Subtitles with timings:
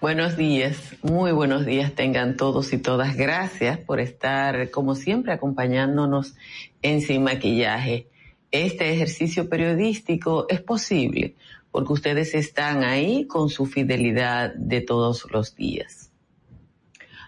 [0.00, 3.16] Buenos días, muy buenos días tengan todos y todas.
[3.16, 6.36] Gracias por estar, como siempre, acompañándonos
[6.82, 8.06] en Sin Maquillaje.
[8.52, 11.34] Este ejercicio periodístico es posible
[11.72, 16.12] porque ustedes están ahí con su fidelidad de todos los días.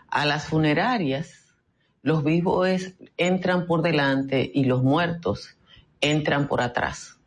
[0.07, 1.53] A las funerarias,
[2.03, 5.57] los vivos entran por delante y los muertos
[6.01, 7.20] entran por atrás.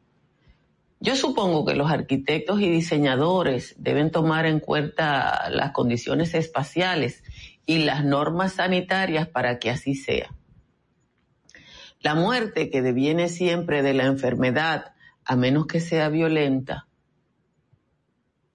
[1.03, 7.25] Yo supongo que los arquitectos y diseñadores deben tomar en cuenta las condiciones espaciales
[7.65, 10.33] y las normas sanitarias para que así sea.
[11.99, 14.93] La muerte que deviene siempre de la enfermedad,
[15.25, 16.87] a menos que sea violenta,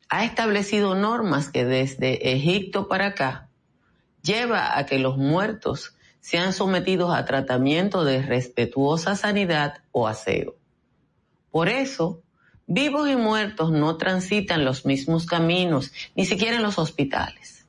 [0.08, 3.50] ha establecido normas que desde Egipto para acá
[4.22, 10.56] lleva a que los muertos sean sometidos a tratamiento de respetuosa sanidad o aseo.
[11.50, 12.22] Por eso,
[12.70, 17.66] Vivos y muertos no transitan los mismos caminos, ni siquiera en los hospitales.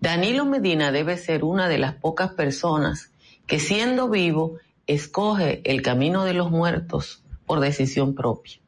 [0.00, 3.12] Danilo Medina debe ser una de las pocas personas
[3.46, 8.58] que siendo vivo escoge el camino de los muertos por decisión propia.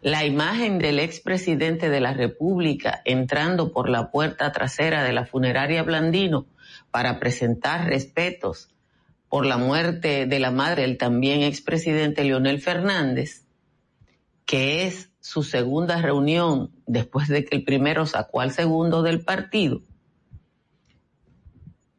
[0.00, 5.82] La imagen del expresidente de la República entrando por la puerta trasera de la funeraria
[5.82, 6.46] Blandino
[6.90, 8.70] para presentar respetos
[9.28, 13.44] por la muerte de la madre del también expresidente Leonel Fernández,
[14.50, 19.82] que es su segunda reunión después de que el primero sacó al segundo del partido,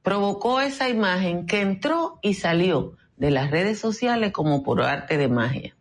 [0.01, 5.29] provocó esa imagen que entró y salió de las redes sociales como por arte de
[5.29, 5.77] magia.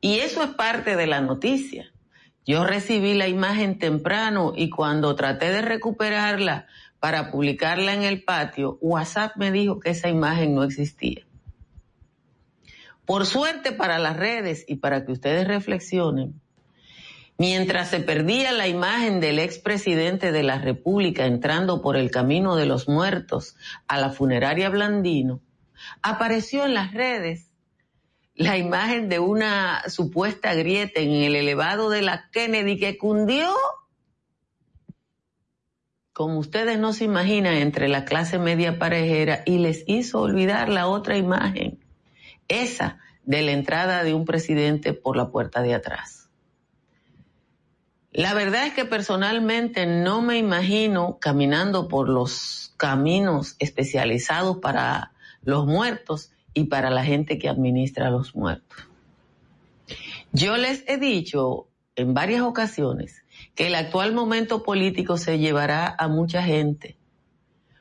[0.00, 1.92] Y eso es parte de la noticia.
[2.46, 6.66] Yo recibí la imagen temprano y cuando traté de recuperarla
[6.98, 11.27] para publicarla en el patio, WhatsApp me dijo que esa imagen no existía.
[13.08, 16.42] Por suerte para las redes y para que ustedes reflexionen,
[17.38, 22.66] mientras se perdía la imagen del expresidente de la República entrando por el camino de
[22.66, 25.40] los muertos a la funeraria Blandino,
[26.02, 27.50] apareció en las redes
[28.34, 33.48] la imagen de una supuesta grieta en el elevado de la Kennedy que cundió,
[36.12, 40.88] como ustedes no se imaginan, entre la clase media parejera y les hizo olvidar la
[40.88, 41.87] otra imagen
[42.48, 46.28] esa de la entrada de un presidente por la puerta de atrás.
[48.10, 55.66] La verdad es que personalmente no me imagino caminando por los caminos especializados para los
[55.66, 58.88] muertos y para la gente que administra a los muertos.
[60.32, 63.22] Yo les he dicho en varias ocasiones
[63.54, 66.96] que el actual momento político se llevará a mucha gente.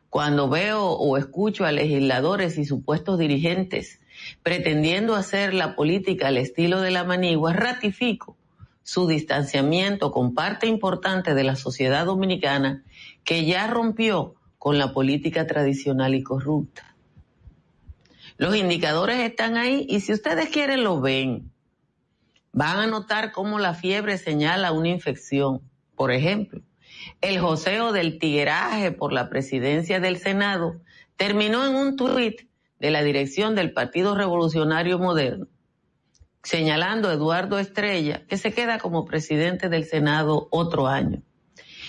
[0.09, 3.99] Cuando veo o escucho a legisladores y supuestos dirigentes
[4.43, 8.38] pretendiendo hacer la política al estilo de la manigua, ratifico
[8.83, 12.85] su distanciamiento con parte importante de la sociedad dominicana
[13.25, 16.95] que ya rompió con la política tradicional y corrupta.
[18.37, 21.51] Los indicadores están ahí y si ustedes quieren lo ven.
[22.53, 25.61] Van a notar cómo la fiebre señala una infección.
[25.95, 26.61] Por ejemplo,
[27.19, 30.79] el joseo del tigueraje por la presidencia del Senado
[31.17, 32.47] terminó en un tuit
[32.79, 35.47] de la dirección del Partido Revolucionario Moderno,
[36.43, 41.22] señalando a Eduardo Estrella que se queda como presidente del Senado otro año.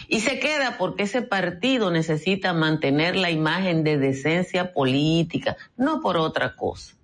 [0.08, 6.16] Y se queda porque ese partido necesita mantener la imagen de decencia política, no por
[6.16, 6.96] otra cosa.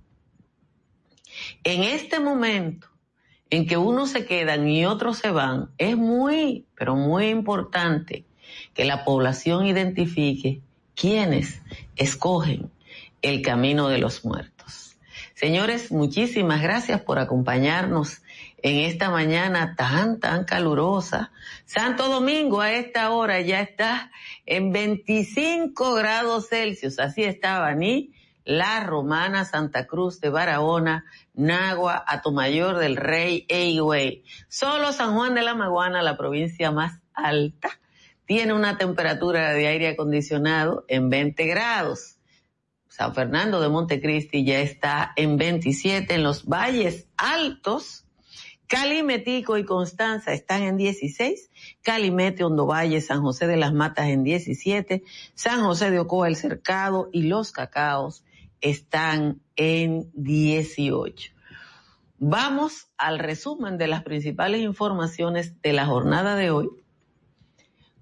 [1.65, 2.89] En este momento
[3.51, 8.25] en que unos se quedan y otros se van, es muy, pero muy importante
[8.73, 10.63] que la población identifique
[10.95, 11.63] quiénes
[11.97, 12.71] escogen
[13.25, 14.99] el camino de los muertos.
[15.35, 18.21] Señores, muchísimas gracias por acompañarnos
[18.63, 21.33] en esta mañana tan, tan calurosa.
[21.65, 24.11] Santo Domingo a esta hora ya está
[24.45, 26.99] en 25 grados Celsius.
[26.99, 28.13] Así estaba ni
[28.45, 34.23] La Romana, Santa Cruz de Barahona, Nagua, Atomayor del Rey, Eigüey.
[34.49, 37.71] Solo San Juan de la Maguana, la provincia más alta,
[38.27, 42.14] tiene una temperatura de aire acondicionado en 20 grados.
[42.95, 48.07] San Fernando de Montecristi ya está en 27 en los valles altos,
[48.69, 51.51] Calimetico y Constanza están en 16,
[51.83, 55.03] Calimete, Valle, San José de las Matas en 17,
[55.35, 58.23] San José de Ocoa, El Cercado y Los Cacaos
[58.61, 61.33] están en 18.
[62.19, 66.69] Vamos al resumen de las principales informaciones de la jornada de hoy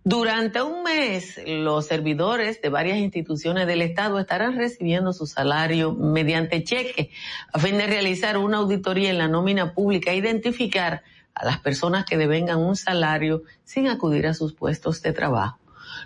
[0.05, 6.65] durante un mes, los servidores de varias instituciones del Estado estarán recibiendo su salario mediante
[6.65, 7.11] cheque
[7.53, 11.03] a fin de realizar una auditoría en la nómina pública e identificar
[11.35, 15.59] a las personas que devengan un salario sin acudir a sus puestos de trabajo.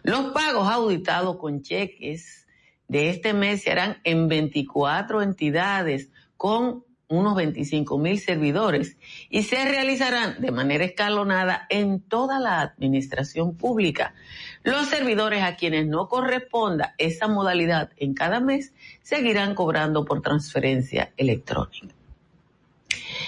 [0.02, 2.46] Los pagos auditados con cheques
[2.88, 8.96] de este mes se harán en 24 entidades con unos 25 mil servidores
[9.30, 14.14] y se realizarán de manera escalonada en toda la administración pública.
[14.62, 18.72] Los servidores a quienes no corresponda esa modalidad en cada mes
[19.02, 21.94] seguirán cobrando por transferencia electrónica.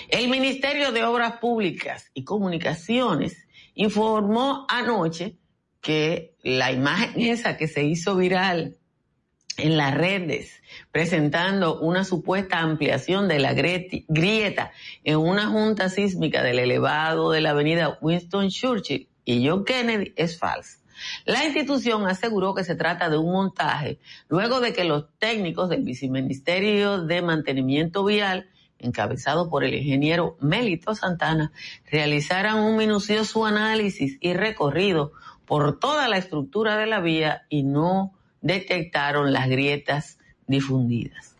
[0.08, 5.36] El Ministerio de Obras Públicas y Comunicaciones informó anoche
[5.80, 8.78] que la imagen esa que se hizo viral
[9.58, 10.62] en las redes
[10.92, 14.72] presentando una supuesta ampliación de la grieta
[15.04, 20.38] en una junta sísmica del elevado de la avenida Winston Churchill y John Kennedy es
[20.38, 20.78] falsa.
[21.24, 25.82] La institución aseguró que se trata de un montaje luego de que los técnicos del
[25.82, 31.52] Viceministerio de Mantenimiento Vial, encabezado por el ingeniero Melito Santana,
[31.90, 35.12] realizaran un minucioso análisis y recorrido
[35.46, 41.34] por toda la estructura de la vía y no detectaron las grietas difundidas.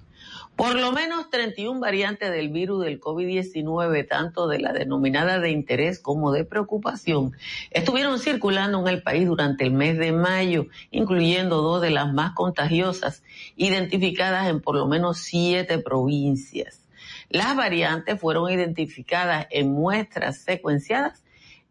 [0.59, 6.01] Por lo menos 31 variantes del virus del COVID-19, tanto de la denominada de interés
[6.01, 7.31] como de preocupación,
[7.71, 12.33] estuvieron circulando en el país durante el mes de mayo, incluyendo dos de las más
[12.35, 13.23] contagiosas,
[13.55, 16.89] identificadas en por lo menos siete provincias.
[17.29, 21.23] Las variantes fueron identificadas en muestras secuenciadas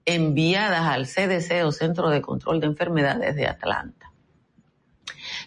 [0.05, 3.96] enviadas al CDC o Centro de Control de Enfermedades de Atlanta.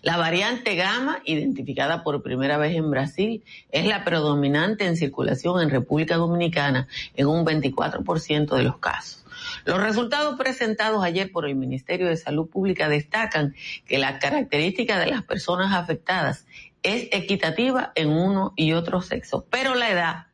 [0.03, 5.69] La variante gamma, identificada por primera vez en Brasil, es la predominante en circulación en
[5.69, 9.27] República Dominicana en un 24% de los casos.
[9.67, 13.55] Los resultados presentados ayer por el Ministerio de Salud Pública destacan
[13.87, 16.47] que la característica de las personas afectadas
[16.83, 20.27] es equitativa en uno y otro sexo, pero la edad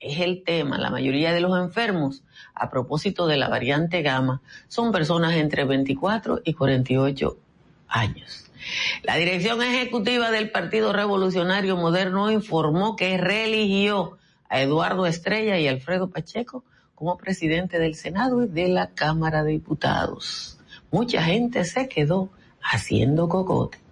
[0.00, 0.76] es el tema.
[0.76, 6.40] La mayoría de los enfermos, a propósito de la variante gamma, son personas entre 24
[6.44, 7.38] y 48
[7.88, 8.43] años.
[9.02, 14.18] La dirección ejecutiva del Partido Revolucionario Moderno informó que reeligió
[14.48, 16.64] a Eduardo Estrella y Alfredo Pacheco
[16.94, 20.58] como presidente del Senado y de la Cámara de Diputados.
[20.90, 22.30] Mucha gente se quedó
[22.62, 23.83] haciendo cocote.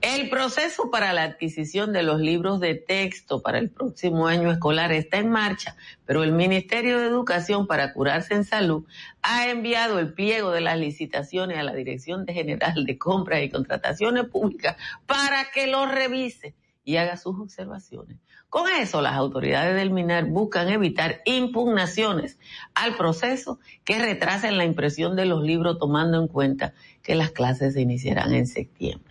[0.00, 4.92] El proceso para la adquisición de los libros de texto para el próximo año escolar
[4.92, 5.76] está en marcha,
[6.06, 8.84] pero el Ministerio de Educación para Curarse en Salud
[9.22, 14.26] ha enviado el pliego de las licitaciones a la Dirección General de Compras y Contrataciones
[14.26, 14.76] Públicas
[15.06, 16.54] para que lo revise
[16.84, 18.18] y haga sus observaciones.
[18.48, 22.38] Con eso, las autoridades del MINAR buscan evitar impugnaciones
[22.74, 27.74] al proceso que retrasen la impresión de los libros tomando en cuenta que las clases
[27.74, 29.09] se iniciarán en septiembre.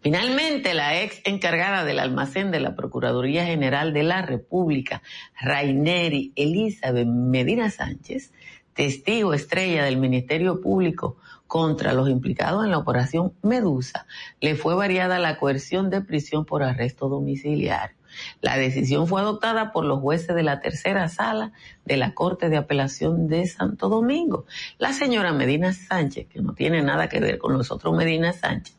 [0.00, 5.02] Finalmente, la ex encargada del almacén de la Procuraduría General de la República,
[5.40, 8.32] Raineri Elizabeth Medina Sánchez,
[8.74, 14.06] testigo estrella del Ministerio Público contra los implicados en la operación Medusa,
[14.40, 17.96] le fue variada la coerción de prisión por arresto domiciliario.
[18.40, 21.52] La decisión fue adoptada por los jueces de la tercera sala
[21.84, 24.46] de la Corte de Apelación de Santo Domingo.
[24.78, 28.75] La señora Medina Sánchez, que no tiene nada que ver con los otros Medina Sánchez,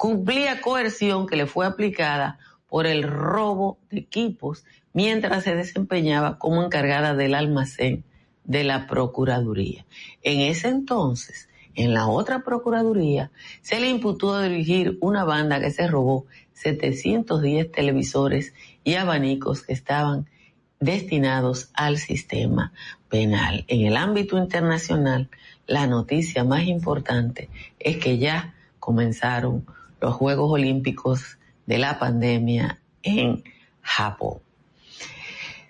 [0.00, 2.38] cumplía coerción que le fue aplicada
[2.70, 4.64] por el robo de equipos
[4.94, 8.02] mientras se desempeñaba como encargada del almacén
[8.44, 9.84] de la Procuraduría.
[10.22, 13.30] En ese entonces, en la otra Procuraduría,
[13.60, 20.30] se le imputó dirigir una banda que se robó 710 televisores y abanicos que estaban
[20.78, 22.72] destinados al sistema
[23.10, 23.66] penal.
[23.68, 25.28] En el ámbito internacional,
[25.66, 29.66] la noticia más importante es que ya comenzaron
[30.00, 33.44] los Juegos Olímpicos de la pandemia en
[33.82, 34.38] Japón.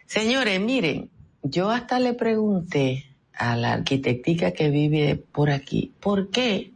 [0.07, 1.11] Señores, miren,
[1.43, 6.73] yo hasta le pregunté a la arquitectica que vive por aquí, ¿por qué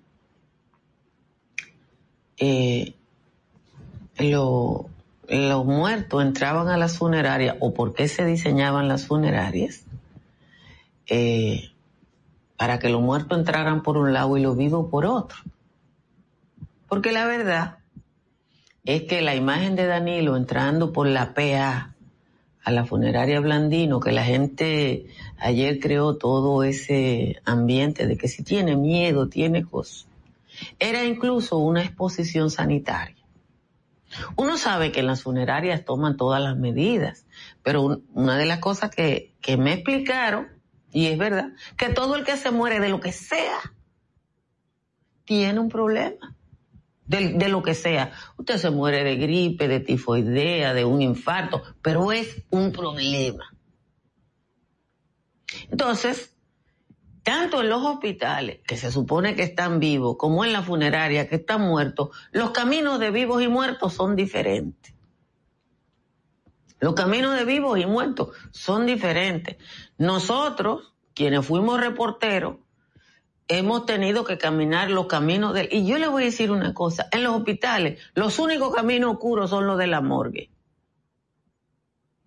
[2.38, 2.94] eh,
[4.18, 9.84] los muertos entraban a las funerarias o por qué se diseñaban las funerarias?
[11.06, 11.70] Eh,
[12.56, 15.36] para que los muertos entraran por un lado y los vivos por otro.
[16.94, 17.78] Porque la verdad
[18.84, 21.92] es que la imagen de Danilo entrando por la PA
[22.62, 28.44] a la funeraria Blandino, que la gente ayer creó todo ese ambiente de que si
[28.44, 30.06] tiene miedo, tiene cosas,
[30.78, 33.16] era incluso una exposición sanitaria.
[34.36, 37.26] Uno sabe que en las funerarias toman todas las medidas,
[37.64, 40.46] pero una de las cosas que, que me explicaron,
[40.92, 43.58] y es verdad, que todo el que se muere de lo que sea,
[45.24, 46.36] tiene un problema
[47.06, 48.12] de, lo que sea.
[48.36, 53.52] Usted se muere de gripe, de tifoidea, de un infarto, pero es un problema.
[55.70, 56.34] Entonces,
[57.22, 61.36] tanto en los hospitales, que se supone que están vivos, como en la funeraria, que
[61.36, 64.94] están muertos, los caminos de vivos y muertos son diferentes.
[66.80, 69.56] Los caminos de vivos y muertos son diferentes.
[69.96, 72.56] Nosotros, quienes fuimos reporteros,
[73.48, 75.68] hemos tenido que caminar los caminos de...
[75.70, 79.50] Y yo le voy a decir una cosa, en los hospitales los únicos caminos oscuros
[79.50, 80.50] son los de la morgue.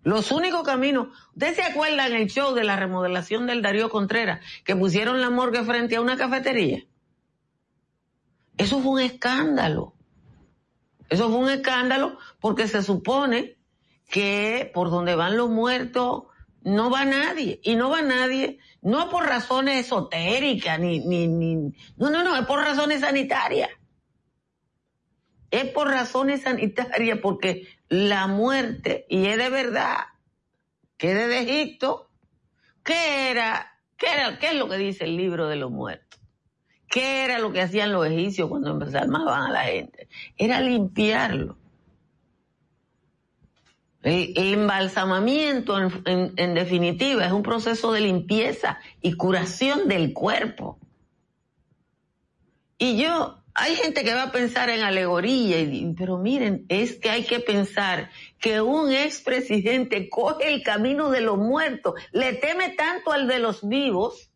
[0.02, 1.08] Los únicos caminos...
[1.32, 5.64] ¿Ustedes se acuerdan el show de la remodelación del Darío Contreras que pusieron la morgue
[5.64, 6.84] frente a una cafetería?
[8.56, 9.94] Eso fue un escándalo.
[11.08, 13.56] Eso fue un escándalo porque se supone
[14.08, 16.24] que por donde van los muertos
[16.62, 17.60] no va nadie.
[17.62, 21.54] Y no va nadie, no por razones esotéricas, ni, ni, ni,
[21.96, 23.70] no, no, no, es por razones sanitarias.
[25.50, 30.06] Es por razones sanitarias, porque la muerte, y es de verdad,
[30.96, 32.10] que desde Egipto,
[32.82, 36.20] ¿qué era, qué era, qué es lo que dice el libro de los muertos?
[36.88, 40.08] ¿Qué era lo que hacían los egipcios cuando empezaban a la gente?
[40.36, 41.56] Era limpiarlo.
[44.02, 50.78] El, embalsamamiento, en, definitiva, es un proceso de limpieza y curación del cuerpo.
[52.78, 57.10] Y yo, hay gente que va a pensar en alegoría, y, pero miren, es que
[57.10, 63.10] hay que pensar que un expresidente coge el camino de los muertos, le teme tanto
[63.10, 64.30] al de los vivos,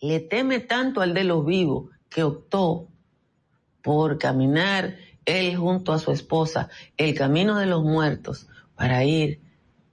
[0.00, 2.88] le teme tanto al de los vivos, que optó
[3.82, 9.40] por caminar él junto a su esposa, el camino de los muertos, para ir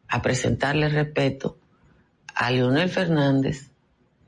[0.07, 1.57] a presentarle respeto
[2.33, 3.71] a Leonel Fernández,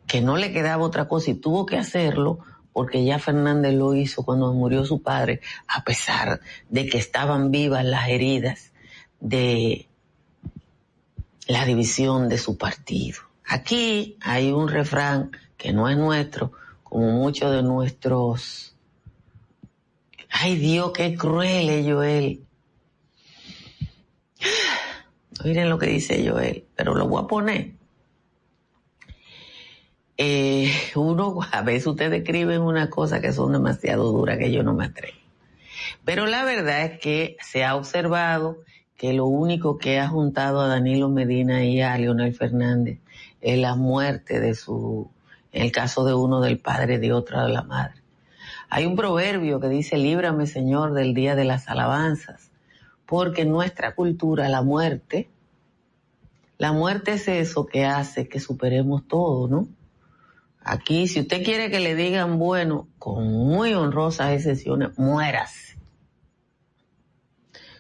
[0.08, 2.40] que no le quedaba otra cosa y tuvo que hacerlo
[2.74, 7.84] porque ya Fernández lo hizo cuando murió su padre, a pesar de que estaban vivas
[7.86, 8.72] las heridas
[9.20, 9.88] de
[11.48, 13.20] la división de su partido.
[13.46, 16.54] Aquí hay un refrán que no es nuestro,
[16.84, 18.71] como muchos de nuestros
[20.32, 22.46] Ay Dios, qué cruel es Joel.
[25.44, 27.72] Miren lo que dice Joel, pero lo voy a poner.
[30.18, 34.74] Eh, uno, a veces ustedes escriben una cosa que son demasiado duras que yo no
[34.74, 35.18] me atrevo.
[36.06, 38.60] Pero la verdad es que se ha observado
[38.98, 43.00] que lo único que ha juntado a Danilo Medina y a Leonel Fernández
[43.42, 45.10] es la muerte de su,
[45.52, 48.01] en el caso de uno del padre de otra de la madre.
[48.74, 52.52] Hay un proverbio que dice, líbrame Señor del día de las alabanzas,
[53.06, 55.30] porque en nuestra cultura la muerte,
[56.58, 59.68] la muerte es eso que hace que superemos todo, ¿no?
[60.64, 65.78] Aquí, si usted quiere que le digan bueno, con muy honrosas excepciones, muérase.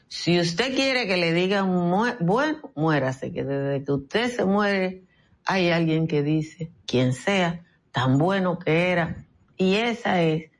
[0.09, 5.05] Si usted quiere que le digan bueno, muérase, que desde que usted se muere
[5.45, 9.25] hay alguien que dice, quien sea, tan bueno que era.
[9.55, 10.50] Y esa es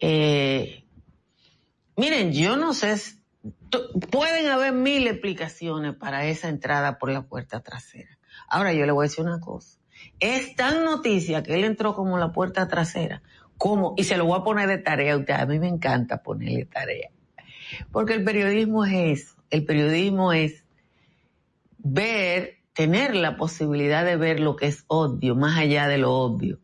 [0.00, 0.84] eh,
[1.96, 2.94] miren, yo no sé,
[4.10, 8.18] pueden haber mil explicaciones para esa entrada por la puerta trasera.
[8.48, 9.78] Ahora yo le voy a decir una cosa.
[10.20, 13.22] Es tan noticia que él entró como la puerta trasera,
[13.56, 17.10] como, y se lo voy a poner de tarea a mí me encanta ponerle tarea.
[17.90, 20.64] Porque el periodismo es eso, el periodismo es
[21.78, 26.58] ver, tener la posibilidad de ver lo que es obvio, más allá de lo obvio.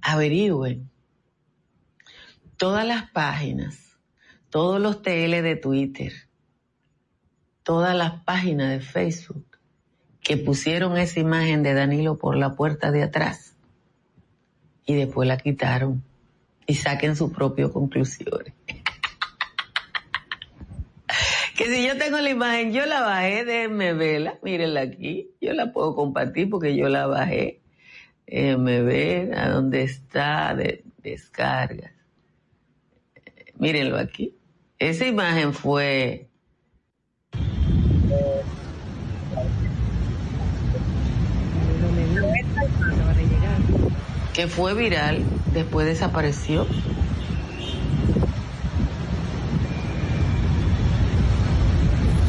[0.00, 0.90] Averigüen
[2.58, 3.96] todas las páginas,
[4.50, 6.12] todos los TL de Twitter,
[7.62, 9.46] todas las páginas de Facebook
[10.20, 13.54] que pusieron esa imagen de Danilo por la puerta de atrás
[14.84, 16.02] y después la quitaron
[16.66, 18.52] y saquen sus propias conclusiones.
[21.56, 25.72] que si yo tengo la imagen, yo la bajé, de vela, mírenla aquí, yo la
[25.72, 27.60] puedo compartir porque yo la bajé.
[28.26, 31.97] me ver a dónde está de descarga.
[33.58, 34.34] Mírenlo aquí.
[34.78, 36.24] Esa imagen fue...
[44.32, 46.64] que fue viral, después desapareció.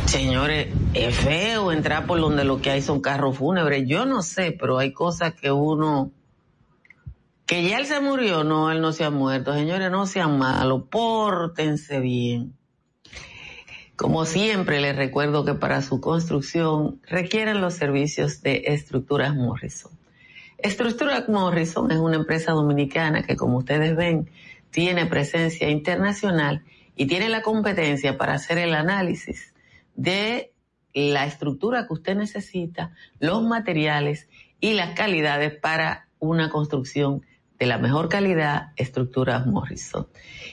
[0.10, 3.88] señores, es feo entrar por donde lo que hay son carros fúnebres.
[3.88, 6.12] Yo no sé, pero hay cosas que uno...
[7.50, 9.56] Que ya él se murió, no, él no se ha muerto.
[9.56, 12.53] Señores, no sean malos, pórtense bien.
[13.96, 19.91] Como siempre, les recuerdo que para su construcción requieren los servicios de Estructuras Morrison.
[20.60, 24.29] Estructuras Morrison es una empresa dominicana que, como ustedes ven,
[24.70, 26.63] tiene presencia internacional
[26.96, 29.56] y tiene la competencia para hacer el análisis
[29.96, 30.53] de
[30.94, 34.29] la estructura que usted necesita, los materiales
[34.60, 37.24] y las calidades para una construcción
[37.60, 40.08] de la mejor calidad, estructuras Morrison.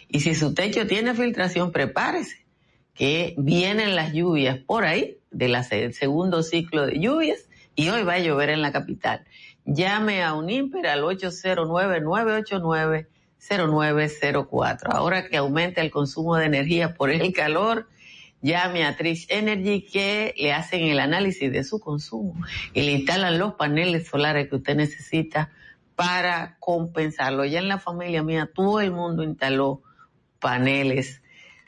[0.08, 2.44] Y si su techo tiene filtración, prepárese,
[2.94, 5.56] que vienen las lluvias por ahí, del
[5.94, 9.24] segundo ciclo de lluvias, y hoy va a llover en la capital.
[9.64, 13.06] Llame a Unimper al 809-989
[13.38, 14.92] 0904.
[14.92, 17.88] Ahora que aumenta el consumo de energía por el calor,
[18.42, 22.34] llame a Trish Energy que le hacen el análisis de su consumo
[22.72, 25.50] y le instalan los paneles solares que usted necesita
[25.96, 27.44] para compensarlo.
[27.44, 29.82] Ya en la familia mía todo el mundo instaló
[30.38, 31.22] paneles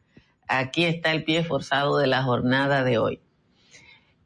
[0.46, 3.20] Aquí está el pie forzado de la jornada de hoy.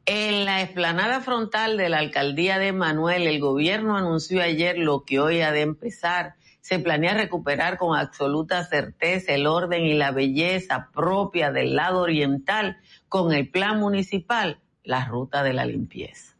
[0.05, 5.19] En la explanada frontal de la alcaldía de Manuel, el gobierno anunció ayer lo que
[5.19, 6.35] hoy ha de empezar.
[6.61, 12.77] Se planea recuperar con absoluta certeza el orden y la belleza propia del lado oriental
[13.09, 16.37] con el plan municipal, la ruta de la limpieza.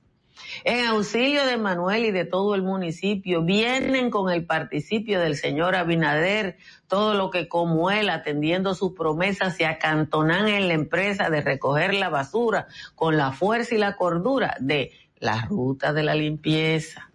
[0.63, 5.75] En auxilio de Manuel y de todo el municipio, vienen con el participio del señor
[5.75, 11.41] Abinader, todo lo que como él, atendiendo sus promesas, se acantonan en la empresa de
[11.41, 17.11] recoger la basura con la fuerza y la cordura de la ruta de la limpieza.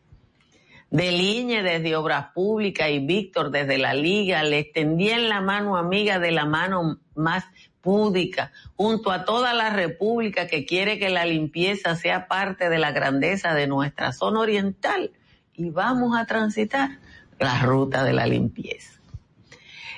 [0.90, 6.18] De Liñe desde Obras Públicas y Víctor desde la Liga le extendían la mano amiga
[6.18, 7.44] de la mano más
[7.82, 12.92] púdica, junto a toda la República que quiere que la limpieza sea parte de la
[12.92, 15.10] grandeza de nuestra zona oriental
[15.54, 16.98] y vamos a transitar
[17.38, 18.92] la ruta de la limpieza.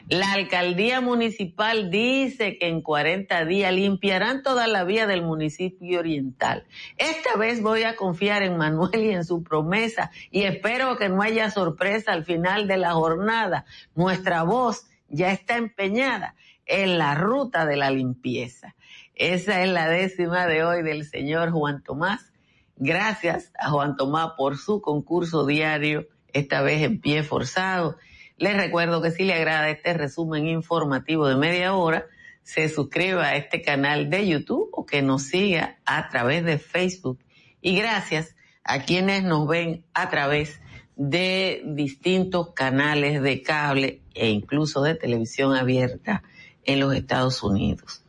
[0.08, 6.66] La alcaldía municipal dice que en 40 días limpiarán toda la vía del municipio oriental.
[6.98, 11.22] Esta vez voy a confiar en Manuel y en su promesa y espero que no
[11.22, 13.64] haya sorpresa al final de la jornada.
[13.94, 16.34] Nuestra voz ya está empeñada
[16.66, 18.74] en la ruta de la limpieza.
[19.14, 22.32] Esa es la décima de hoy del señor Juan Tomás.
[22.76, 27.96] Gracias a Juan Tomás por su concurso diario, esta vez en pie forzado.
[28.36, 32.06] Les recuerdo que si le agrada este resumen informativo de media hora,
[32.42, 37.20] se suscriba a este canal de YouTube o que nos siga a través de Facebook.
[37.60, 40.60] Y gracias a quienes nos ven a través
[40.96, 46.22] de distintos canales de cable e incluso de televisión abierta
[46.66, 48.02] en los Estados Unidos.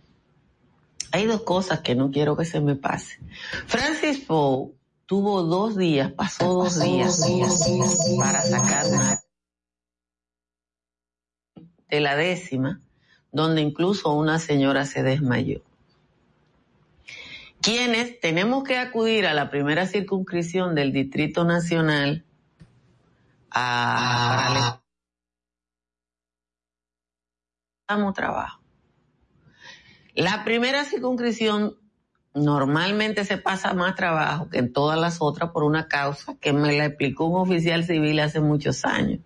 [1.11, 3.19] Hay dos cosas que no quiero que se me pase.
[3.67, 4.71] Francis Poe
[5.05, 7.21] tuvo dos días, pasó dos días,
[8.19, 8.85] para sacar
[11.87, 12.81] de la décima,
[13.31, 15.61] donde incluso una señora se desmayó.
[17.61, 22.23] Quienes tenemos que acudir a la primera circunscripción del Distrito Nacional
[23.49, 24.81] a,
[28.13, 28.61] trabajo.
[30.15, 31.75] La primera circunscripción
[32.33, 36.75] normalmente se pasa más trabajo que en todas las otras por una causa que me
[36.75, 39.19] la explicó un oficial civil hace muchos años.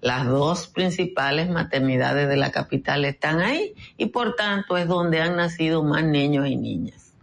[0.00, 5.36] Las dos principales maternidades de la capital están ahí y por tanto es donde han
[5.36, 7.14] nacido más niños y niñas.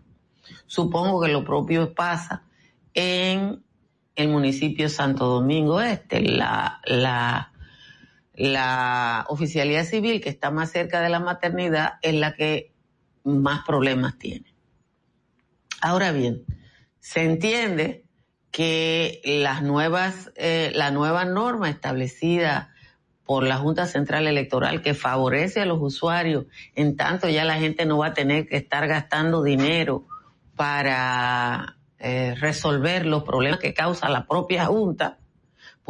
[0.65, 2.43] Supongo que lo propio pasa
[2.93, 3.63] en
[4.15, 6.21] el municipio Santo Domingo Este.
[6.21, 7.50] La, la
[8.41, 12.73] la oficialidad civil que está más cerca de la maternidad es la que
[13.23, 14.55] más problemas tiene.
[15.79, 16.43] Ahora bien,
[16.99, 18.03] se entiende
[18.49, 22.73] que las nuevas, eh, la nueva norma establecida
[23.25, 27.85] por la Junta Central Electoral que favorece a los usuarios, en tanto ya la gente
[27.85, 30.07] no va a tener que estar gastando dinero
[30.55, 35.19] para eh, resolver los problemas que causa la propia Junta,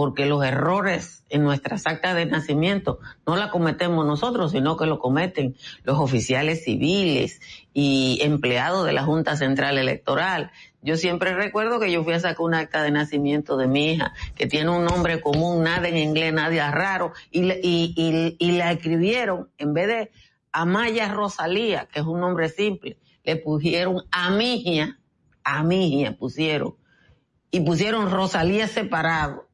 [0.02, 4.98] porque los errores en nuestras actas de nacimiento no la cometemos nosotros, sino que lo
[4.98, 7.40] cometen los oficiales civiles
[7.72, 10.50] y empleados de la Junta Central Electoral.
[10.82, 14.16] Yo siempre recuerdo que yo fui a sacar un acta de nacimiento de mi hija,
[14.34, 19.52] que tiene un nombre común, nada en inglés, nada raro, y, y, y la escribieron,
[19.60, 20.12] en vez de
[20.52, 24.98] Amaya Rosalía, que es un nombre simple, le pusieron Amigia,
[25.44, 26.74] Amigia pusieron,
[27.52, 29.51] y pusieron Rosalía separado,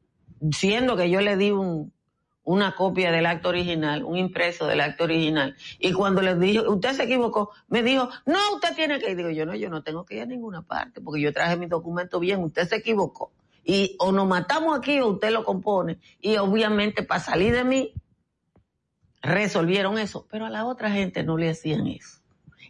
[0.52, 1.92] siendo que yo le di un,
[2.48, 5.54] una copia del acto original, un impreso del acto original.
[5.78, 9.18] Y cuando le dije, usted se equivocó, me dijo, no, usted tiene que ir.
[9.18, 11.66] Digo, yo no, yo no tengo que ir a ninguna parte, porque yo traje mi
[11.66, 13.32] documento bien, usted se equivocó.
[13.64, 15.98] Y o nos matamos aquí o usted lo compone.
[16.20, 17.92] Y obviamente para salir de mí,
[19.20, 20.26] resolvieron eso.
[20.30, 22.20] Pero a la otra gente no le hacían eso.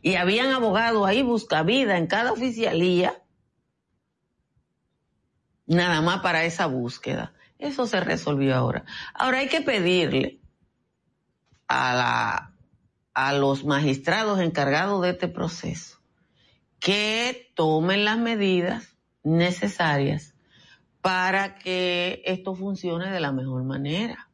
[0.02, 3.22] Y habían abogados ahí busca vida en cada oficialía,
[5.66, 7.32] nada más para esa búsqueda.
[7.58, 8.84] Eso se resolvió ahora.
[9.14, 10.40] Ahora hay que pedirle
[11.66, 12.54] a, la,
[13.14, 15.98] a los magistrados encargados de este proceso
[16.78, 20.34] que tomen las medidas necesarias
[21.00, 24.28] para que esto funcione de la mejor manera.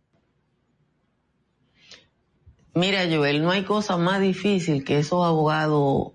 [2.74, 6.12] Mira, Joel, no hay cosa más difícil que esos abogados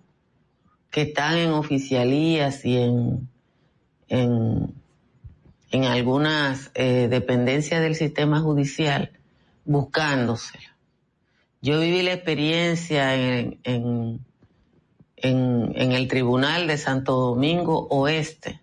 [0.91, 3.29] que están en oficialías y en,
[4.09, 4.78] en
[5.71, 9.11] en algunas eh, dependencias del sistema judicial
[9.65, 10.75] buscándosela.
[11.61, 14.25] Yo viví la experiencia en, en,
[15.17, 18.61] en, el Tribunal de Santo Domingo Oeste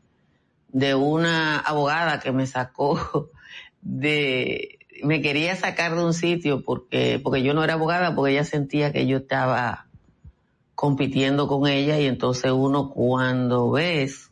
[0.68, 3.30] de una abogada que me sacó
[3.82, 8.44] de, me quería sacar de un sitio porque, porque yo no era abogada, porque ella
[8.44, 9.86] sentía que yo estaba
[10.74, 14.30] compitiendo con ella y entonces uno cuando ves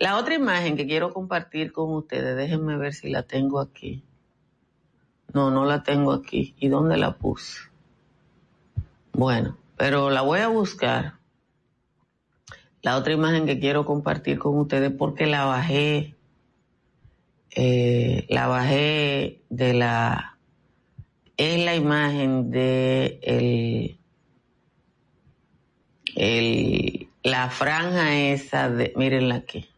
[0.00, 4.02] la otra imagen que quiero compartir con ustedes, déjenme ver si la tengo aquí.
[5.34, 6.54] No, no la tengo aquí.
[6.58, 7.60] ¿Y dónde la puse?
[9.12, 11.18] Bueno, pero la voy a buscar.
[12.80, 16.16] La otra imagen que quiero compartir con ustedes porque la bajé,
[17.50, 20.38] eh, la bajé de la,
[21.36, 24.00] es la imagen de el,
[26.16, 29.69] el, la franja esa de, mírenla aquí.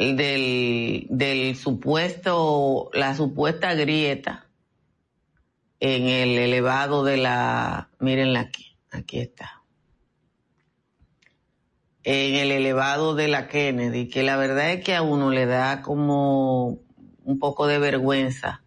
[0.00, 4.46] Del, del supuesto, la supuesta grieta
[5.78, 9.62] en el elevado de la, mírenla aquí, aquí está.
[12.02, 15.82] En el elevado de la Kennedy, que la verdad es que a uno le da
[15.82, 16.78] como
[17.24, 18.62] un poco de vergüenza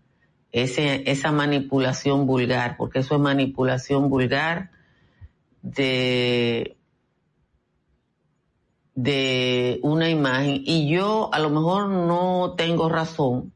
[0.51, 4.69] ese, esa manipulación vulgar, porque eso es manipulación vulgar
[5.63, 6.77] de
[8.95, 13.51] de una imagen y yo a lo mejor no tengo razón,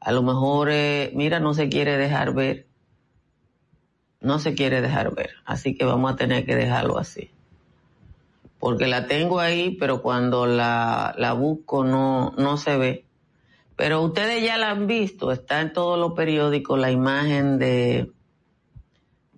[0.00, 2.66] a lo mejor, eh, mira, no se quiere dejar ver,
[4.20, 7.30] no se quiere dejar ver, así que vamos a tener que dejarlo así.
[8.58, 13.06] Porque la tengo ahí, pero cuando la, la busco no, no se ve.
[13.74, 18.12] Pero ustedes ya la han visto, está en todos los periódicos la imagen de,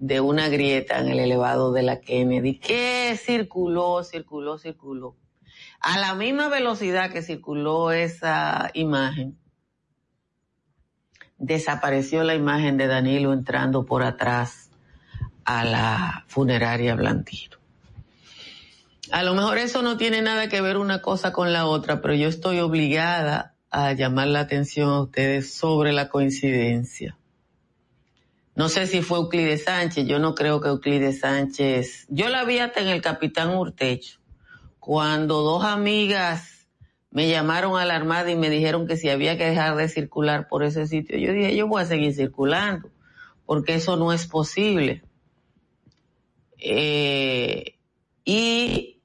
[0.02, 5.16] de una grieta en el elevado de la Kennedy que circuló, circuló, circuló.
[5.78, 9.38] A la misma velocidad que circuló esa imagen,
[11.38, 14.72] desapareció la imagen de Danilo entrando por atrás
[15.44, 17.58] a la funeraria Blandino.
[19.12, 22.14] A lo mejor eso no tiene nada que ver una cosa con la otra, pero
[22.14, 27.16] yo estoy obligada a llamar la atención a ustedes sobre la coincidencia.
[28.54, 32.58] No sé si fue Euclides Sánchez, yo no creo que Euclides Sánchez, yo la vi
[32.58, 34.18] hasta en el Capitán Urtecho,
[34.78, 36.68] cuando dos amigas
[37.10, 40.48] me llamaron a la Armada y me dijeron que si había que dejar de circular
[40.48, 42.90] por ese sitio, yo dije, yo voy a seguir circulando,
[43.46, 45.02] porque eso no es posible.
[46.58, 47.76] Eh,
[48.24, 49.00] y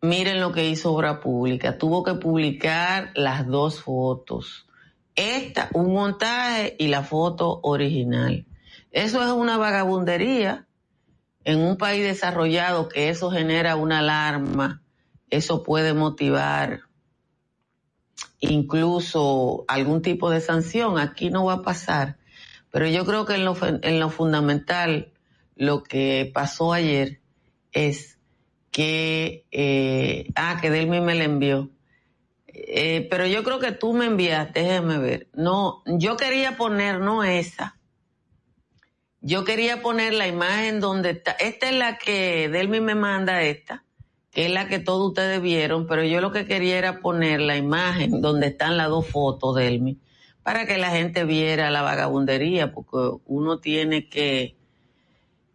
[0.00, 4.66] miren lo que hizo Obra Pública, tuvo que publicar las dos fotos
[5.20, 8.46] esta, un montaje y la foto original.
[8.90, 10.66] Eso es una vagabundería
[11.44, 14.82] en un país desarrollado que eso genera una alarma,
[15.30, 16.80] eso puede motivar
[18.40, 20.98] incluso algún tipo de sanción.
[20.98, 22.16] Aquí no va a pasar.
[22.70, 25.12] Pero yo creo que en lo, en lo fundamental,
[25.56, 27.20] lo que pasó ayer
[27.72, 28.18] es
[28.70, 31.70] que, eh, ah, que Delmi me la envió
[32.68, 35.28] eh, pero yo creo que tú me enviaste, déjeme ver.
[35.34, 37.76] No, yo quería poner, no esa.
[39.20, 41.32] Yo quería poner la imagen donde está.
[41.32, 43.84] Esta es la que Delmi me manda esta.
[44.30, 47.56] que es la que todos ustedes vieron, pero yo lo que quería era poner la
[47.56, 49.98] imagen donde están las dos fotos de él,
[50.42, 54.56] para que la gente viera la vagabundería, porque uno tiene que,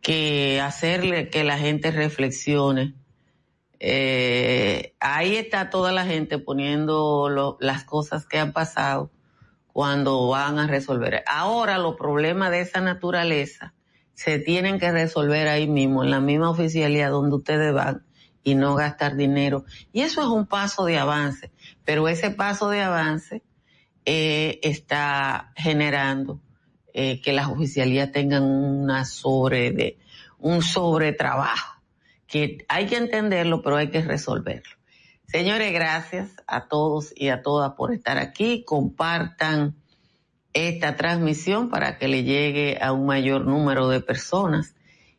[0.01, 2.95] que hacerle que la gente reflexione.
[3.87, 9.11] Eh, ahí está toda la gente poniendo las cosas que han pasado
[9.71, 11.23] cuando van a resolver.
[11.27, 13.75] Ahora los problemas de esa naturaleza
[14.15, 18.03] se tienen que resolver ahí mismo, en la misma oficialidad donde ustedes van
[18.43, 19.65] y no gastar dinero.
[19.93, 21.51] Y eso es un paso de avance,
[21.83, 23.43] pero ese paso de avance
[24.03, 26.41] eh, está generando
[26.91, 29.99] eh, que las oficialías tengan una sobre de,
[30.39, 31.74] un sobretrabajo,
[32.27, 34.75] que hay que entenderlo, pero hay que resolverlo.
[35.27, 38.63] Señores, gracias a todos y a todas por estar aquí.
[38.63, 39.75] Compartan
[40.53, 44.75] esta transmisión para que le llegue a un mayor número de personas.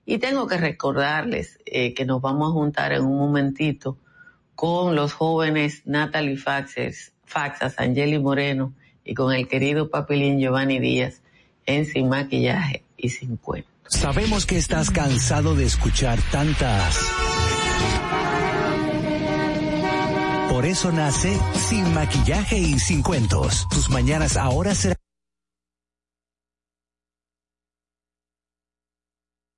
[0.06, 3.98] Y tengo que recordarles eh, que nos vamos a juntar en un momentito
[4.54, 8.72] con los jóvenes Natalie Faxes, Faxas, Angeli Moreno
[9.04, 11.20] y con el querido papelín Giovanni Díaz
[11.66, 13.75] en Sin Maquillaje y Sin Cuento.
[13.88, 16.98] Sabemos que estás cansado de escuchar tantas
[20.56, 23.68] Por eso nace Sin Maquillaje y Sin Cuentos.
[23.68, 25.05] Tus mañanas ahora serán...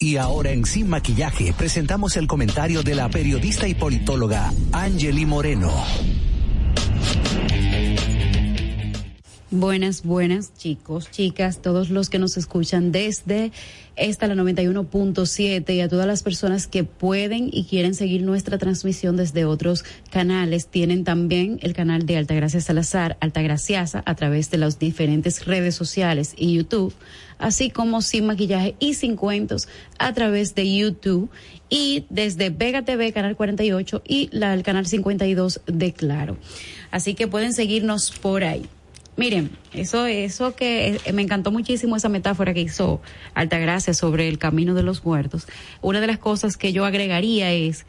[0.00, 5.72] Y ahora en Sin Maquillaje presentamos el comentario de la periodista y politóloga Angeli Moreno.
[9.50, 13.50] Buenas, buenas chicos, chicas, todos los que nos escuchan desde
[13.96, 19.16] esta la 91.7 y a todas las personas que pueden y quieren seguir nuestra transmisión
[19.16, 20.66] desde otros canales.
[20.66, 26.34] Tienen también el canal de Altagracia Salazar, Altagraciasa, a través de las diferentes redes sociales
[26.36, 26.92] y YouTube
[27.38, 31.30] así como sin maquillaje y sin cuentos a través de YouTube
[31.70, 36.36] y desde Vega TV, Canal 48 y la, el Canal 52 de Claro.
[36.90, 38.68] Así que pueden seguirnos por ahí.
[39.18, 43.02] Miren, eso, eso que eh, me encantó muchísimo esa metáfora que hizo
[43.34, 45.48] Altagracia sobre el camino de los muertos.
[45.82, 47.84] Una de las cosas que yo agregaría es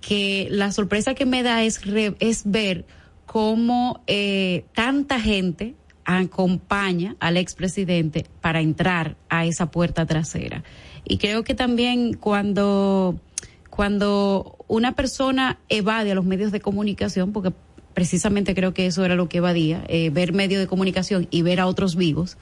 [0.00, 1.80] que la sorpresa que me da es,
[2.18, 2.84] es ver
[3.26, 10.64] cómo eh, tanta gente acompaña al expresidente para entrar a esa puerta trasera.
[11.04, 13.20] Y creo que también cuando,
[13.70, 17.52] cuando una persona evade a los medios de comunicación, porque
[17.94, 21.60] precisamente creo que eso era lo que evadía, eh, ver medios de comunicación y ver
[21.60, 22.36] a otros vivos,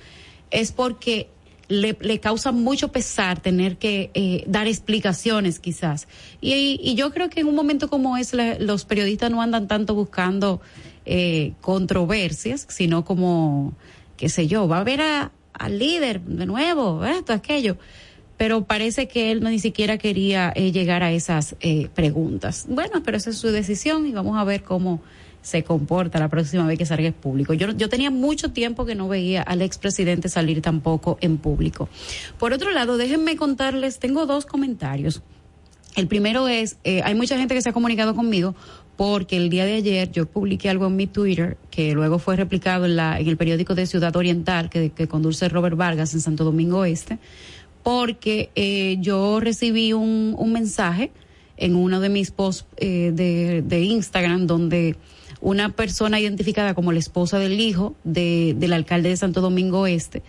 [0.50, 1.28] es porque
[1.70, 6.08] le, le causa mucho pesar tener que eh, dar explicaciones quizás.
[6.40, 10.60] Y, yo creo que en un momento como ese los periodistas no andan tanto buscando
[11.06, 13.72] eh, controversias, sino como,
[14.16, 17.76] qué sé yo, va a ver a, al líder de nuevo, esto, aquello.
[18.36, 22.66] Pero parece que él no ni siquiera quería eh, llegar a esas eh, preguntas.
[22.68, 25.02] Bueno, pero esa es su decisión y vamos a ver cómo
[25.42, 27.54] se comporta la próxima vez que salga en público.
[27.54, 31.88] Yo, yo tenía mucho tiempo que no veía al expresidente salir tampoco en público.
[32.38, 35.22] Por otro lado, déjenme contarles, tengo dos comentarios.
[35.96, 38.54] El primero es, eh, hay mucha gente que se ha comunicado conmigo
[38.96, 42.84] porque el día de ayer yo publiqué algo en mi Twitter que luego fue replicado
[42.84, 46.84] en, la, en el periódico de Ciudad Oriental que, conduce Robert Vargas en Santo Domingo
[46.84, 47.18] Este,
[47.82, 51.10] porque eh, yo recibí un, un, mensaje
[51.56, 54.96] en uno de mis posts eh, de, de Instagram donde
[55.40, 60.22] una persona identificada como la esposa del hijo de, del alcalde de Santo Domingo Este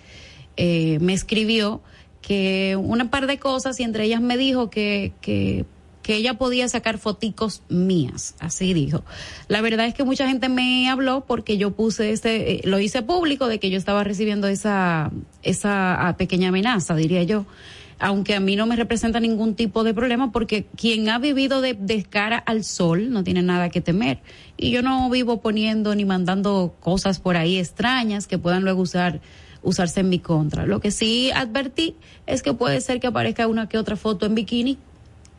[0.57, 1.81] eh, me escribió
[2.21, 5.65] que una par de cosas y entre ellas me dijo que, que,
[6.03, 9.03] que ella podía sacar foticos mías, así dijo.
[9.47, 13.01] La verdad es que mucha gente me habló porque yo puse este, eh, lo hice
[13.01, 17.45] público de que yo estaba recibiendo esa, esa ah, pequeña amenaza, diría yo
[18.01, 21.75] aunque a mí no me representa ningún tipo de problema porque quien ha vivido de,
[21.75, 24.19] de, cara al sol no tiene nada que temer.
[24.57, 29.21] Y yo no vivo poniendo ni mandando cosas por ahí extrañas que puedan luego usar
[29.61, 30.65] usarse en mi contra.
[30.65, 34.33] Lo que sí advertí es que puede ser que aparezca una que otra foto en
[34.33, 34.79] bikini,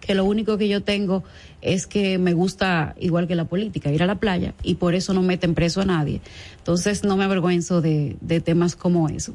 [0.01, 1.25] que lo único que yo tengo
[1.61, 5.15] es que me gusta, igual que la política, ir a la playa y por eso
[5.15, 6.21] no meten preso a nadie.
[6.59, 9.35] Entonces no me avergüenzo de, de temas como eso.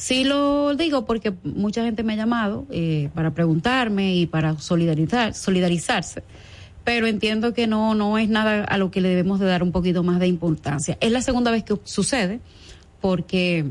[0.00, 5.34] Sí lo digo porque mucha gente me ha llamado eh, para preguntarme y para solidarizar,
[5.34, 6.22] solidarizarse,
[6.84, 9.72] pero entiendo que no, no es nada a lo que le debemos de dar un
[9.72, 10.96] poquito más de importancia.
[11.02, 12.40] Es la segunda vez que sucede
[13.02, 13.66] porque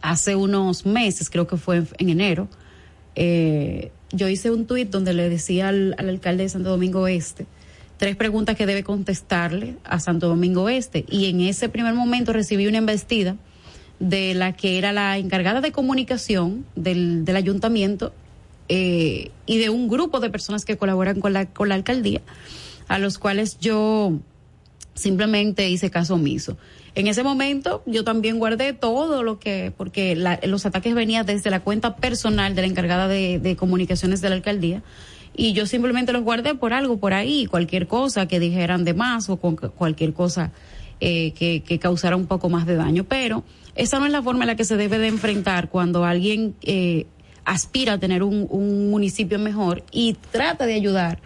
[0.00, 2.48] hace unos meses, creo que fue en, enero,
[3.14, 7.44] eh, yo hice un tuit donde le decía al, al alcalde de Santo Domingo Este,
[7.98, 11.04] tres preguntas que debe contestarle a Santo Domingo Este.
[11.10, 13.36] Y en ese primer momento recibí una embestida
[14.00, 18.12] de la que era la encargada de comunicación del, del ayuntamiento
[18.72, 22.22] eh, y de un grupo de personas que colaboran con la, con la alcaldía,
[22.88, 24.14] a los cuales yo
[24.94, 26.56] simplemente hice caso omiso.
[26.94, 31.50] En ese momento yo también guardé todo lo que, porque la, los ataques venían desde
[31.50, 34.82] la cuenta personal de la encargada de, comunicaciones de la alcaldía
[35.36, 39.28] y yo simplemente los guardé por algo por ahí, cualquier cosa que dijeran de más
[39.28, 40.52] o con cualquier cosa
[41.00, 43.04] eh, que, que causara un poco más de daño.
[43.04, 43.42] Pero
[43.74, 47.06] esa no es la forma en la que se debe de enfrentar cuando alguien eh,
[47.44, 51.20] aspira a tener un, un municipio mejor y trata de ayudar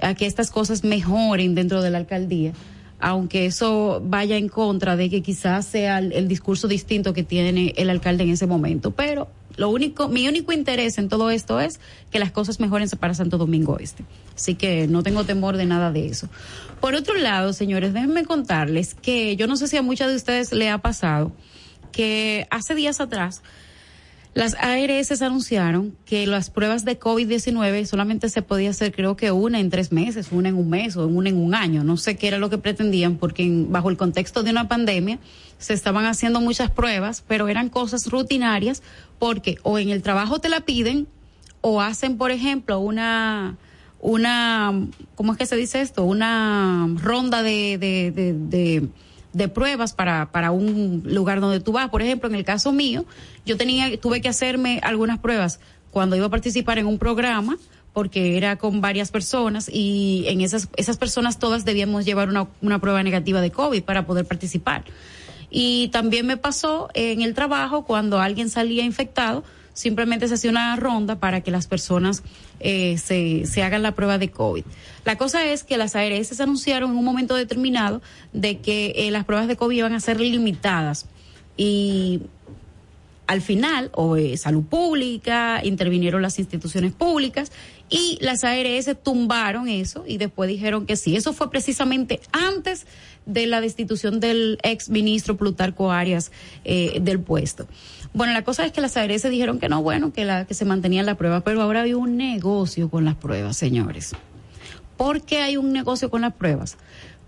[0.00, 2.52] a que estas cosas mejoren dentro de la alcaldía
[2.98, 7.74] aunque eso vaya en contra de que quizás sea el, el, discurso distinto que tiene
[7.76, 8.92] el alcalde en ese momento.
[8.92, 13.14] Pero lo único, mi único interés en todo esto es que las cosas mejoren para
[13.14, 14.04] Santo Domingo Este.
[14.34, 16.28] Así que no tengo temor de nada de eso.
[16.80, 20.52] Por otro lado, señores, déjenme contarles que yo no sé si a muchas de ustedes
[20.52, 21.32] le ha pasado
[21.96, 23.42] que hace días atrás
[24.34, 29.60] las ARS anunciaron que las pruebas de COVID-19 solamente se podía hacer creo que una
[29.60, 31.84] en tres meses, una en un mes o una en un año.
[31.84, 35.18] No sé qué era lo que pretendían porque en, bajo el contexto de una pandemia
[35.56, 38.82] se estaban haciendo muchas pruebas, pero eran cosas rutinarias
[39.18, 41.06] porque o en el trabajo te la piden
[41.62, 43.56] o hacen, por ejemplo, una
[44.00, 44.72] una,
[45.14, 46.04] ¿cómo es que se dice esto?
[46.04, 48.88] Una ronda de, de,
[49.36, 51.90] de pruebas para, para un lugar donde tú vas.
[51.90, 53.04] Por ejemplo, en el caso mío,
[53.44, 57.58] yo tenía, tuve que hacerme algunas pruebas cuando iba a participar en un programa,
[57.92, 62.78] porque era con varias personas y en esas, esas personas todas debíamos llevar una, una
[62.80, 64.84] prueba negativa de COVID para poder participar.
[65.50, 69.44] Y también me pasó en el trabajo cuando alguien salía infectado,
[69.76, 72.22] simplemente se hacía una ronda para que las personas
[72.60, 74.64] eh, se, se hagan la prueba de COVID.
[75.04, 78.00] La cosa es que las ARS anunciaron en un momento determinado
[78.32, 81.06] de que eh, las pruebas de COVID iban a ser limitadas
[81.58, 82.22] y
[83.26, 87.50] al final, o eh, salud pública, intervinieron las instituciones públicas
[87.90, 91.16] y las ARS tumbaron eso y después dijeron que sí.
[91.16, 92.86] Eso fue precisamente antes
[93.26, 96.32] de la destitución del ex ministro Plutarco Arias
[96.64, 97.66] eh, del puesto.
[98.14, 100.64] Bueno, la cosa es que las ARS dijeron que no, bueno, que, la, que se
[100.64, 104.14] mantenían la prueba, pero ahora hay un negocio con las pruebas, señores.
[104.96, 106.78] ¿Por qué hay un negocio con las pruebas?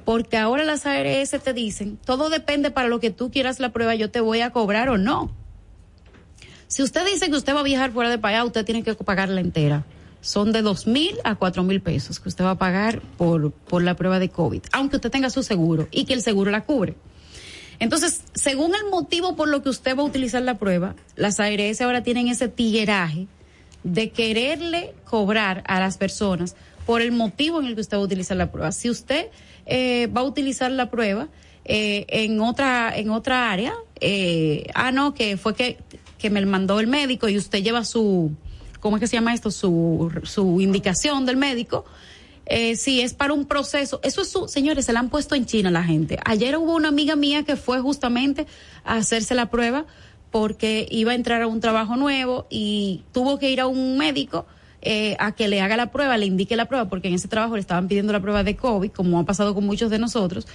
[0.05, 3.95] Porque ahora las ARS te dicen, todo depende para lo que tú quieras la prueba,
[3.95, 5.31] yo te voy a cobrar o no.
[6.69, 9.41] Si usted dice que usted va a viajar fuera de país, usted tiene que pagarla
[9.41, 9.85] entera.
[10.21, 13.83] Son de dos mil a cuatro mil pesos que usted va a pagar por, por
[13.83, 16.97] la prueba de COVID, aunque usted tenga su seguro y que el seguro la cubre.
[17.81, 21.81] Entonces, según el motivo por lo que usted va a utilizar la prueba, las ARS
[21.81, 23.29] ahora tienen ese tigueraje
[23.85, 26.57] de quererle cobrar a las personas
[26.87, 28.73] por el motivo en el que usted va a utilizar la prueba.
[28.73, 29.29] Si usted
[29.67, 31.29] eh, va a utilizar la prueba
[31.65, 35.79] eh, en otra en otra área, eh, ah no, que fue que,
[36.19, 38.33] que me mandó el médico y usted lleva su,
[38.81, 39.51] ¿cómo es que se llama esto?
[39.51, 41.85] Su, su indicación del médico
[42.51, 45.45] eh, si es para un proceso, eso es su, señores, se la han puesto en
[45.45, 46.19] China la gente.
[46.25, 48.47] Ayer hubo una amiga mía que fue justamente
[48.85, 49.85] a hacerse la prueba
[50.31, 54.47] porque iba a entrar a un trabajo nuevo y tuvo que ir a un médico
[54.81, 57.55] eh, a que le haga la prueba, le indique la prueba, porque en ese trabajo
[57.55, 60.47] le estaban pidiendo la prueba de COVID, como ha pasado con muchos de nosotros.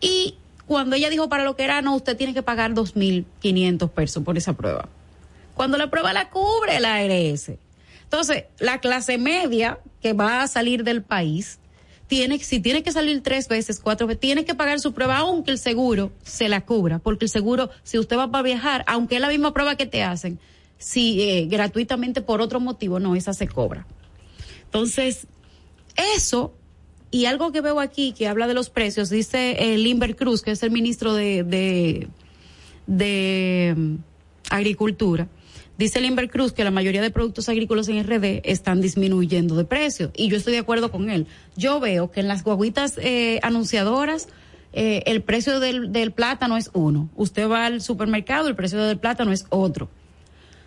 [0.00, 0.34] Y
[0.66, 4.36] cuando ella dijo para lo que era, no, usted tiene que pagar 2.500 pesos por
[4.36, 4.88] esa prueba.
[5.58, 7.50] Cuando la prueba la cubre la ARS.
[8.04, 11.58] Entonces, la clase media que va a salir del país
[12.06, 15.50] tiene, si tiene que salir tres veces, cuatro veces, tiene que pagar su prueba, aunque
[15.50, 19.20] el seguro se la cubra, porque el seguro, si usted va para viajar, aunque es
[19.20, 20.38] la misma prueba que te hacen,
[20.78, 23.84] si eh, gratuitamente por otro motivo, no, esa se cobra.
[24.66, 25.26] Entonces,
[26.16, 26.54] eso
[27.10, 30.52] y algo que veo aquí que habla de los precios, dice el Limber Cruz, que
[30.52, 32.08] es el ministro de, de,
[32.86, 33.94] de mm,
[34.50, 35.28] Agricultura,
[35.78, 40.10] Dice Limber Cruz que la mayoría de productos agrícolas en RD están disminuyendo de precio
[40.16, 41.28] y yo estoy de acuerdo con él.
[41.56, 44.28] Yo veo que en las guaguitas eh, anunciadoras
[44.72, 47.08] eh, el precio del, plátano es uno.
[47.14, 49.88] Usted va al supermercado, el precio del plátano es otro.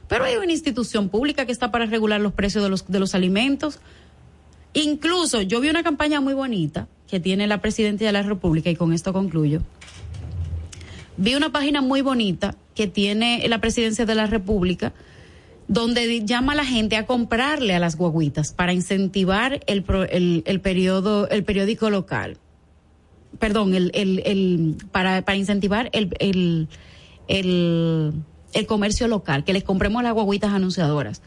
[0.07, 3.13] Pero hay una institución pública que está para regular los precios de los, de los
[3.13, 3.79] alimentos.
[4.73, 8.77] Incluso yo vi una campaña muy bonita que tiene la Presidenta de la República y
[8.77, 9.61] con esto concluyo.
[11.17, 14.93] Vi una página muy bonita que tiene la presidencia de la República,
[15.67, 19.85] donde llama a la gente a comprarle a las guaguitas para incentivar el,
[20.45, 22.37] el, periodo, el periódico local.
[23.39, 26.67] Perdón, el, el, para, para incentivar el, el,
[27.27, 31.21] el comercio local, que les compremos las guaguitas anunciadoras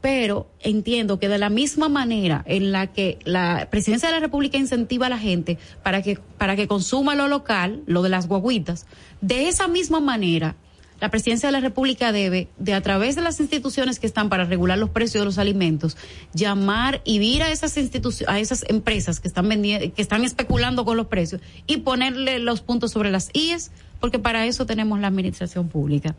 [0.00, 4.58] pero entiendo que de la misma manera en la que la presidencia de la República
[4.58, 8.86] incentiva a la gente para que, para que consuma lo local, lo de las guaguitas,
[9.20, 10.56] de esa misma manera
[11.00, 14.44] la presidencia de la República debe, de a través de las instituciones que están para
[14.44, 15.96] regular los precios de los alimentos,
[16.32, 20.84] llamar y ir a esas instituciones, a esas empresas que están vendiendo, que están especulando
[20.84, 25.08] con los precios y ponerle los puntos sobre las IES, porque para eso tenemos la
[25.08, 26.14] administración pública.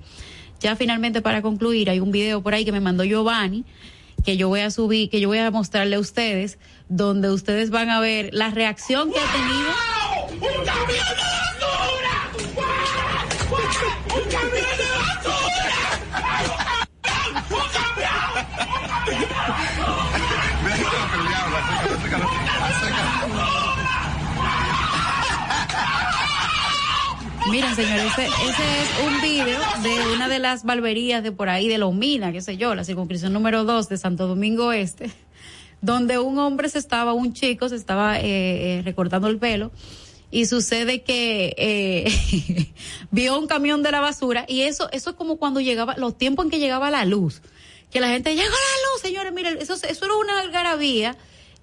[0.59, 3.63] Ya finalmente para concluir, hay un video por ahí que me mandó Giovanni,
[4.25, 6.57] que yo voy a subir, que yo voy a mostrarle a ustedes,
[6.89, 10.57] donde ustedes van a ver la reacción que ha tenido.
[10.59, 11.36] ¡Un camión
[27.49, 31.77] Miren, señores, ese, es un video de una de las barberías de por ahí de
[31.77, 35.09] Lomina, qué sé yo, la circunscripción número dos de Santo Domingo Este,
[35.81, 39.71] donde un hombre se estaba, un chico se estaba eh, eh, recortando el pelo
[40.29, 42.73] y sucede que eh,
[43.11, 46.45] vio un camión de la basura y eso, eso es como cuando llegaba, los tiempos
[46.45, 47.41] en que llegaba la luz,
[47.91, 51.15] que la gente llegó la luz, señores, miren, eso, eso era una algarabía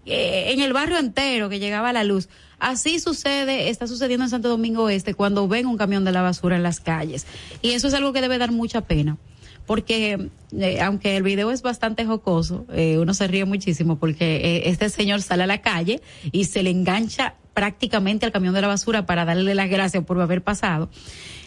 [0.07, 2.29] en el barrio entero que llegaba la luz.
[2.65, 6.57] Así sucede, está sucediendo en Santo Domingo Este cuando ven un camión de la basura
[6.57, 7.27] en las calles.
[7.61, 9.19] Y eso es algo que debe dar mucha pena.
[9.67, 14.71] Porque eh, aunque el video es bastante jocoso, eh, uno se ríe muchísimo porque eh,
[14.71, 16.01] este señor sale a la calle
[16.33, 20.19] y se le engancha prácticamente al camión de la basura para darle las gracias por
[20.19, 20.89] haber pasado.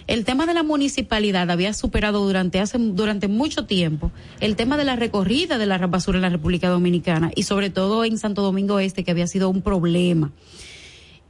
[0.05, 4.85] El tema de la municipalidad había superado durante hace durante mucho tiempo el tema de
[4.85, 8.79] la recorrida de la basura en la República Dominicana y sobre todo en Santo Domingo
[8.79, 10.31] Este que había sido un problema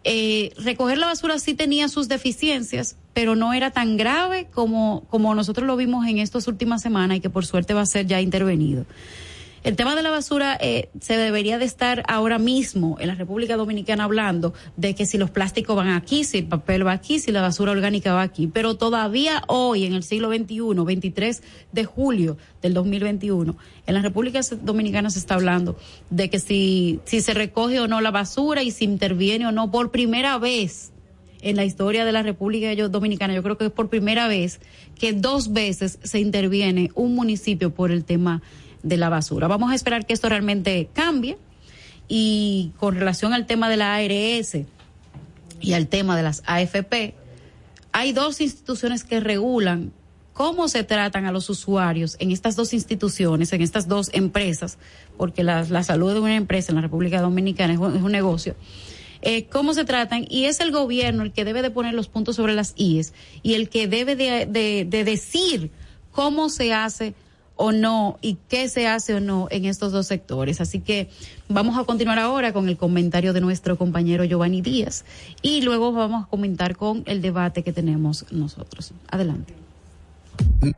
[0.10, 5.36] eh, recoger la basura sí tenía sus deficiencias, pero no era tan grave como, como
[5.36, 8.22] nosotros lo vimos en estas últimas semanas y que por suerte va a ser ya
[8.22, 8.86] intervenido.
[9.68, 13.58] El tema de la basura eh, se debería de estar ahora mismo en la República
[13.58, 17.34] Dominicana hablando de que si los plásticos van aquí, si el papel va aquí, si
[17.34, 18.48] la basura orgánica va aquí.
[18.48, 21.44] Pero todavía hoy, en el siglo XXI, 23
[21.74, 25.78] de julio del 2021, en la República Dominicana se está hablando
[26.10, 29.70] de que si, si se recoge o no la basura y si interviene o no
[29.70, 30.94] por primera vez
[31.42, 34.62] en la historia de la República Dominicana, yo creo que es por primera vez
[34.98, 38.42] que dos veces se interviene un municipio por el tema
[38.84, 39.48] de la basura.
[39.48, 41.38] Vamos a esperar que esto realmente cambie
[42.08, 44.58] y con relación al tema de la ARS
[45.60, 47.16] y al tema de las AFP,
[47.92, 49.92] hay dos instituciones que regulan
[50.34, 54.78] cómo se tratan a los usuarios en estas dos instituciones, en estas dos empresas,
[55.18, 58.56] porque la, salud de una empresa en la República Dominicana es un, negocio.
[59.24, 62.36] Eh, cómo se tratan y es el gobierno el que debe de poner los puntos
[62.36, 65.72] sobre las IES y el que debe de decir
[66.12, 67.16] cómo se hace
[67.58, 70.62] o no y qué se hace o no en estos dos sectores.
[70.62, 71.10] Así que
[71.50, 75.04] vamos a continuar ahora con el comentario de nuestro compañero Giovanni Díaz
[75.42, 78.94] y luego vamos a comentar con el debate que tenemos nosotros.
[79.10, 79.54] Adelante.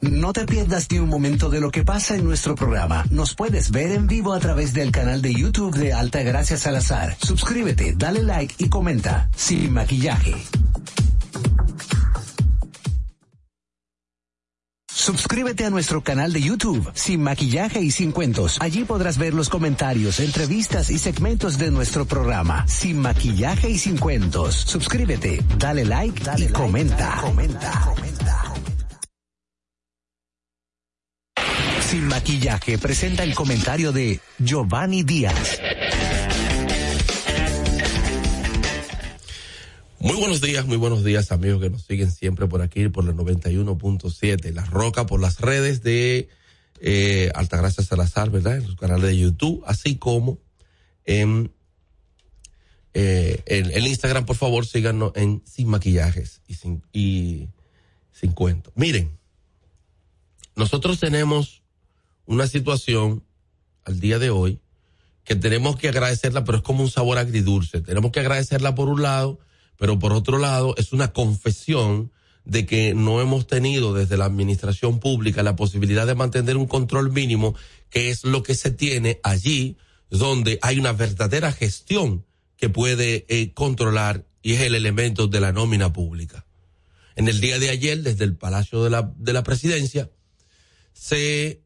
[0.01, 3.05] No te pierdas ni un momento de lo que pasa en nuestro programa.
[3.11, 7.17] Nos puedes ver en vivo a través del canal de YouTube de Alta Gracias Salazar.
[7.21, 9.29] Suscríbete, dale like y comenta.
[9.35, 10.35] Sin maquillaje.
[14.99, 18.57] Suscríbete a nuestro canal de YouTube, Sin Maquillaje y Sin Cuentos.
[18.59, 23.97] Allí podrás ver los comentarios, entrevistas y segmentos de nuestro programa, Sin Maquillaje y Sin
[23.97, 24.55] Cuentos.
[24.55, 27.17] Suscríbete, dale like dale y comenta.
[27.21, 27.81] comenta.
[27.85, 28.53] comenta.
[31.89, 35.61] Sin Maquillaje presenta el comentario de Giovanni Díaz.
[40.01, 43.15] Muy buenos días, muy buenos días amigos que nos siguen siempre por aquí, por el
[43.17, 46.29] 91.7, La Roca, por las redes de
[46.79, 48.55] eh, Altagracia Salazar, ¿verdad?
[48.55, 50.37] En su canal de YouTube, así como
[51.03, 51.51] en
[52.93, 53.43] eh,
[53.77, 57.49] Instagram, por favor, síganos en Sin Maquillajes y Sin, y
[58.13, 58.71] sin Cuento.
[58.75, 59.17] Miren,
[60.55, 61.61] nosotros tenemos
[62.25, 63.21] una situación
[63.83, 64.61] al día de hoy
[65.25, 67.81] que tenemos que agradecerla, pero es como un sabor agridulce.
[67.81, 69.39] Tenemos que agradecerla por un lado,
[69.79, 72.11] pero por otro lado es una confesión
[72.43, 77.11] de que no hemos tenido desde la administración pública la posibilidad de mantener un control
[77.11, 77.55] mínimo,
[77.89, 79.77] que es lo que se tiene allí
[80.09, 82.25] donde hay una verdadera gestión
[82.57, 86.45] que puede eh, controlar y es el elemento de la nómina pública.
[87.15, 90.09] En el día de ayer, desde el Palacio de la, de la Presidencia,
[90.91, 91.61] se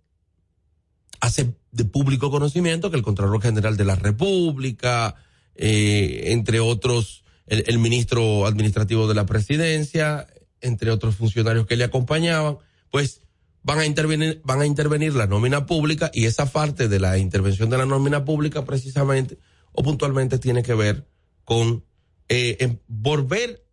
[1.19, 5.15] hace de público conocimiento que el Contralor General de la República,
[5.55, 10.27] eh, entre otros el, ministro administrativo de la presidencia,
[10.61, 12.57] entre otros funcionarios que le acompañaban,
[12.89, 13.21] pues
[13.63, 17.69] van a intervenir, van a intervenir la nómina pública y esa parte de la intervención
[17.69, 19.37] de la nómina pública precisamente
[19.71, 21.07] o puntualmente tiene que ver
[21.43, 21.83] con
[22.29, 23.65] eh, volver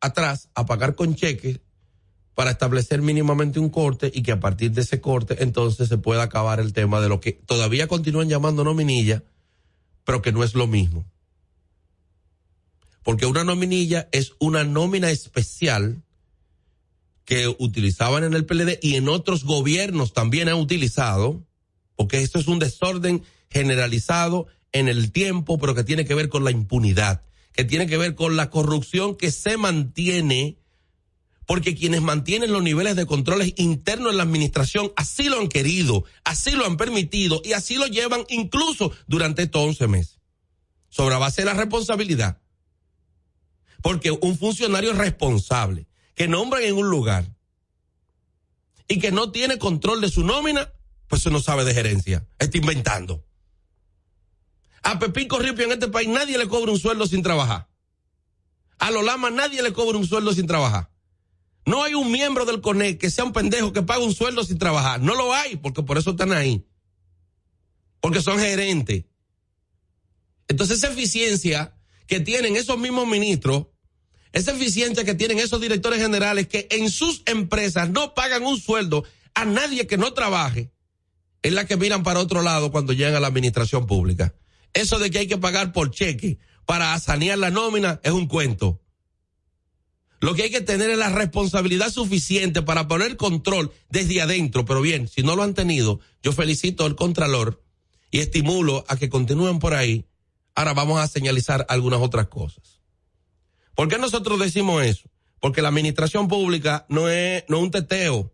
[0.00, 1.60] atrás a pagar con cheques
[2.34, 6.24] para establecer mínimamente un corte y que a partir de ese corte entonces se pueda
[6.24, 9.22] acabar el tema de lo que todavía continúan llamando nominilla,
[10.04, 11.06] pero que no es lo mismo
[13.04, 16.02] porque una nominilla es una nómina especial
[17.24, 21.46] que utilizaban en el PLD y en otros gobiernos también han utilizado,
[21.96, 26.44] porque esto es un desorden generalizado en el tiempo, pero que tiene que ver con
[26.44, 30.58] la impunidad, que tiene que ver con la corrupción que se mantiene,
[31.46, 36.04] porque quienes mantienen los niveles de controles internos en la administración así lo han querido,
[36.24, 40.20] así lo han permitido y así lo llevan incluso durante estos 11 meses.
[40.88, 42.38] Sobre la base de la responsabilidad
[43.84, 47.30] porque un funcionario responsable que nombran en un lugar
[48.88, 50.72] y que no tiene control de su nómina,
[51.06, 53.26] pues eso no sabe de gerencia, está inventando.
[54.82, 57.68] A Pepín Corripio en este país nadie le cobra un sueldo sin trabajar.
[58.78, 60.90] A Lolama nadie le cobra un sueldo sin trabajar.
[61.66, 64.56] No hay un miembro del CONEC que sea un pendejo que pague un sueldo sin
[64.56, 65.02] trabajar.
[65.02, 66.66] No lo hay, porque por eso están ahí.
[68.00, 69.04] Porque son gerentes.
[70.48, 71.76] Entonces esa eficiencia
[72.06, 73.66] que tienen esos mismos ministros
[74.34, 79.04] esa eficiencia que tienen esos directores generales que en sus empresas no pagan un sueldo
[79.32, 80.72] a nadie que no trabaje,
[81.42, 84.34] es la que miran para otro lado cuando llegan a la administración pública.
[84.72, 88.80] Eso de que hay que pagar por cheque para sanear la nómina es un cuento.
[90.20, 94.64] Lo que hay que tener es la responsabilidad suficiente para poner control desde adentro.
[94.64, 97.62] Pero bien, si no lo han tenido, yo felicito al Contralor
[98.10, 100.06] y estimulo a que continúen por ahí.
[100.56, 102.73] Ahora vamos a señalizar algunas otras cosas.
[103.74, 105.08] ¿Por qué nosotros decimos eso?
[105.40, 108.32] Porque la administración pública no es, no es un teteo,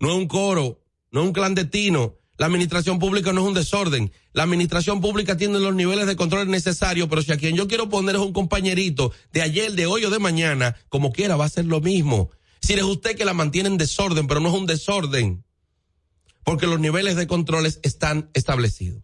[0.00, 0.80] no es un coro,
[1.10, 2.16] no es un clandestino.
[2.38, 4.12] La administración pública no es un desorden.
[4.32, 7.88] La administración pública tiene los niveles de control necesarios, pero si a quien yo quiero
[7.88, 11.50] poner es un compañerito de ayer, de hoy o de mañana, como quiera va a
[11.50, 12.30] ser lo mismo.
[12.60, 15.44] Si es usted que la mantiene en desorden, pero no es un desorden.
[16.44, 19.02] Porque los niveles de controles están establecidos.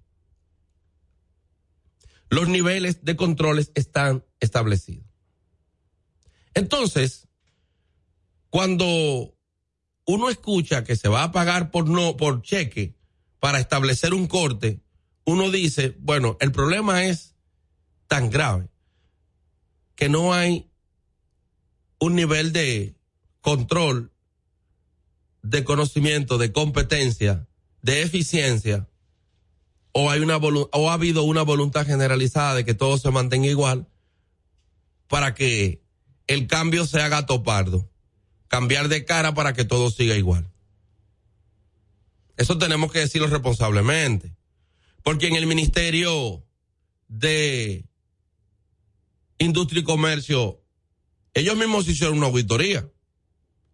[2.29, 5.12] Los niveles de controles están establecidos.
[6.55, 7.29] Entonces,
[8.51, 9.35] cuando
[10.07, 12.97] uno escucha que se va a pagar por no, por cheque
[13.39, 14.81] para establecer un corte,
[15.25, 17.35] uno dice, bueno, el problema es
[18.09, 18.69] tan grave
[19.95, 20.71] que no hay
[21.99, 22.97] un nivel de
[23.41, 24.13] control,
[25.43, 27.49] de conocimiento, de competencia,
[27.81, 28.89] de eficiencia,
[29.93, 33.89] o hay una o ha habido una voluntad generalizada de que todo se mantenga igual
[35.07, 35.82] para que
[36.33, 37.89] el cambio sea gato pardo.
[38.49, 40.51] Cambiar de cara para que todo siga igual.
[42.37, 44.35] Eso tenemos que decirlo responsablemente.
[45.03, 46.45] Porque en el Ministerio
[47.09, 47.85] de
[49.39, 50.63] Industria y Comercio,
[51.35, 52.89] ellos mismos hicieron una auditoría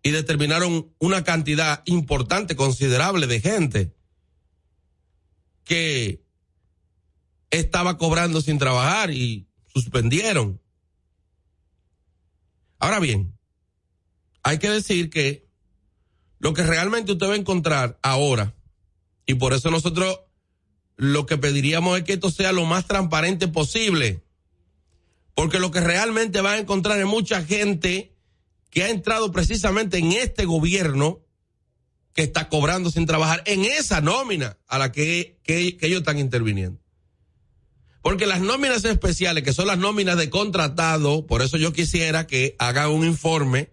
[0.03, 3.95] y determinaron una cantidad importante, considerable de gente
[5.65, 6.23] que
[7.51, 10.61] estaba cobrando sin trabajar y suspendieron.
[12.79, 13.37] Ahora bien,
[14.43, 15.47] hay que decir que
[16.39, 18.55] lo que realmente usted va a encontrar ahora,
[19.27, 20.21] y por eso nosotros
[20.97, 24.23] lo que pediríamos es que esto sea lo más transparente posible,
[25.35, 28.17] porque lo que realmente va a encontrar es mucha gente
[28.71, 31.21] que ha entrado precisamente en este gobierno
[32.13, 36.81] que está cobrando sin trabajar en esa nómina a la que, que ellos están interviniendo.
[38.09, 42.57] Porque las nóminas especiales, que son las nóminas de contratado, por eso yo quisiera que
[42.59, 43.71] haga un informe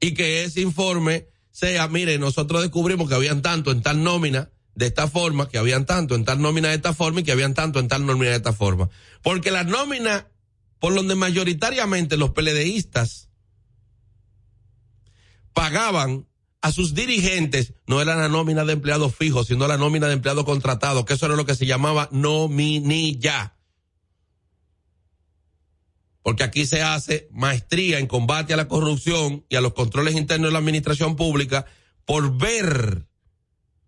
[0.00, 4.84] y que ese informe sea, mire, nosotros descubrimos que habían tanto en tal nómina de
[4.84, 7.80] esta forma, que habían tanto en tal nómina de esta forma y que habían tanto
[7.80, 8.90] en tal nómina de esta forma.
[9.22, 10.28] Porque la nómina,
[10.78, 13.30] por donde mayoritariamente los peledeístas
[15.54, 16.26] pagaban
[16.62, 20.44] a sus dirigentes, no era la nómina de empleados fijos, sino la nómina de empleados
[20.44, 23.56] contratados, que eso era lo que se llamaba nominilla.
[26.22, 30.48] Porque aquí se hace maestría en combate a la corrupción y a los controles internos
[30.48, 31.66] de la administración pública
[32.04, 33.08] por ver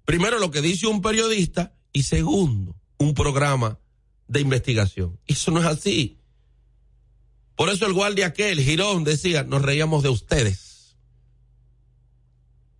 [0.04, 3.78] primero lo que dice un periodista y segundo, un programa
[4.26, 5.20] de investigación.
[5.26, 6.18] Eso no es así.
[7.54, 10.63] Por eso el guardia aquel, Girón, decía, nos reíamos de ustedes.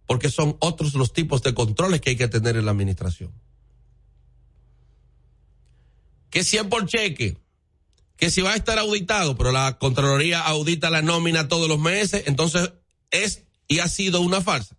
[0.06, 3.32] Porque son otros los tipos de controles que hay que tener en la administración.
[6.30, 7.38] Que si es por cheque,
[8.16, 12.24] que si va a estar auditado, pero la Contraloría audita la nómina todos los meses,
[12.26, 12.72] entonces
[13.10, 14.76] es y ha sido una farsa.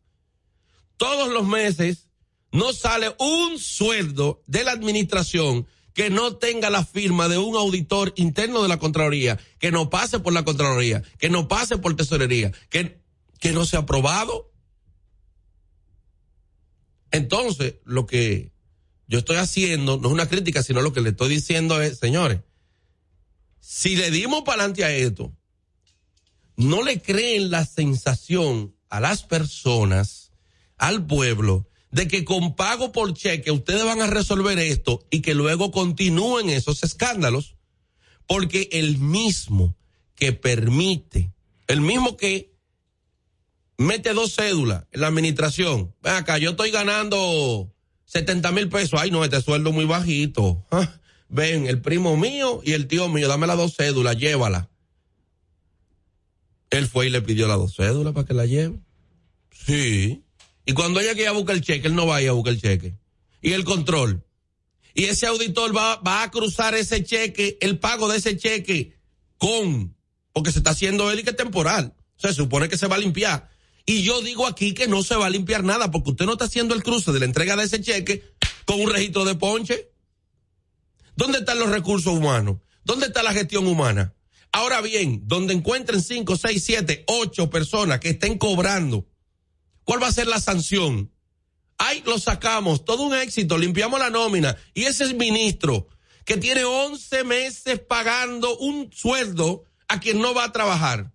[0.97, 2.07] Todos los meses
[2.51, 8.13] no sale un sueldo de la administración que no tenga la firma de un auditor
[8.17, 12.51] interno de la Contraloría, que no pase por la Contraloría, que no pase por Tesorería,
[12.69, 13.01] que,
[13.39, 14.51] que no sea aprobado.
[17.15, 18.51] Entonces, lo que
[19.07, 22.41] yo estoy haciendo no es una crítica, sino lo que le estoy diciendo es, señores,
[23.59, 25.33] si le dimos para adelante a esto,
[26.57, 30.31] no le creen la sensación a las personas,
[30.77, 35.33] al pueblo, de que con pago por cheque ustedes van a resolver esto y que
[35.33, 37.55] luego continúen esos escándalos,
[38.27, 39.77] porque el mismo
[40.15, 41.31] que permite,
[41.67, 42.54] el mismo que
[43.77, 47.71] mete dos cédulas en la administración, ven acá, yo estoy ganando
[48.05, 50.99] 70 mil pesos, ay no, este sueldo muy bajito, ah,
[51.29, 54.69] ven, el primo mío y el tío mío, dame las dos cédulas, llévala.
[56.69, 58.79] Él fue y le pidió las dos cédulas para que la lleve.
[59.65, 60.23] Sí.
[60.65, 62.61] Y cuando ella quiera buscar el cheque, él no va a ir a buscar el
[62.61, 62.95] cheque.
[63.41, 64.25] Y el control.
[64.93, 68.97] Y ese auditor va, va a cruzar ese cheque, el pago de ese cheque
[69.37, 69.95] con,
[70.33, 71.93] porque se está haciendo él y que temporal.
[72.17, 73.49] Se supone que se va a limpiar.
[73.85, 76.45] Y yo digo aquí que no se va a limpiar nada porque usted no está
[76.45, 78.23] haciendo el cruce de la entrega de ese cheque
[78.65, 79.91] con un registro de ponche.
[81.15, 82.57] ¿Dónde están los recursos humanos?
[82.83, 84.13] ¿Dónde está la gestión humana?
[84.51, 89.07] Ahora bien, donde encuentren cinco, seis, siete, ocho personas que estén cobrando
[89.85, 91.11] ¿Cuál va a ser la sanción?
[91.77, 94.57] Ay, lo sacamos, todo un éxito, limpiamos la nómina.
[94.73, 95.87] Y ese es ministro
[96.25, 101.13] que tiene 11 meses pagando un sueldo a quien no va a trabajar,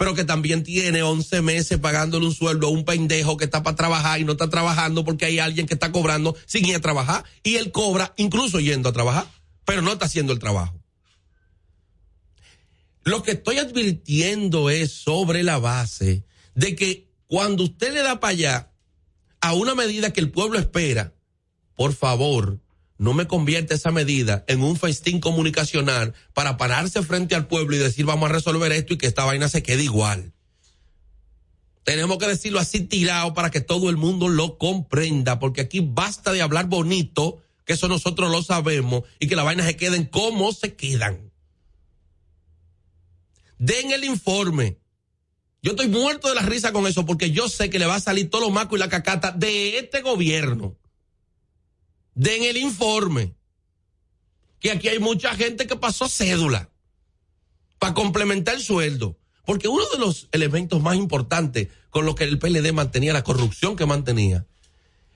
[0.00, 3.76] pero que también tiene 11 meses pagándole un sueldo a un pendejo que está para
[3.76, 7.22] trabajar y no está trabajando porque hay alguien que está cobrando sin ir a trabajar
[7.42, 9.26] y él cobra incluso yendo a trabajar,
[9.66, 10.82] pero no está haciendo el trabajo.
[13.04, 16.24] Lo que estoy advirtiendo es sobre la base
[16.54, 18.72] de que cuando usted le da para allá
[19.42, 21.12] a una medida que el pueblo espera,
[21.76, 22.58] por favor,
[23.00, 27.78] no me convierta esa medida en un festín comunicacional para pararse frente al pueblo y
[27.78, 30.34] decir vamos a resolver esto y que esta vaina se quede igual.
[31.82, 36.30] Tenemos que decirlo así tirado para que todo el mundo lo comprenda, porque aquí basta
[36.30, 40.52] de hablar bonito, que eso nosotros lo sabemos, y que las vainas se queden como
[40.52, 41.32] se quedan.
[43.56, 44.76] Den el informe,
[45.62, 48.00] yo estoy muerto de la risa con eso porque yo sé que le va a
[48.00, 50.76] salir todo lo maco y la cacata de este gobierno.
[52.20, 53.34] Den el informe.
[54.60, 56.68] Que aquí hay mucha gente que pasó cédula
[57.78, 59.16] para complementar el sueldo.
[59.46, 63.74] Porque uno de los elementos más importantes con los que el PLD mantenía la corrupción
[63.74, 64.44] que mantenía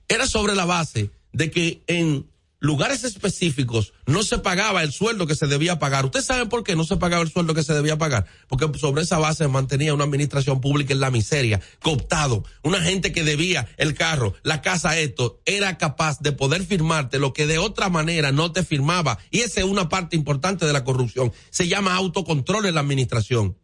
[0.09, 2.27] era sobre la base de que en
[2.65, 6.07] lugares específicos no se pagaba el sueldo que se debía pagar.
[6.07, 8.25] ¿Usted sabe por qué no se pagaba el sueldo que se debía pagar?
[8.49, 13.23] Porque sobre esa base mantenía una administración pública en la miseria, cooptado, una gente que
[13.23, 17.91] debía el carro, la casa, esto, era capaz de poder firmarte lo que de otra
[17.91, 19.19] manera no te firmaba.
[19.31, 21.35] Y esa es una parte importante de la corrupción.
[21.51, 23.59] Se llama autocontrol en la administración.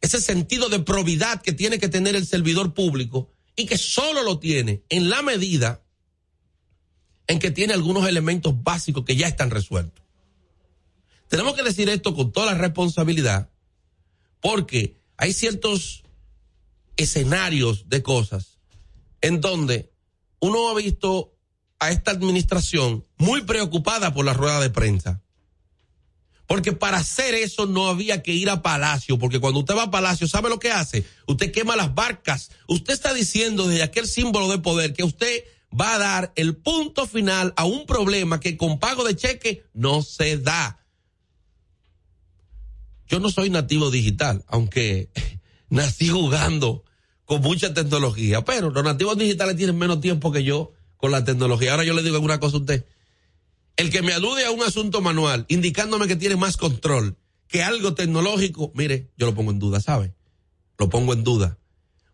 [0.00, 4.38] Ese sentido de probidad que tiene que tener el servidor público y que solo lo
[4.38, 5.83] tiene en la medida
[7.26, 10.04] en que tiene algunos elementos básicos que ya están resueltos.
[11.28, 13.50] Tenemos que decir esto con toda la responsabilidad
[14.40, 16.02] porque hay ciertos
[16.96, 18.58] escenarios de cosas
[19.20, 19.90] en donde
[20.38, 21.34] uno ha visto
[21.78, 25.22] a esta administración muy preocupada por la rueda de prensa.
[26.46, 29.90] Porque para hacer eso no había que ir a Palacio, porque cuando usted va a
[29.90, 31.04] Palacio, ¿sabe lo que hace?
[31.26, 32.50] Usted quema las barcas.
[32.68, 35.42] Usted está diciendo desde aquel símbolo de poder que usted
[35.78, 40.02] va a dar el punto final a un problema que con pago de cheque no
[40.02, 40.80] se da.
[43.06, 45.10] Yo no soy nativo digital, aunque
[45.68, 46.84] nací jugando
[47.24, 51.72] con mucha tecnología, pero los nativos digitales tienen menos tiempo que yo con la tecnología.
[51.72, 52.86] Ahora yo le digo alguna cosa a usted.
[53.76, 57.16] El que me alude a un asunto manual, indicándome que tiene más control
[57.48, 60.14] que algo tecnológico, mire, yo lo pongo en duda, ¿sabe?
[60.78, 61.58] Lo pongo en duda.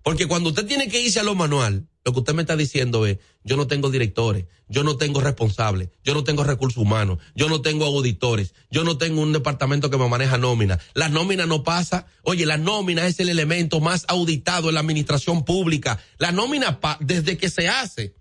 [0.02, 3.06] Porque cuando usted tiene que irse a lo manual, lo que usted me está diciendo
[3.06, 7.48] es, yo no tengo directores, yo no tengo responsables, yo no tengo recursos humanos, yo
[7.48, 10.78] no tengo auditores, yo no tengo un departamento que me maneja nómina.
[10.94, 15.44] La nómina no pasa, oye, la nómina es el elemento más auditado en la administración
[15.44, 16.00] pública.
[16.18, 18.14] La nómina, desde que se hace,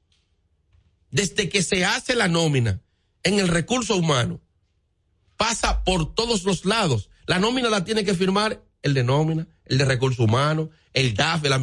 [1.10, 2.82] desde que se hace la nómina
[3.24, 4.42] en el recurso humano,
[5.38, 7.10] pasa por todos los lados.
[7.28, 11.46] La nómina la tiene que firmar el de nómina, el de recursos humanos, el DAF,
[11.46, 11.54] el,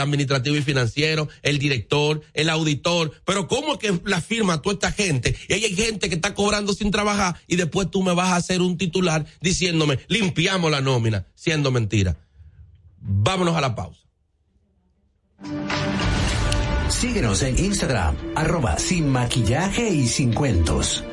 [0.00, 3.12] administrativo y financiero, el director, el auditor.
[3.24, 5.36] Pero ¿cómo es que la firma toda esta gente?
[5.48, 8.60] Y hay gente que está cobrando sin trabajar y después tú me vas a hacer
[8.62, 12.16] un titular diciéndome, limpiamos la nómina, siendo mentira.
[12.98, 14.00] Vámonos a la pausa.
[16.88, 21.04] Síguenos en Instagram, arroba sin maquillaje y sin cuentos.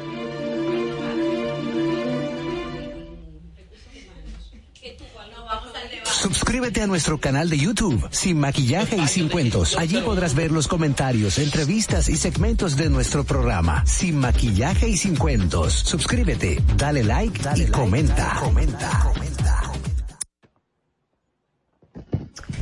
[6.22, 9.76] Suscríbete a nuestro canal de YouTube, Sin Maquillaje y Sin Cuentos.
[9.76, 15.15] Allí podrás ver los comentarios, entrevistas y segmentos de nuestro programa, Sin Maquillaje y Sin
[15.15, 15.74] Cuentos.
[15.74, 18.38] Suscríbete, dale like dale y comenta.
[18.39, 18.99] comenta.
[18.99, 19.72] comenta.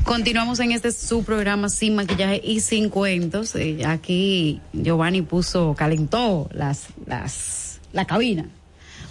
[0.06, 3.56] Continuamos en este su programa Sin Maquillaje y Sin Cuentos.
[3.56, 8.46] Eh, aquí Giovanni puso, calentó las, las, la cabina.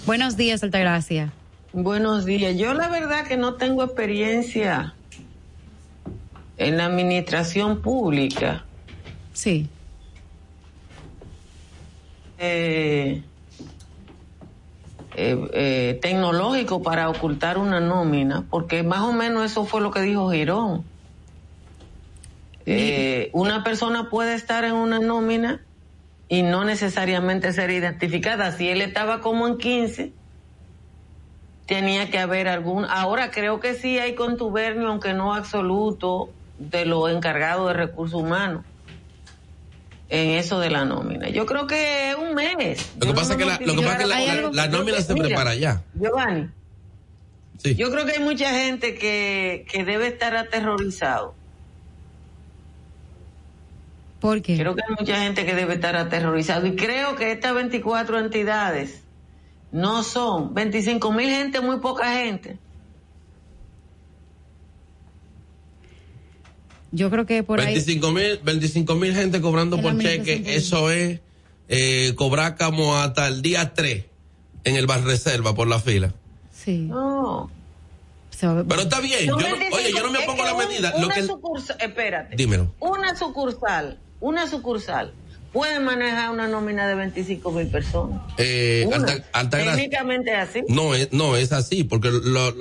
[0.07, 1.35] Buenos días, Altagracia.
[1.75, 2.57] Buenos días.
[2.57, 4.95] Yo la verdad que no tengo experiencia
[6.57, 8.65] en la administración pública.
[9.35, 9.69] Sí.
[12.39, 13.23] Eh,
[15.15, 20.01] eh, eh, tecnológico para ocultar una nómina, porque más o menos eso fue lo que
[20.01, 20.85] dijo Girón.
[23.33, 25.61] una persona puede estar en una nómina
[26.31, 28.53] y no necesariamente ser identificada.
[28.53, 30.13] Si él estaba como en 15,
[31.69, 37.11] tenía que haber algún, ahora creo que sí hay contubernio, aunque no absoluto, de los
[37.13, 38.65] encargados de recursos humanos
[40.09, 41.29] en eso de la nómina.
[41.29, 42.91] Yo creo que un mes.
[42.99, 43.59] Lo que pasa es que, la,
[44.51, 45.83] la, nómina se prepara ya.
[45.95, 46.49] Giovanni.
[47.59, 47.75] Sí.
[47.75, 51.35] Yo creo que hay mucha gente que, que debe estar aterrorizado.
[54.21, 54.57] ¿Por qué?
[54.57, 56.67] Creo que hay mucha gente que debe estar aterrorizado.
[56.67, 59.03] Y creo que estas 24 entidades
[59.73, 62.59] no son 25 mil gente, muy poca gente.
[66.91, 71.21] Yo creo que por 25 mil, 25 mil gente cobrando por cheque, eso es
[71.69, 74.05] eh, cobrar como hasta el día 3
[74.65, 76.15] en el bar reserva por la fila.
[76.51, 76.79] Sí.
[76.79, 77.51] No.
[78.41, 79.27] Pero está bien.
[79.27, 80.95] Yo oye, yo no me pongo la medida.
[80.97, 82.37] Una sucursal, espérate.
[82.37, 82.73] Dímelo.
[82.79, 85.13] Una sucursal, una sucursal
[85.53, 88.21] pueden manejar una nómina de 25 mil personas.
[88.39, 88.89] Eh,
[89.51, 90.63] Técnicamente es así.
[90.69, 92.55] No es, no es así, porque los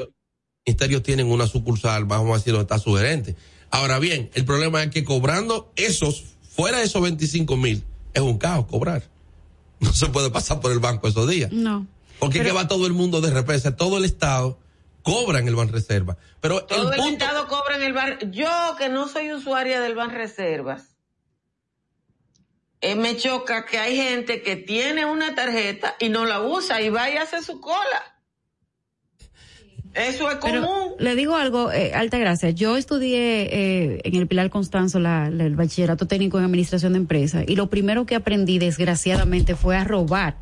[0.65, 3.35] ministerios tienen una sucursal, vamos a decir, donde está su gerente.
[3.69, 7.83] Ahora bien, el problema es que cobrando esos, fuera de esos 25 mil,
[8.13, 9.03] es un caos cobrar.
[9.79, 11.51] No se puede pasar por el banco esos días.
[11.51, 11.85] No.
[12.17, 14.57] Porque que va todo el mundo de repente, todo el Estado
[15.03, 16.17] cobra en el Ban Reserva.
[16.41, 20.09] Pero todo el, Estado cobra en el Ban Yo que no soy usuaria del Ban
[20.09, 20.96] Reservas,
[22.81, 26.89] eh, me choca que hay gente que tiene una tarjeta y no la usa y
[26.89, 28.17] va y hace su cola.
[29.93, 30.93] Eso es común.
[30.99, 32.51] le digo algo, eh, alta gracia.
[32.51, 37.55] Yo estudié eh, en el Pilar Constanzo el bachillerato técnico en administración de empresas y
[37.55, 40.37] lo primero que aprendí, desgraciadamente, fue a robar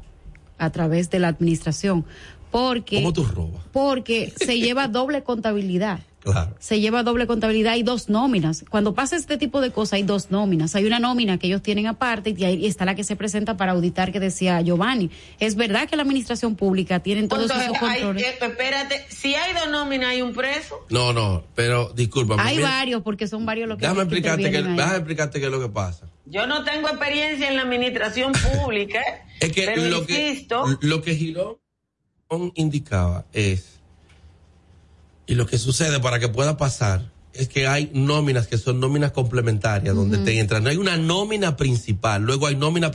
[0.57, 2.05] a través de la administración.
[2.51, 3.63] Porque, ¿Cómo tú robas?
[3.71, 6.01] Porque se lleva doble contabilidad.
[6.25, 6.55] Claro.
[6.59, 8.65] Se lleva doble contabilidad y dos nóminas.
[8.67, 10.75] Cuando pasa este tipo de cosas hay dos nóminas.
[10.75, 13.73] Hay una nómina que ellos tienen aparte y ahí está la que se presenta para
[13.73, 15.11] auditar que decía Giovanni.
[15.39, 18.23] Es verdad que la administración pública tiene todos esos controles.
[18.23, 20.83] Eh, espérate, si hay dos nóminas hay un preso.
[20.89, 22.37] No, no, pero disculpa.
[22.39, 25.61] Hay varios porque son varios los que Déjame explicarte que, déjame explicarte qué es lo
[25.61, 26.07] que pasa.
[26.25, 28.99] Yo no tengo experiencia en la administración pública.
[29.39, 30.47] es que lo que
[30.81, 31.57] lo que Girón
[32.55, 33.74] indicaba es
[35.27, 39.11] y lo que sucede para que pueda pasar es que hay nóminas que son nóminas
[39.11, 40.63] complementarias donde te entran.
[40.63, 42.91] No hay una nómina principal, luego hay nómina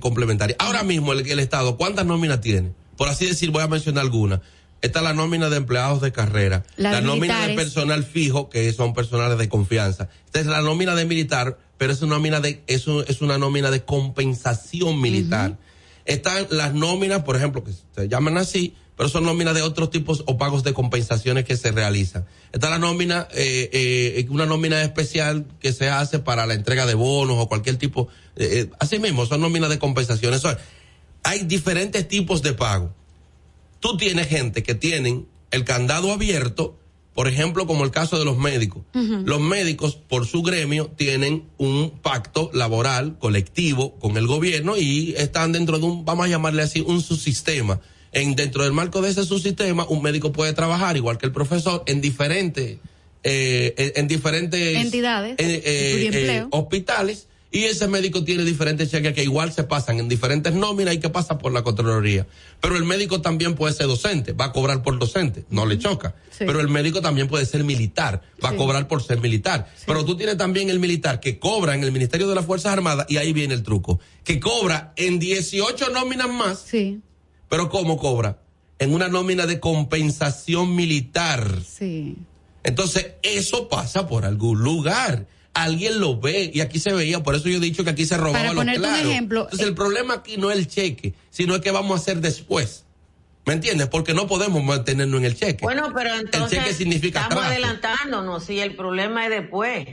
[0.00, 0.56] complementaria.
[0.58, 2.72] Ahora mismo el, el, Estado, ¿cuántas nóminas tiene?
[2.96, 4.40] Por así decir, voy a mencionar algunas.
[4.80, 9.38] Está la nómina de empleados de carrera, la nómina de personal fijo, que son personales
[9.38, 10.08] de confianza.
[10.26, 13.70] Esta es la nómina de militar pero es una nómina de, eso es una nómina
[13.70, 15.58] de compensación militar.
[16.04, 20.24] Están las nóminas, por ejemplo, que se llaman así, pero son nóminas de otros tipos
[20.26, 22.24] o pagos de compensaciones que se realizan.
[22.52, 26.94] Está la nómina, eh, eh, una nómina especial que se hace para la entrega de
[26.94, 30.42] bonos o cualquier tipo, eh, así mismo, son nóminas de compensaciones.
[31.22, 32.94] hay diferentes tipos de pago.
[33.80, 36.78] Tú tienes gente que tienen el candado abierto,
[37.14, 38.82] por ejemplo, como el caso de los médicos.
[38.92, 45.52] Los médicos, por su gremio, tienen un pacto laboral colectivo con el gobierno y están
[45.52, 47.80] dentro de un, vamos a llamarle así, un subsistema
[48.16, 51.82] en dentro del marco de ese subsistema, un médico puede trabajar igual que el profesor
[51.86, 52.78] en diferentes
[53.22, 59.52] eh, en, diferentes entidades, eh, eh, hospitales y ese médico tiene diferentes cheques que igual
[59.52, 62.26] se pasan en diferentes nóminas y que pasa por la Contraloría.
[62.60, 66.14] Pero el médico también puede ser docente, va a cobrar por docente, no le choca.
[66.38, 69.70] Pero el médico también puede ser militar, va a cobrar por ser militar.
[69.86, 73.06] Pero tú tienes también el militar que cobra en el Ministerio de las Fuerzas Armadas
[73.10, 76.60] y ahí viene el truco, que cobra en 18 nóminas más.
[76.60, 77.00] Sí
[77.48, 78.38] pero ¿cómo cobra?
[78.78, 81.62] En una nómina de compensación militar.
[81.66, 82.16] Sí.
[82.62, 85.26] Entonces, eso pasa por algún lugar.
[85.54, 88.16] Alguien lo ve y aquí se veía, por eso yo he dicho que aquí se
[88.18, 89.00] robaba Para los claros.
[89.04, 91.98] Un ejemplo, Entonces, el eh, problema aquí no es el cheque, sino es que vamos
[91.98, 92.84] a hacer después.
[93.46, 93.86] ¿Me entiendes?
[93.86, 95.64] Porque no podemos mantenernos en el cheque.
[95.64, 99.86] Bueno, pero entonces el cheque significa estamos adelantándonos si el problema es después.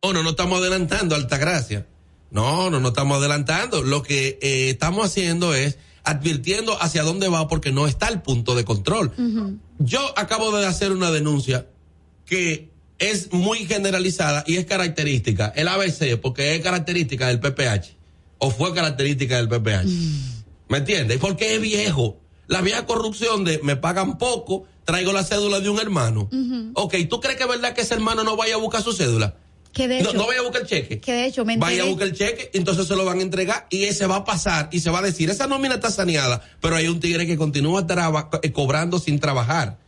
[0.00, 1.86] Oh, no, no estamos adelantando, Altagracia.
[2.30, 3.82] No, no, no estamos adelantando.
[3.82, 8.54] Lo que eh, estamos haciendo es advirtiendo hacia dónde va porque no está el punto
[8.54, 9.12] de control.
[9.78, 11.66] Yo acabo de hacer una denuncia
[12.26, 17.96] que es muy generalizada y es característica, el ABC, porque es característica del PPH,
[18.38, 19.88] o fue característica del PPH.
[20.68, 21.18] ¿Me entiendes?
[21.18, 22.20] Porque es viejo.
[22.46, 26.28] La vieja corrupción de me pagan poco, traigo la cédula de un hermano.
[26.74, 29.36] Ok, ¿tú crees que es verdad que ese hermano no vaya a buscar su cédula?
[29.72, 31.00] Que de hecho, no, vaya a buscar el cheque.
[31.00, 33.66] Que de hecho, me Vaya a buscar el cheque, entonces se lo van a entregar
[33.70, 36.76] y ese va a pasar y se va a decir, esa nómina está saneada, pero
[36.76, 37.86] hay un tigre que continúa
[38.42, 39.78] eh, cobrando sin trabajar.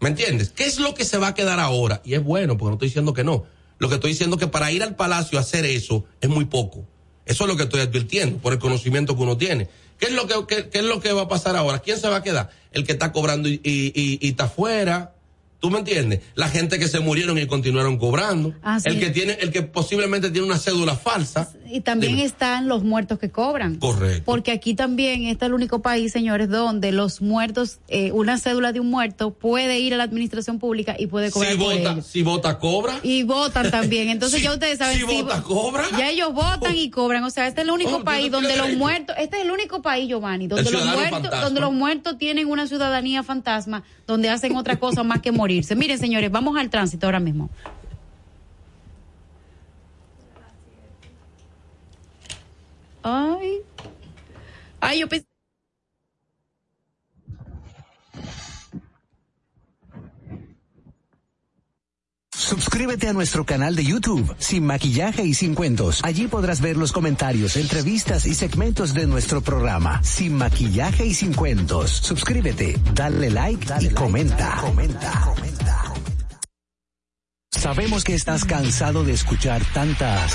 [0.00, 0.50] ¿Me entiendes?
[0.54, 2.02] ¿Qué es lo que se va a quedar ahora?
[2.04, 3.44] Y es bueno, porque no estoy diciendo que no.
[3.78, 6.44] Lo que estoy diciendo es que para ir al palacio a hacer eso es muy
[6.44, 6.84] poco.
[7.24, 9.68] Eso es lo que estoy advirtiendo por el conocimiento que uno tiene.
[9.98, 11.78] ¿Qué es lo que, qué, es lo que va a pasar ahora?
[11.78, 12.50] ¿Quién se va a quedar?
[12.70, 15.15] El que está cobrando y, y, y está afuera
[15.60, 16.20] ¿Tú me entiendes?
[16.34, 18.54] La gente que se murieron y continuaron cobrando.
[18.84, 21.50] el que tiene, el que posiblemente tiene una cédula falsa.
[21.70, 23.76] Y también están los muertos que cobran.
[23.76, 24.22] Correcto.
[24.24, 28.80] Porque aquí también está el único país, señores, donde los muertos, eh, una cédula de
[28.80, 31.52] un muerto puede ir a la administración pública y puede cobrar.
[31.52, 33.00] Si vota, si vota, cobra.
[33.02, 34.08] Y votan también.
[34.08, 34.98] Entonces ya ustedes saben.
[34.98, 35.84] Si, vota, cobra.
[35.98, 37.24] Ya ellos votan y cobran.
[37.24, 39.82] O sea, este es el único oh, país donde los muertos, este es el único
[39.82, 44.76] país, Giovanni, donde los muertos, donde los muertos tienen una ciudadanía fantasma, donde hacen otra
[44.76, 45.64] cosa más que morir.
[45.76, 47.50] Miren, señores, vamos al tránsito ahora mismo.
[53.08, 53.62] Ay.
[54.80, 55.26] Ay, yo pensé.
[62.34, 66.00] Suscríbete a nuestro canal de YouTube, Sin Maquillaje y Sin Cuentos.
[66.02, 71.32] Allí podrás ver los comentarios, entrevistas y segmentos de nuestro programa, Sin Maquillaje y Sin
[71.32, 71.90] Cuentos.
[71.90, 74.56] Suscríbete, dale like y comenta.
[74.60, 75.20] comenta.
[75.24, 75.94] comenta.
[77.52, 80.34] Sabemos que estás cansado de escuchar tantas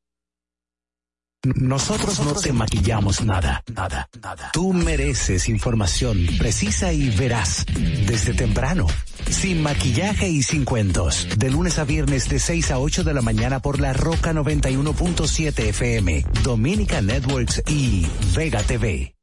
[1.43, 4.51] Nosotros no te maquillamos nada, nada, nada.
[4.53, 7.65] Tú mereces información precisa y veraz
[8.05, 8.85] desde temprano.
[9.27, 11.27] Sin maquillaje y sin cuentos.
[11.37, 15.69] De lunes a viernes de 6 a 8 de la mañana por la Roca 91.7
[15.69, 19.15] FM, Dominica Networks y Vega TV.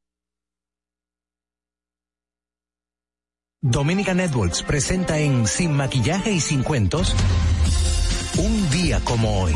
[3.60, 7.14] Dominica Networks presenta en Sin maquillaje y sin cuentos
[8.38, 9.54] un día como hoy.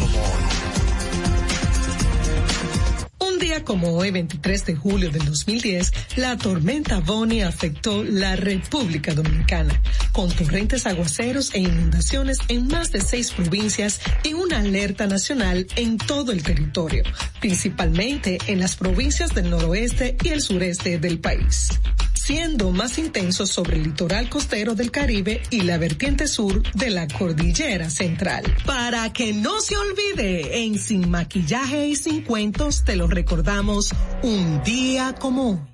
[3.42, 9.82] Día como hoy, 23 de julio del 2010, la tormenta Bonnie afectó la República Dominicana,
[10.12, 15.98] con torrentes aguaceros e inundaciones en más de seis provincias y una alerta nacional en
[15.98, 17.02] todo el territorio,
[17.40, 21.70] principalmente en las provincias del noroeste y el sureste del país.
[22.22, 27.08] Siendo más intensos sobre el litoral costero del Caribe y la vertiente sur de la
[27.08, 28.44] cordillera central.
[28.64, 33.90] Para que no se olvide, en Sin Maquillaje y Sin Cuentos te lo recordamos
[34.22, 35.71] un día como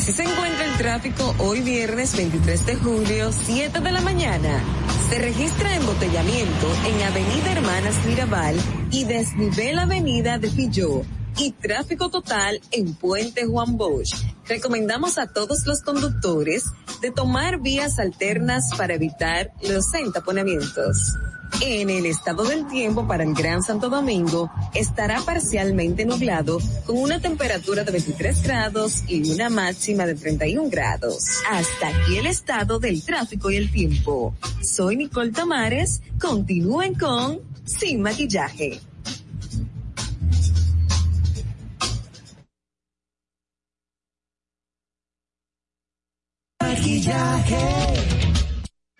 [0.00, 4.64] Así se encuentra el tráfico hoy viernes 23 de julio, 7 de la mañana.
[5.10, 8.56] Se registra embotellamiento en Avenida Hermanas Mirabal
[8.90, 11.02] y desnivel Avenida de Filló
[11.36, 14.14] y tráfico total en Puente Juan Bosch.
[14.48, 16.64] Recomendamos a todos los conductores
[17.02, 21.12] de tomar vías alternas para evitar los entaponamientos.
[21.60, 27.20] En el estado del tiempo para el Gran Santo Domingo estará parcialmente nublado con una
[27.20, 31.24] temperatura de 23 grados y una máxima de 31 grados.
[31.50, 34.34] Hasta aquí el estado del tráfico y el tiempo.
[34.62, 36.00] Soy Nicole Tamares.
[36.18, 38.80] Continúen con Sin Maquillaje.
[46.60, 48.39] Maquillaje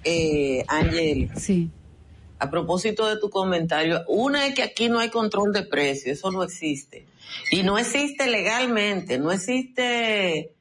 [0.06, 1.30] Eh, Ángel.
[1.36, 1.70] Sí
[2.44, 6.32] a propósito de tu comentario, una es que aquí no hay control de precios, eso
[6.32, 7.06] no existe.
[7.52, 10.54] Y no existe legalmente, no existe,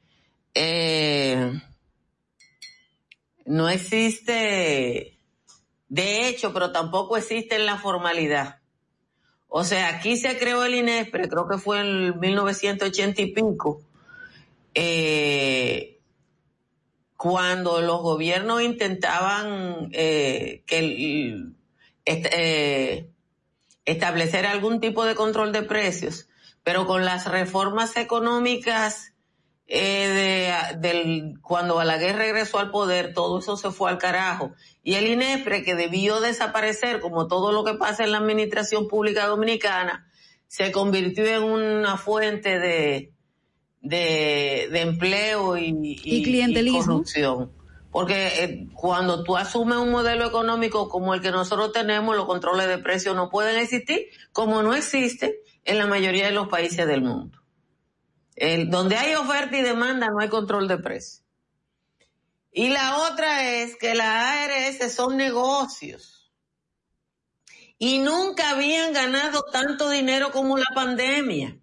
[0.53, 1.51] eh,
[3.45, 5.13] no existe
[5.93, 8.57] de hecho, pero tampoco existe en la formalidad.
[9.47, 13.79] O sea, aquí se creó el INESPRE, creo que fue en 1980 y pico,
[14.73, 15.99] eh,
[17.15, 21.53] cuando los gobiernos intentaban eh, que el,
[22.05, 23.09] eh,
[23.85, 26.27] establecer algún tipo de control de precios,
[26.63, 29.13] pero con las reformas económicas
[29.67, 34.53] eh, de, del, cuando Balaguer regresó al poder, todo eso se fue al carajo.
[34.83, 39.27] Y el INEFRE, que debió desaparecer, como todo lo que pasa en la administración pública
[39.27, 40.07] dominicana,
[40.47, 43.13] se convirtió en una fuente de,
[43.81, 47.51] de, de empleo y, y, corrupción.
[47.93, 52.67] Porque eh, cuando tú asumes un modelo económico como el que nosotros tenemos, los controles
[52.67, 57.03] de precios no pueden existir, como no existe en la mayoría de los países del
[57.03, 57.37] mundo.
[58.67, 61.23] donde hay oferta y demanda no hay control de precios.
[62.51, 66.31] Y la otra es que las ARS son negocios.
[67.77, 71.59] Y nunca habían ganado tanto dinero como la pandemia.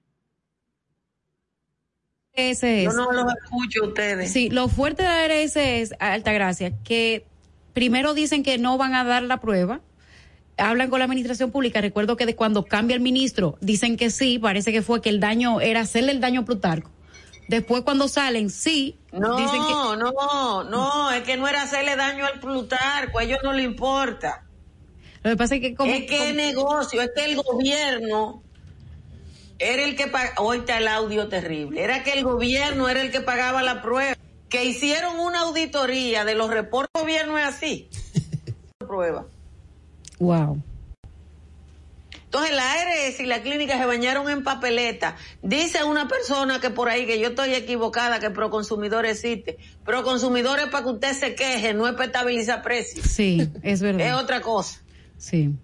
[2.34, 2.92] Ese es.
[2.92, 4.32] Yo no los escucho ustedes.
[4.32, 7.26] Sí, lo fuerte de ARS es, Altagracia, que
[7.72, 9.80] primero dicen que no van a dar la prueba,
[10.56, 11.80] hablan con la administración pública.
[11.80, 15.20] Recuerdo que de cuando cambia el ministro, dicen que sí, parece que fue que el
[15.20, 16.90] daño era hacerle el daño a Plutarco.
[17.48, 18.96] Después cuando salen, sí.
[19.12, 19.72] No, dicen que...
[19.72, 24.44] no, no, es que no era hacerle daño al Plutarco, a ellos no le importa.
[25.22, 25.92] Lo que pasa es que como...
[25.92, 28.42] Es que el negocio, es que el gobierno
[29.60, 33.12] era el que pagaba, hoy está el audio terrible, era que el gobierno era el
[33.12, 34.16] que pagaba la prueba,
[34.48, 37.88] que hicieron una auditoría de los reportes del gobierno es así.
[38.78, 39.26] prueba.
[40.18, 40.62] Wow.
[42.24, 45.16] Entonces la ARS y la clínica se bañaron en papeleta.
[45.42, 49.58] Dice una persona que por ahí, que yo estoy equivocada, que Proconsumidor existe.
[49.84, 53.04] Proconsumidor es para que usted se queje, no es para estabilizar precios.
[53.04, 54.06] Sí, es verdad.
[54.06, 54.80] es otra cosa.
[55.18, 55.54] Sí.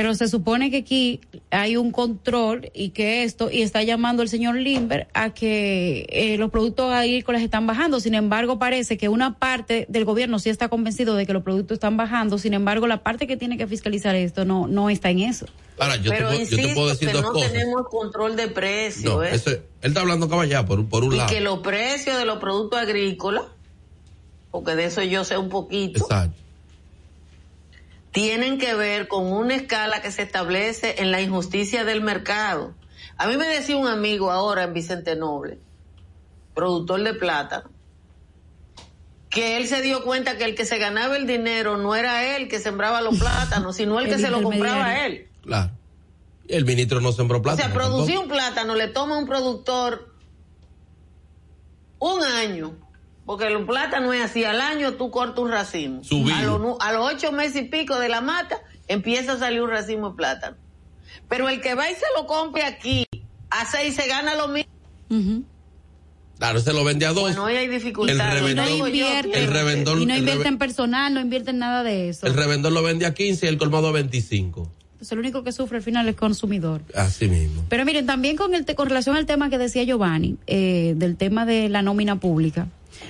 [0.00, 1.20] Pero se supone que aquí
[1.50, 6.38] hay un control y que esto, y está llamando el señor Limber a que eh,
[6.38, 8.00] los productos agrícolas están bajando.
[8.00, 11.74] Sin embargo, parece que una parte del gobierno sí está convencido de que los productos
[11.74, 12.38] están bajando.
[12.38, 15.44] Sin embargo, la parte que tiene que fiscalizar esto no, no está en eso.
[15.78, 19.22] Ahora, yo, Pero te, yo te puedo decir que no tenemos control de precios.
[19.22, 19.62] ¿eh?
[19.82, 21.30] él está hablando caballá por, por un lado.
[21.30, 23.44] Y que los precios de los productos agrícolas,
[24.50, 25.98] porque de eso yo sé un poquito.
[26.00, 26.40] Exacto
[28.12, 32.74] tienen que ver con una escala que se establece en la injusticia del mercado.
[33.16, 35.58] A mí me decía un amigo ahora en Vicente Noble,
[36.54, 37.70] productor de plátano,
[39.28, 42.48] que él se dio cuenta que el que se ganaba el dinero no era él
[42.48, 45.28] que sembraba los plátanos, sino el, que se lo compraba a él.
[45.42, 45.70] Claro.
[46.48, 47.62] El ministro no sembró plátano.
[47.62, 50.12] O sea, producir un plátano le toma a un productor
[52.00, 52.74] un año
[53.30, 56.02] porque el plátano es así, al año tú cortas un racimo.
[56.34, 58.58] A los, a los ocho meses y pico de la mata
[58.88, 60.56] empieza a salir un racimo de plátano.
[61.28, 63.06] Pero el que va y se lo compre aquí,
[63.48, 65.44] a seis se gana lo mismo.
[66.38, 67.22] Claro, se lo vende a dos.
[67.22, 68.42] Bueno, hoy hay dificultades.
[68.42, 72.08] El no invierte, el revendor, y no invierte en personal, no invierte en nada de
[72.08, 72.26] eso.
[72.26, 74.68] El revendor lo vende a 15 y el colmado a 25.
[74.98, 76.82] Pues el único que sufre al final es el consumidor.
[76.96, 77.64] Así mismo.
[77.68, 81.46] Pero miren, también con, el, con relación al tema que decía Giovanni, eh, del tema
[81.46, 82.66] de la nómina pública,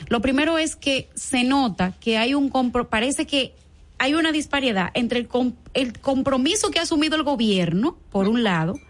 [0.08, 2.50] lo primero es que se nota que hay un
[2.88, 3.54] parece que
[3.98, 5.28] hay una disparidad entre el,
[5.74, 8.80] el compromiso que ha asumido el gobierno, por un lado,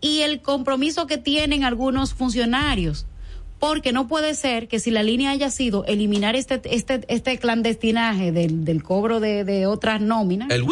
[0.00, 3.06] y el compromiso que tienen algunos funcionarios.
[3.60, 8.32] Porque no puede ser que si la línea haya sido eliminar este, este, este clandestinaje
[8.32, 10.50] del, del cobro de, de otras nóminas.
[10.50, 10.64] El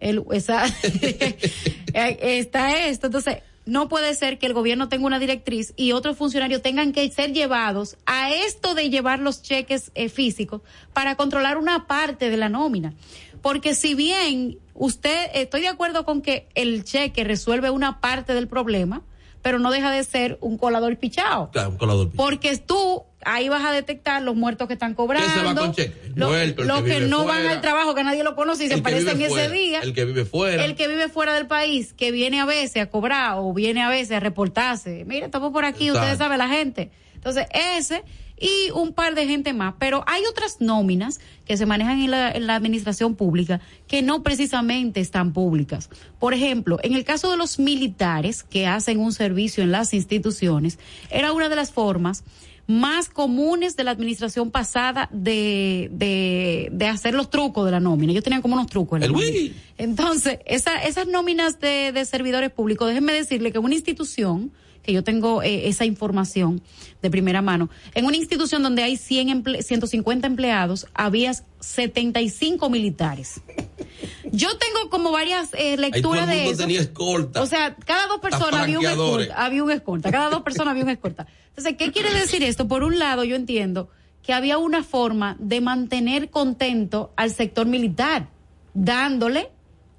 [0.00, 0.66] El, esa,
[1.94, 3.06] está esto.
[3.06, 7.10] Entonces, no puede ser que el gobierno tenga una directriz y otros funcionarios tengan que
[7.10, 10.62] ser llevados a esto de llevar los cheques eh, físicos
[10.92, 12.94] para controlar una parte de la nómina.
[13.42, 18.48] Porque si bien usted, estoy de acuerdo con que el cheque resuelve una parte del
[18.48, 19.02] problema,
[19.42, 21.50] pero no deja de ser un colador pichado.
[21.50, 22.28] Claro, un colador pichado.
[22.28, 25.28] Porque tú ahí vas a detectar los muertos que están cobrando.
[25.28, 26.12] se va con cheque?
[26.14, 29.80] Los que, no van al trabajo, que nadie lo conoce y se aparecen ese día.
[29.80, 30.64] El que vive fuera.
[30.64, 33.88] El que vive fuera del país, que viene a veces a cobrar o viene a
[33.88, 35.04] veces a reportarse.
[35.04, 36.90] Mire, estamos por aquí, ustedes saben la gente.
[37.14, 38.04] Entonces, ese
[38.38, 39.74] y un par de gente más.
[39.78, 44.22] Pero hay otras nóminas que se manejan en la, en la, administración pública que no
[44.22, 45.90] precisamente están públicas.
[46.18, 50.78] Por ejemplo, en el caso de los militares que hacen un servicio en las instituciones,
[51.10, 52.24] era una de las formas
[52.66, 58.12] más comunes de la administración pasada de, de, de hacer los trucos de la nómina.
[58.12, 59.00] Ellos tenían como unos trucos.
[59.00, 59.18] En la
[59.78, 64.50] Entonces, esa, esas nóminas de, de servidores públicos, déjenme decirle que una institución,
[64.86, 66.62] que yo tengo eh, esa información
[67.02, 67.68] de primera mano.
[67.94, 73.40] En una institución donde hay 100 emple 150 empleados, había 75 militares.
[74.32, 76.62] Yo tengo como varias eh, lecturas de eso.
[76.62, 77.42] Tenía escolta.
[77.42, 80.84] O sea, cada dos personas había un escolta, había un escolta, cada dos personas había
[80.84, 81.26] un escolta.
[81.48, 82.68] Entonces, ¿qué quiere decir esto?
[82.68, 83.88] Por un lado, yo entiendo
[84.22, 88.28] que había una forma de mantener contento al sector militar,
[88.74, 89.50] dándole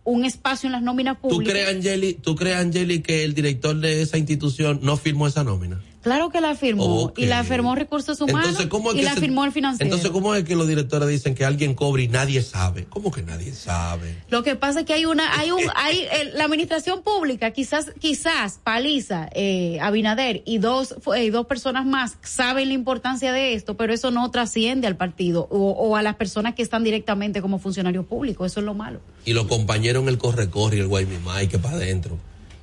[0.08, 1.46] un espacio en las nóminas públicas.
[1.46, 5.44] ¿Tú crees, Angeli, ¿Tú crees, Angeli, que el director de esa institución no firmó esa
[5.44, 5.82] nómina?
[6.08, 7.12] Claro que la firmó.
[7.18, 8.58] Y la firmó Recursos Humanos
[8.96, 9.94] y la firmó el financiero.
[9.94, 12.86] Entonces, ¿cómo es que los directores dicen que alguien cobre y nadie sabe?
[12.86, 14.16] ¿Cómo que nadie sabe?
[14.30, 18.58] Lo que pasa es que hay una, hay un, hay, la administración pública, quizás, quizás
[18.64, 23.94] Paliza, eh, Abinader y dos, eh, dos personas más saben la importancia de esto, pero
[23.94, 28.06] eso no trasciende al partido o, o a las personas que están directamente como funcionarios
[28.06, 28.50] públicos.
[28.50, 29.02] Eso es lo malo.
[29.26, 32.18] Y los compañeros en el corre-corre y el Guaymimay que para adentro.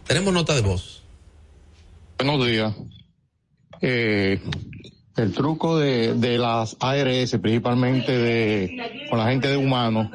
[0.06, 1.02] Tenemos nota de voz.
[2.16, 2.72] Buenos días
[3.86, 4.40] eh,
[5.16, 10.10] el truco de, de las ARS, principalmente de con la gente de humanos,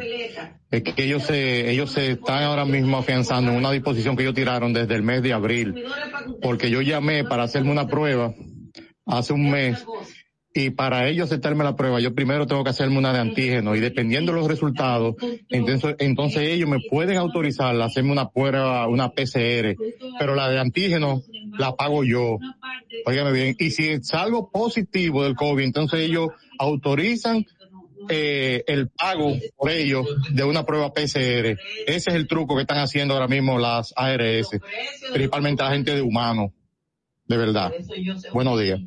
[0.72, 4.36] es que ellos se, ellos se están ahora mismo afianzando en una disposición que ellos
[4.36, 5.86] tiraron desde el mes de abril,
[6.42, 8.34] porque yo llamé para hacerme una prueba
[9.06, 9.86] hace un mes
[10.54, 13.80] y para ellos aceptarme la prueba, yo primero tengo que hacerme una de antígeno y
[13.80, 15.16] dependiendo de los resultados,
[15.50, 19.76] entonces, entonces ellos me pueden autorizar a hacerme una prueba, una PCR,
[20.18, 21.22] pero la de antígeno
[21.58, 22.40] la pago yo.
[23.06, 23.56] Óigame bien.
[23.60, 27.46] Y si salgo positivo del COVID, entonces ellos autorizan
[28.10, 31.60] eh, el pago por ellos de una prueba PCR.
[31.86, 34.50] Ese es el truco que están haciendo ahora mismo las ARS,
[35.14, 36.54] principalmente la gente de humano.
[37.28, 37.72] De verdad.
[38.34, 38.80] Buenos días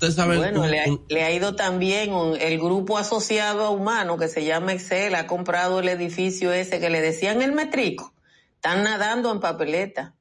[0.00, 5.26] bueno, le, ha, ido también el grupo asociado a Humano que se llama Excel, ha
[5.26, 8.14] comprado el edificio ese que le decían el metrico.
[8.54, 10.14] Están nadando en papeleta.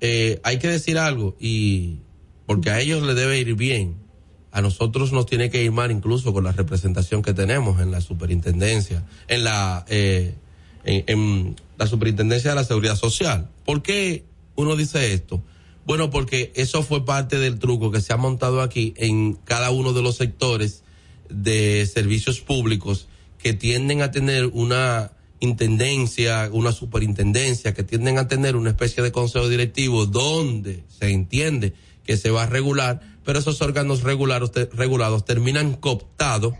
[0.00, 1.98] Eh, hay que decir algo, y
[2.46, 3.96] porque a ellos le debe ir bien.
[4.50, 8.00] A nosotros nos tiene que ir mal incluso con la representación que tenemos en la
[8.00, 10.34] superintendencia, en la, eh,
[10.84, 13.48] en la superintendencia de la seguridad social.
[13.64, 14.24] ¿Por qué
[14.56, 15.42] uno dice esto?
[15.90, 19.92] Bueno, porque eso fue parte del truco que se ha montado aquí en cada uno
[19.92, 20.84] de los sectores
[21.28, 23.08] de servicios públicos
[23.38, 25.10] que tienden a tener una
[25.40, 31.74] intendencia, una superintendencia, que tienden a tener una especie de consejo directivo donde se entiende
[32.04, 36.54] que se va a regular, pero esos órganos regulados, regulados terminan cooptados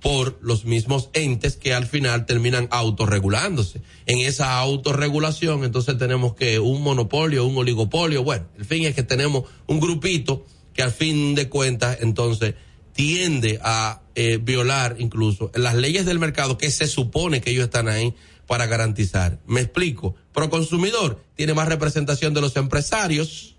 [0.00, 3.80] por los mismos entes que al final terminan autorregulándose.
[4.06, 9.02] En esa autorregulación, entonces tenemos que un monopolio, un oligopolio, bueno, el fin es que
[9.02, 10.44] tenemos un grupito
[10.74, 12.54] que al fin de cuentas, entonces,
[12.92, 17.88] tiende a eh, violar incluso las leyes del mercado que se supone que ellos están
[17.88, 18.14] ahí
[18.46, 19.38] para garantizar.
[19.46, 20.14] Me explico.
[20.32, 23.56] Proconsumidor tiene más representación de los empresarios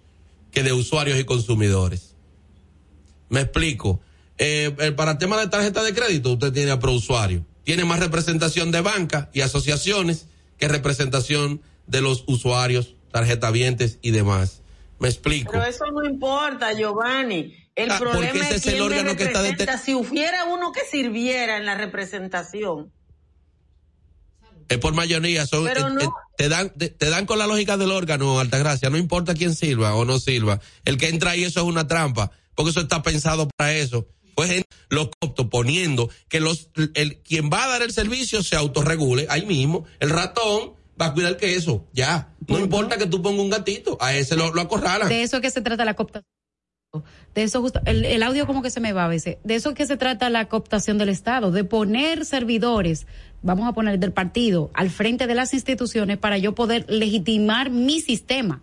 [0.51, 2.15] que de usuarios y consumidores.
[3.29, 3.99] Me explico.
[4.37, 7.45] Eh, eh, para el tema de tarjeta de crédito, usted tiene a ProUsuario.
[7.63, 10.27] Tiene más representación de bancas y asociaciones
[10.57, 14.61] que representación de los usuarios, tarjetavientes y demás.
[14.99, 15.51] Me explico.
[15.51, 17.55] Pero eso no importa, Giovanni.
[17.75, 21.75] El ah, problema es, el órgano que está Si hubiera uno que sirviera en la
[21.75, 22.91] representación.
[24.69, 25.73] Es por mayoría, son, eh,
[26.37, 30.03] te dan, te, dan con la lógica del órgano, Altagracia, no importa quién sirva o
[30.03, 30.59] no sirva.
[30.83, 34.07] El que entra ahí, eso es una trampa, porque eso está pensado para eso
[34.37, 39.25] pues los coptos poniendo que los el quien va a dar el servicio se autorregule
[39.31, 39.85] ahí mismo.
[39.99, 42.35] El ratón va a cuidar el queso ya.
[42.47, 45.09] No importa que tú pongas un gatito a ese lo, lo acorralan.
[45.09, 46.23] De eso que se trata la cooptación.
[47.33, 49.87] De eso justo, el, audio como que se me va a veces, de eso que
[49.87, 53.07] se trata la cooptación del Estado, de poner servidores,
[53.41, 58.01] vamos a poner del partido, al frente de las instituciones para yo poder legitimar mi
[58.01, 58.61] sistema.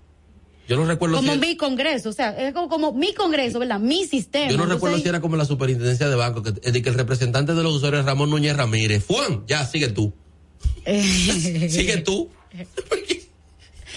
[0.69, 3.79] Yo no recuerdo como mi congreso, o sea, es como, mi congreso, ¿verdad?
[3.79, 4.51] Mi sistema.
[4.51, 7.55] Yo no recuerdo si era como la superintendencia de banco, que, de que el representante
[7.55, 9.05] de los usuarios es Ramón Núñez Ramírez.
[9.07, 10.15] Juan, ya, sigue tú.
[10.87, 12.31] sigue tú.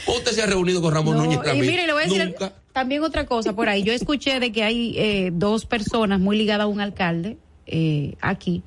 [0.08, 1.68] Usted se ha reunido con Ramón Núñez Ramírez.
[1.68, 2.36] Y mire, le voy a decir
[2.74, 3.84] también otra cosa por ahí.
[3.84, 7.38] Yo escuché de que hay eh, dos personas muy ligadas a un alcalde
[7.68, 8.64] eh, aquí,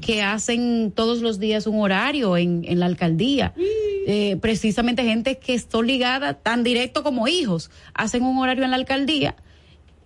[0.00, 3.54] que hacen todos los días un horario en, en la alcaldía.
[4.06, 8.76] Eh, precisamente gente que está ligada tan directo como hijos, hacen un horario en la
[8.76, 9.36] alcaldía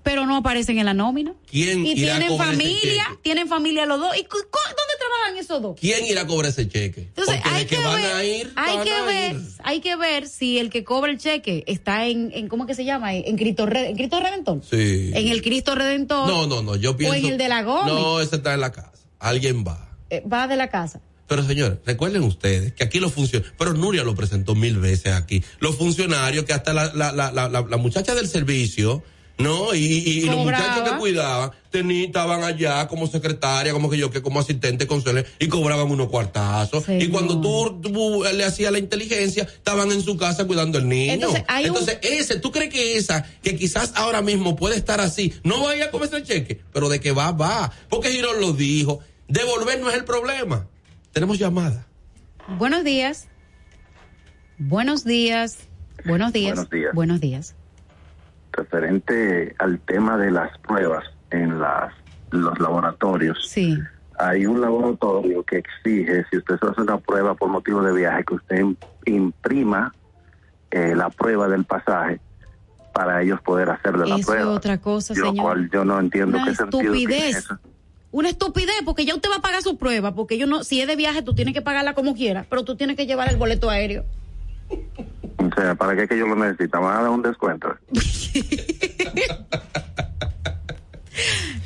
[0.05, 1.35] pero no aparecen en la nómina.
[1.51, 4.15] ¿Quién y tienen familia, tienen familia los dos.
[4.15, 5.81] ¿Y dónde trabajan esos dos?
[5.81, 7.09] ¿Quién irá a cobrar ese cheque?
[7.09, 11.19] Entonces, hay que, ver, hay que ver, hay que ver si el que cobra el
[11.19, 13.15] cheque está en, en ¿cómo que se llama?
[13.15, 14.61] En Cristo, en Cristo Redentor.
[14.71, 15.11] Sí.
[15.15, 16.29] En el Cristo Redentor.
[16.29, 17.15] No, no, no, yo pienso.
[17.15, 17.95] O en el de la Gómez.
[17.95, 18.93] No, ese está en la casa.
[19.19, 19.89] Alguien va.
[20.11, 21.01] Eh, va de la casa.
[21.27, 25.43] Pero señores, recuerden ustedes que aquí los funcionarios, pero Nuria lo presentó mil veces aquí,
[25.61, 29.03] los funcionarios que hasta la, la, la, la, la muchacha del servicio
[29.37, 34.39] no, y, los muchachos que cuidaban estaban allá como secretaria, como que yo, que como
[34.39, 36.85] asistente consuelo, y cobraban unos cuartazos.
[36.89, 41.29] Y cuando tú, le hacías la inteligencia, estaban en su casa cuidando al niño.
[41.49, 45.87] Entonces, ese, ¿tú crees que esa, que quizás ahora mismo puede estar así, no vaya
[45.87, 46.61] a comerse el cheque?
[46.73, 47.73] Pero de que va, va.
[47.89, 49.01] Porque Girón lo dijo.
[49.27, 50.69] Devolver no es el problema.
[51.13, 51.89] Tenemos llamada.
[52.59, 53.27] Buenos días.
[54.59, 55.59] Buenos días.
[56.05, 56.55] Buenos días.
[56.55, 56.95] Buenos días.
[56.95, 57.55] Buenos días
[58.55, 61.93] referente al tema de las pruebas en las,
[62.31, 63.39] los laboratorios.
[63.49, 63.79] Sí.
[64.19, 68.25] Hay un laboratorio que exige, si usted se hace una prueba por motivo de viaje,
[68.25, 68.65] que usted
[69.07, 69.93] imprima
[70.71, 72.21] eh, la prueba del pasaje
[72.93, 74.43] para ellos poder hacerle la prueba.
[74.43, 75.69] Es otra cosa, yo, señor.
[75.71, 77.49] yo no entiendo qué estupidez.
[78.13, 80.87] Una estupidez, porque ya usted va a pagar su prueba, porque yo no, si es
[80.87, 83.69] de viaje, tú tienes que pagarla como quieras, pero tú tienes que llevar el boleto
[83.69, 84.05] aéreo.
[85.37, 86.81] O sea, ¿para qué que yo lo necesito?
[86.81, 87.69] ¿Van a dar un descuento?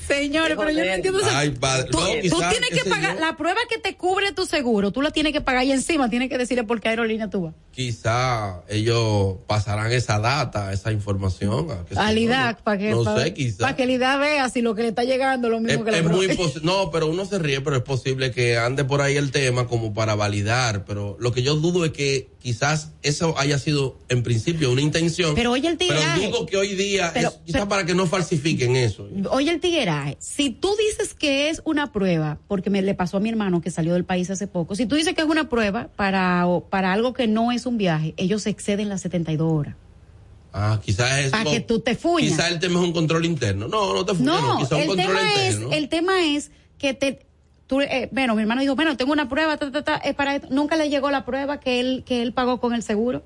[0.07, 1.89] Señores, pero yo no entiendo Ay, padre.
[1.91, 3.21] Tú, No, tú quizás, tienes que pagar, yo.
[3.21, 6.29] la prueba que te cubre tu seguro, tú la tienes que pagar y encima tienes
[6.31, 7.55] que decirle por qué aerolínea tú vas.
[7.71, 11.69] Quizá ellos pasarán esa data, esa información.
[11.97, 13.59] Al IDAC, para que, No pa- sé, quizá.
[13.65, 15.85] para que el IDAC vea si lo que le está llegando es lo mismo Es,
[15.85, 16.29] que la es muy
[16.63, 19.93] no, pero uno se ríe, pero es posible que ande por ahí el tema como
[19.95, 24.71] para validar, pero lo que yo dudo es que quizás eso haya sido en principio
[24.71, 25.35] una intención.
[25.35, 26.21] Pero oye el tigueraje.
[26.21, 29.09] Pero dudo que hoy día Pero- es quizás para que no falsifiquen eso.
[29.31, 33.21] Oye el tigueraje, si tú dices que es una prueba, porque me le pasó a
[33.21, 35.89] mi hermano que salió del país hace poco, si tú dices que es una prueba
[35.97, 39.75] para, para algo que no es un viaje, ellos exceden las 72 horas.
[40.53, 42.31] Ah, quizás es Para no, que tú te fuñas.
[42.31, 43.69] Quizás el tema es un control interno.
[43.69, 45.73] No, no te fuñas, no, No, quizás un el control tema, es, interno.
[45.77, 47.27] el tema es que te...
[47.69, 50.35] Tú, eh, bueno, mi hermano dijo, bueno, tengo una prueba, ta, ta, ta, es para
[50.37, 50.49] esto.
[50.51, 53.23] nunca le llegó la prueba que él que él pagó con el seguro,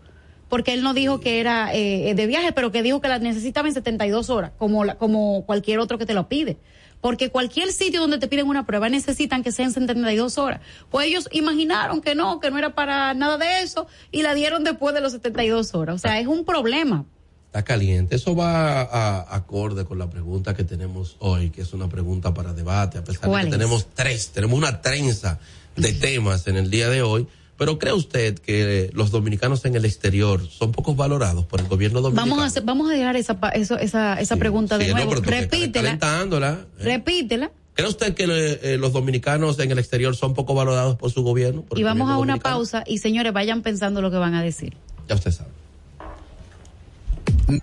[0.48, 3.68] porque él no dijo que era eh, de viaje, pero que dijo que la necesitaba
[3.68, 6.58] en 72 horas, como como cualquier otro que te lo pide.
[7.00, 10.60] Porque cualquier sitio donde te piden una prueba necesitan que sean 72 horas.
[10.90, 14.62] Pues ellos imaginaron que no, que no era para nada de eso y la dieron
[14.62, 15.96] después de los 72 horas.
[15.96, 17.04] O sea, es un problema.
[17.52, 18.16] Está caliente.
[18.16, 22.54] Eso va a, acorde con la pregunta que tenemos hoy, que es una pregunta para
[22.54, 23.52] debate, a pesar de ¿Cuál que es?
[23.52, 25.38] tenemos tres, tenemos una trenza
[25.76, 27.26] de temas en el día de hoy.
[27.58, 32.00] Pero ¿cree usted que los dominicanos en el exterior son pocos valorados por el gobierno
[32.00, 32.30] dominicano?
[32.30, 35.14] Vamos a hacer, vamos a dejar esa eso, esa esa pregunta de Sí, nuevo.
[35.16, 36.64] Repítela, calentándola.
[36.78, 37.50] repítela.
[37.74, 41.60] ¿Cree usted que eh, los dominicanos en el exterior son poco valorados por su gobierno?
[41.62, 42.54] por Y vamos a una dominicano?
[42.56, 44.74] pausa y señores vayan pensando lo que van a decir.
[45.06, 45.50] Ya usted sabe.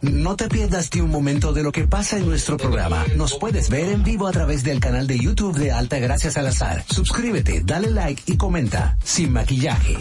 [0.02, 3.06] No te pierdas ni un momento de lo que pasa en nuestro programa.
[3.16, 6.48] Nos puedes ver en vivo a través del canal de YouTube de Alta Gracias al
[6.48, 6.84] Azar.
[6.88, 8.98] Suscríbete, dale like y comenta.
[9.04, 9.98] Sin maquillaje.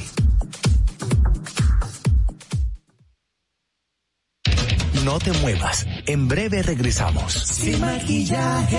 [5.05, 5.87] No te muevas.
[6.07, 7.33] En breve regresamos.
[7.33, 8.79] Sin maquillaje.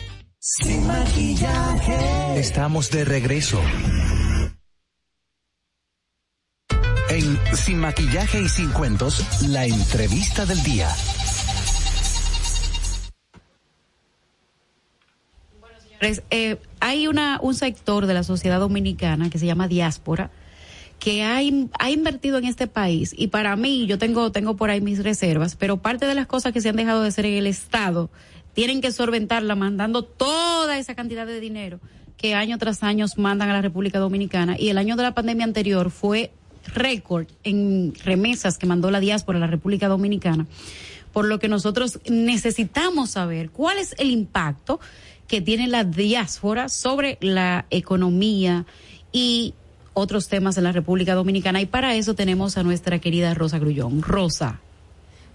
[0.43, 2.39] Sin maquillaje.
[2.39, 3.61] Estamos de regreso.
[7.11, 10.89] En Sin maquillaje y sin cuentos, la entrevista del día.
[15.99, 20.31] Señores, eh, hay una, un sector de la sociedad dominicana que se llama diáspora
[20.97, 24.69] que ha, in- ha invertido en este país y para mí yo tengo tengo por
[24.71, 27.33] ahí mis reservas, pero parte de las cosas que se han dejado de hacer en
[27.37, 28.09] el Estado
[28.53, 31.79] tienen que solventarla mandando toda esa cantidad de dinero
[32.17, 35.43] que año tras año mandan a la República Dominicana y el año de la pandemia
[35.43, 36.31] anterior fue
[36.73, 40.45] récord en remesas que mandó la diáspora a la República Dominicana,
[41.13, 44.79] por lo que nosotros necesitamos saber cuál es el impacto
[45.27, 48.65] que tiene la diáspora sobre la economía
[49.11, 49.53] y
[49.93, 54.01] otros temas en la República Dominicana y para eso tenemos a nuestra querida Rosa Grullón.
[54.01, 54.59] Rosa.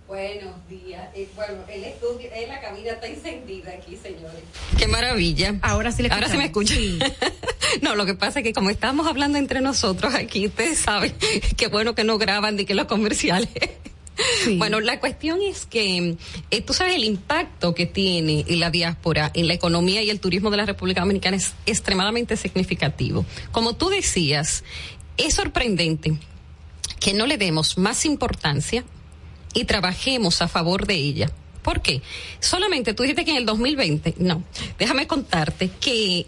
[0.06, 1.08] Buenos días.
[1.14, 4.42] Eh, bueno, el estudio, eh, la cabina está encendida aquí, señores.
[4.78, 5.56] Qué maravilla.
[5.62, 6.78] Ahora sí le Ahora sí me escuchan.
[7.82, 11.12] No, lo que pasa es que como estamos hablando entre nosotros aquí, ustedes saben
[11.56, 13.50] que bueno que no graban ni que los comerciales.
[14.56, 16.16] Bueno, la cuestión es que
[16.50, 20.50] eh, tú sabes el impacto que tiene la diáspora en la economía y el turismo
[20.50, 23.26] de la República Dominicana es extremadamente significativo.
[23.52, 24.64] Como tú decías,
[25.16, 26.16] es sorprendente
[27.00, 28.84] que no le demos más importancia
[29.56, 31.30] y trabajemos a favor de ella.
[31.62, 32.02] ¿Por qué?
[32.38, 34.44] Solamente tú dijiste que en el 2020, no,
[34.78, 36.26] déjame contarte que...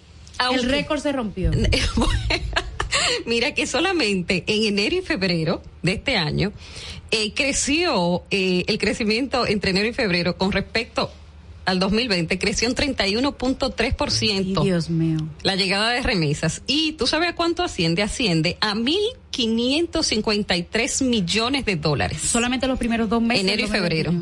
[0.52, 1.52] el récord se rompió.
[3.26, 6.52] Mira que solamente en enero y febrero de este año
[7.10, 11.12] eh, creció eh, el crecimiento entre enero y febrero con respecto
[11.68, 14.62] al 2020 creció un 31.3%.
[14.62, 15.18] Dios mío.
[15.42, 16.62] La llegada de remesas.
[16.66, 18.02] Y tú sabes a cuánto asciende?
[18.02, 22.22] Asciende a 1.553 millones de dólares.
[22.22, 23.44] Solamente los primeros dos meses.
[23.44, 24.14] Enero y febrero.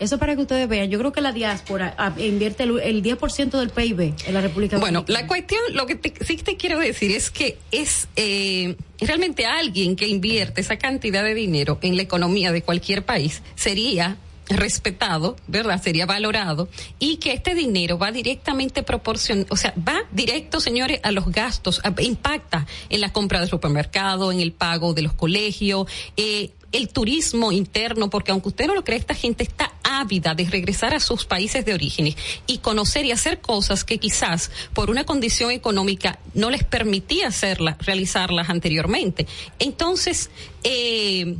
[0.00, 0.90] Eso para que ustedes vean.
[0.90, 5.00] Yo creo que la diáspora ah, invierte el, 10% del PIB en la República Dominicana.
[5.00, 9.94] Bueno, la cuestión, lo que sí te quiero decir es que es eh, realmente alguien
[9.94, 14.16] que invierte esa cantidad de dinero en la economía de cualquier país sería
[14.50, 15.82] respetado, ¿verdad?
[15.82, 16.68] Sería valorado
[16.98, 21.80] y que este dinero va directamente proporcionado, o sea, va directo, señores, a los gastos,
[21.98, 25.86] impacta en la compra de supermercado, en el pago de los colegios,
[26.16, 30.44] eh, el turismo interno, porque aunque usted no lo cree, esta gente está ávida de
[30.44, 32.14] regresar a sus países de origen
[32.46, 37.76] y conocer y hacer cosas que quizás por una condición económica no les permitía hacerlas,
[37.78, 39.26] realizarlas anteriormente.
[39.58, 40.30] Entonces,
[40.62, 41.36] eh,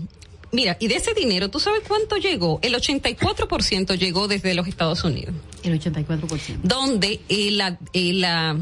[0.53, 2.59] Mira, y de ese dinero, ¿tú sabes cuánto llegó?
[2.63, 5.35] El 84% llegó desde los Estados Unidos.
[5.63, 6.61] El 84%.
[6.63, 8.57] Donde eh, la, eh, la,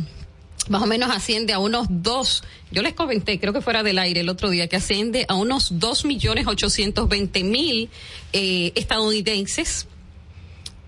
[0.68, 4.20] más o menos asciende a unos dos, yo les comenté, creo que fuera del aire
[4.20, 7.88] el otro día, que asciende a unos dos millones ochocientos veinte mil
[8.32, 9.86] eh, estadounidenses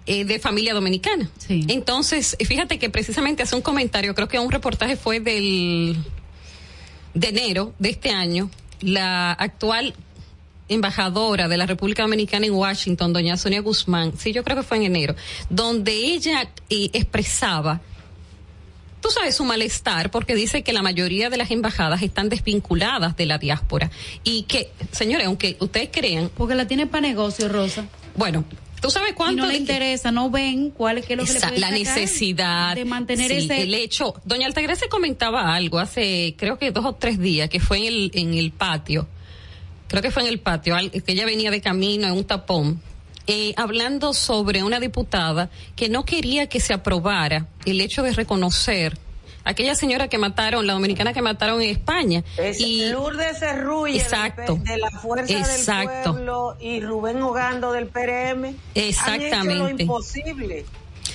[0.07, 1.31] eh, de familia dominicana.
[1.39, 1.65] Sí.
[1.69, 5.97] Entonces, fíjate que precisamente hace un comentario, creo que un reportaje fue del
[7.15, 8.51] de enero de este año,
[8.81, 9.95] la actual
[10.71, 14.79] embajadora de la República Dominicana en Washington, doña Sonia Guzmán, sí, yo creo que fue
[14.79, 15.15] en enero,
[15.51, 17.81] donde ella eh, expresaba
[19.01, 23.27] tú sabes su malestar porque dice que la mayoría de las embajadas están desvinculadas de
[23.27, 23.91] la diáspora
[24.25, 26.31] y que, señores, aunque ustedes crean...
[26.37, 27.87] Porque la tienen para negocio, Rosa.
[28.15, 28.45] Bueno,
[28.81, 29.43] ¿Tú sabes cuánto?
[29.43, 32.87] Y no le interesa, no ven cuál es, que lo que le La necesidad de
[32.87, 33.63] mantener ese...
[33.63, 37.79] El hecho, doña Altagracia comentaba algo hace, creo que dos o tres días, que fue
[37.79, 39.07] en el, en el patio,
[39.91, 42.81] creo que fue en el patio, que ella venía de camino en un tapón,
[43.27, 48.97] eh, hablando sobre una diputada que no quería que se aprobara el hecho de reconocer
[49.43, 52.23] aquella señora que mataron, la dominicana que mataron en España.
[52.59, 58.57] y Lourdes Cerrulla exacto, de, la Fuerza exacto, del Pueblo y Rubén Hogando del PRM.
[58.77, 59.35] Exactamente.
[59.35, 60.67] Han hecho lo imposible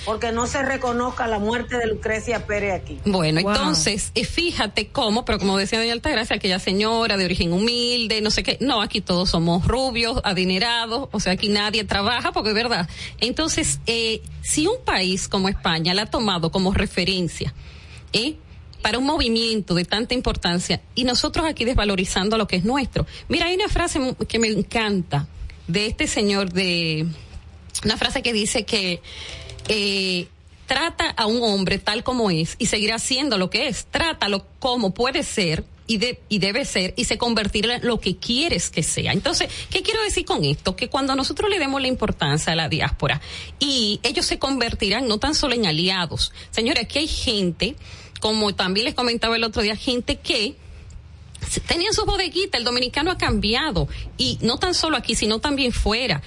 [0.05, 2.99] porque no se reconozca la muerte de Lucrecia Pérez aquí.
[3.05, 8.21] Bueno, entonces, eh, fíjate cómo, pero como decía doña Altagracia, aquella señora de origen humilde,
[8.21, 12.49] no sé qué, no, aquí todos somos rubios, adinerados, o sea, aquí nadie trabaja, porque
[12.49, 12.87] es verdad.
[13.19, 17.53] Entonces, eh, si un país como España la ha tomado como referencia,
[18.13, 18.35] ¿eh?
[18.85, 23.07] para un movimiento de tanta importancia y nosotros aquí desvalorizando lo que es nuestro.
[23.29, 25.27] Mira, hay una frase que me encanta
[25.67, 27.07] de este señor de
[27.83, 29.01] una frase que dice que
[29.67, 30.27] eh,
[30.67, 33.85] trata a un hombre tal como es y seguirá siendo lo que es.
[33.85, 38.17] Trátalo como puede ser y, de, y debe ser y se convertirá en lo que
[38.17, 39.11] quieres que sea.
[39.11, 40.75] Entonces, ¿qué quiero decir con esto?
[40.75, 43.21] Que cuando nosotros le demos la importancia a la diáspora
[43.59, 46.31] y ellos se convertirán no tan solo en aliados.
[46.51, 47.75] Señores, aquí hay gente,
[48.19, 50.55] como también les comentaba el otro día, gente que
[51.67, 53.87] tenían su bodeguita, el dominicano ha cambiado
[54.17, 56.21] y no tan solo aquí, sino también fuera.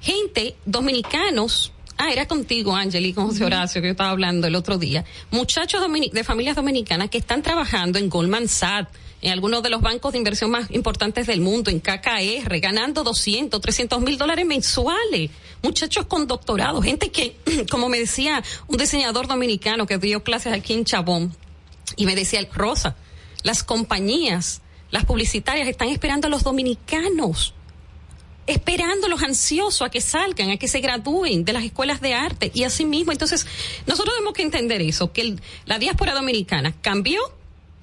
[0.00, 4.78] Gente, dominicanos, Ah, era contigo, Angeli, con José Horacio, que yo estaba hablando el otro
[4.78, 5.04] día.
[5.30, 8.90] Muchachos de familias dominicanas que están trabajando en Goldman Sachs,
[9.22, 13.60] en algunos de los bancos de inversión más importantes del mundo, en KKR, ganando 200,
[13.60, 15.30] 300 mil dólares mensuales.
[15.62, 17.36] Muchachos con doctorado, gente que,
[17.70, 21.34] como me decía un diseñador dominicano que dio clases aquí en Chabón,
[21.96, 22.96] y me decía, Rosa,
[23.44, 27.54] las compañías, las publicitarias están esperando a los dominicanos
[28.46, 32.64] esperándolos ansiosos a que salgan, a que se gradúen de las escuelas de arte y
[32.64, 33.12] así mismo.
[33.12, 33.46] Entonces,
[33.86, 37.20] nosotros tenemos que entender eso, que la diáspora dominicana cambió,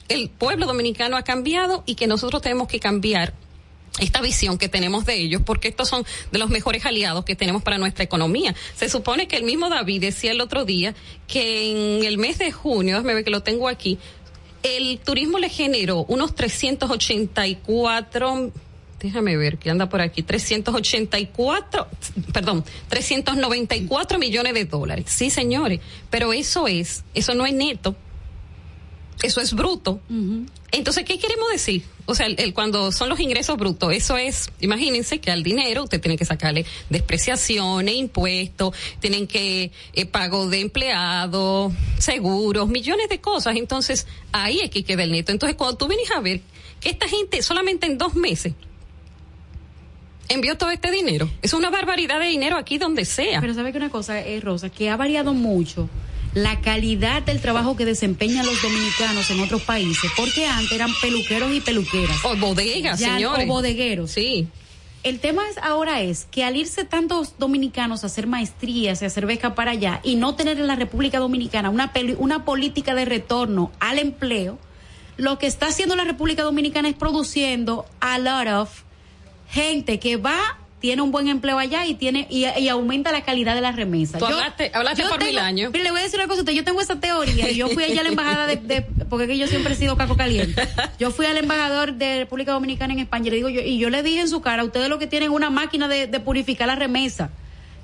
[0.09, 3.33] el pueblo dominicano ha cambiado y que nosotros tenemos que cambiar
[3.99, 7.61] esta visión que tenemos de ellos, porque estos son de los mejores aliados que tenemos
[7.61, 8.55] para nuestra economía.
[8.75, 10.95] Se supone que el mismo David decía el otro día
[11.27, 13.97] que en el mes de junio, déjame ver que lo tengo aquí,
[14.63, 18.51] el turismo le generó unos 384
[19.01, 21.87] déjame ver que anda por aquí, 384,
[22.33, 25.05] perdón, 394 millones de dólares.
[25.07, 25.79] Sí, señores,
[26.09, 27.95] pero eso es, eso no es neto.
[29.23, 29.99] Eso es bruto.
[30.71, 31.83] Entonces, ¿qué queremos decir?
[32.07, 36.01] O sea, el, cuando son los ingresos brutos, eso es, imagínense que al dinero usted
[36.01, 43.57] tiene que sacarle despreciaciones, impuestos, tienen que eh, pago de empleados, seguros, millones de cosas.
[43.57, 45.31] Entonces, ahí es que queda el neto.
[45.31, 46.41] Entonces, cuando tú vienes a ver
[46.79, 48.53] que esta gente solamente en dos meses
[50.33, 53.41] envió todo este dinero, es una barbaridad de dinero aquí donde sea.
[53.41, 55.89] Pero sabe que una cosa es, Rosa, que ha variado mucho
[56.33, 61.51] la calidad del trabajo que desempeñan los dominicanos en otros países, porque antes eran peluqueros
[61.53, 62.23] y peluqueras.
[62.23, 63.45] O bodegas, señores.
[63.45, 64.11] O bodegueros.
[64.11, 64.47] Sí.
[65.03, 69.07] El tema es ahora es que al irse tantos dominicanos a hacer maestrías y a
[69.07, 73.05] hacer beca para allá y no tener en la República Dominicana una, una política de
[73.05, 74.59] retorno al empleo,
[75.17, 78.83] lo que está haciendo la República Dominicana es produciendo a lot of
[79.51, 83.61] gente que va tiene un buen empleo allá y tiene y, aumenta la calidad de
[83.61, 84.17] la remesa.
[84.17, 85.71] Tú hablaste, hablaste por mil años.
[85.71, 87.51] le voy a decir una cosa, yo tengo esa teoría.
[87.51, 90.67] Yo fui allá a la embajada de, porque yo siempre he sido caco caliente.
[90.99, 93.91] Yo fui al embajador de República Dominicana en España y le digo yo, y yo
[93.91, 96.75] le dije en su cara, ustedes lo que tienen una máquina de, de purificar la
[96.75, 97.29] remesa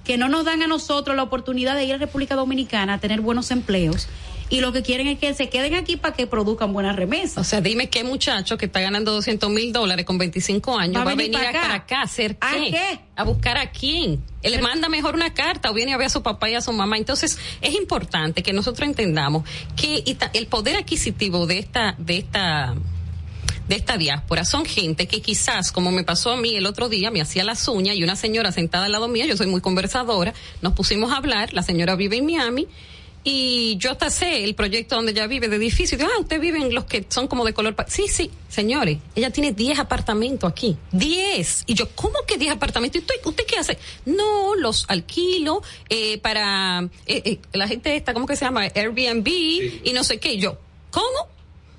[0.04, 3.22] que no nos dan a nosotros la oportunidad de ir a República Dominicana a tener
[3.22, 4.08] buenos empleos
[4.50, 7.38] y lo que quieren es que se queden aquí para que produzcan buenas remesas.
[7.38, 11.12] O sea, dime qué muchacho que está ganando 200 mil dólares con 25 años va,
[11.12, 12.00] a venir, a acá?
[12.00, 13.00] a hacer ¿A qué?
[13.16, 14.24] ¿A buscar a quién?
[14.44, 16.62] Él le manda mejor una carta o viene a ver a su papá y a
[16.62, 16.98] su mamá.
[16.98, 19.44] Entonces, es importante que nosotros entendamos
[19.76, 20.04] que
[20.34, 22.74] el poder adquisitivo de esta, de esta,
[23.68, 27.12] de esta diáspora son gente que quizás, como me pasó a mí el otro día,
[27.12, 30.34] me hacía las uñas y una señora sentada al lado mío, yo soy muy conversadora,
[30.62, 32.68] nos pusimos a hablar, la señora vive en Miami
[33.30, 35.98] y yo hasta sé el proyecto donde ella vive de edificio.
[35.98, 37.76] Y digo, ah, usted vive en los que son como de color.
[37.90, 40.78] Sí, sí, señores, ella tiene 10 apartamentos aquí.
[40.94, 41.64] 10.
[41.66, 43.02] Y yo, ¿cómo que 10 apartamentos?
[43.02, 43.78] ¿Y usted, qué hace?
[44.06, 48.62] No, los alquilo eh, para eh, eh, la gente esta, ¿cómo que se llama?
[48.74, 50.36] Airbnb y no sé qué.
[50.36, 50.58] Y yo,
[50.90, 51.28] ¿cómo?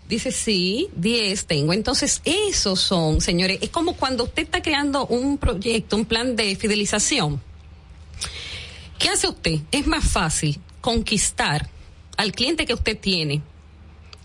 [0.07, 1.73] Dice, sí, 10 tengo.
[1.73, 6.57] Entonces, esos son, señores, es como cuando usted está creando un proyecto, un plan de
[6.57, 7.41] fidelización.
[8.99, 9.61] ¿Qué hace usted?
[9.71, 11.69] Es más fácil conquistar
[12.17, 13.43] al cliente que usted tiene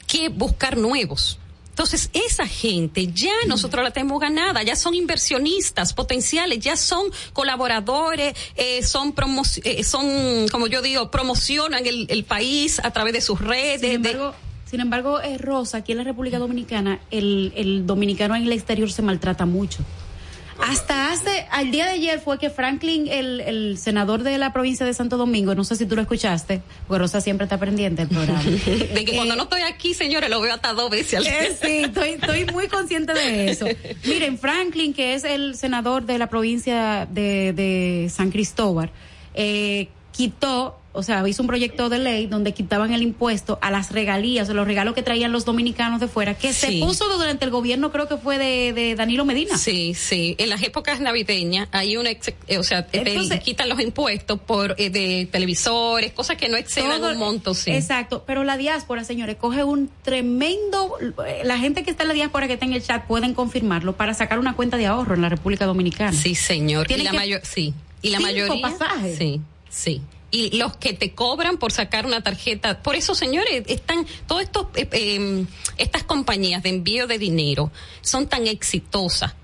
[0.08, 1.40] que buscar nuevos.
[1.74, 8.36] Entonces, esa gente ya nosotros la tenemos ganada, ya son inversionistas potenciales, ya son colaboradores,
[8.56, 9.16] eh, son,
[9.64, 13.82] eh, son, como yo digo, promocionan el, país a través de sus redes.
[13.82, 14.36] Sin embargo,
[14.70, 18.92] sin embargo eh, Rosa, aquí en la República Dominicana, el, el dominicano en el exterior
[18.92, 19.80] se maltrata mucho.
[20.62, 24.86] Hasta hace, al día de ayer fue que Franklin, el, el, senador de la provincia
[24.86, 28.16] de Santo Domingo, no sé si tú lo escuchaste, porque Rosa siempre está pendiente del
[28.16, 28.44] programa.
[28.44, 31.34] de que cuando no estoy aquí, señores, lo veo hasta dos veces al día.
[31.62, 33.66] sí, estoy, estoy muy consciente de eso.
[34.06, 38.92] Miren, Franklin, que es el senador de la provincia de, de San Cristóbal,
[39.34, 43.92] eh, quitó o sea, hizo un proyecto de ley donde quitaban el impuesto a las
[43.92, 47.52] regalías, a los regalos que traían los dominicanos de fuera, que se puso durante el
[47.52, 49.58] gobierno, creo que fue de, Danilo Medina.
[49.58, 50.36] Sí, sí.
[50.38, 52.86] En las épocas navideñas hay una, eh, o sea,
[53.44, 57.72] quitan los impuestos por eh, de televisores, cosas que no excedan un monto, sí.
[57.72, 58.24] Exacto.
[58.28, 60.98] Pero la diáspora, señores, coge un tremendo,
[61.44, 64.14] la gente que está en la diáspora que está en el chat pueden confirmarlo para
[64.14, 66.14] sacar una cuenta de ahorro en la República Dominicana.
[66.14, 66.90] Sí, señor.
[66.92, 67.74] y la mayor, sí.
[68.04, 68.62] Y la mayoría.
[68.62, 69.18] pasajes.
[69.18, 70.02] Sí, sí
[70.34, 72.82] y los que te cobran por sacar una tarjeta.
[72.82, 75.46] Por eso, señores, están todas estos eh, em,
[75.78, 79.36] estas compañías de envío de dinero son tan exitosas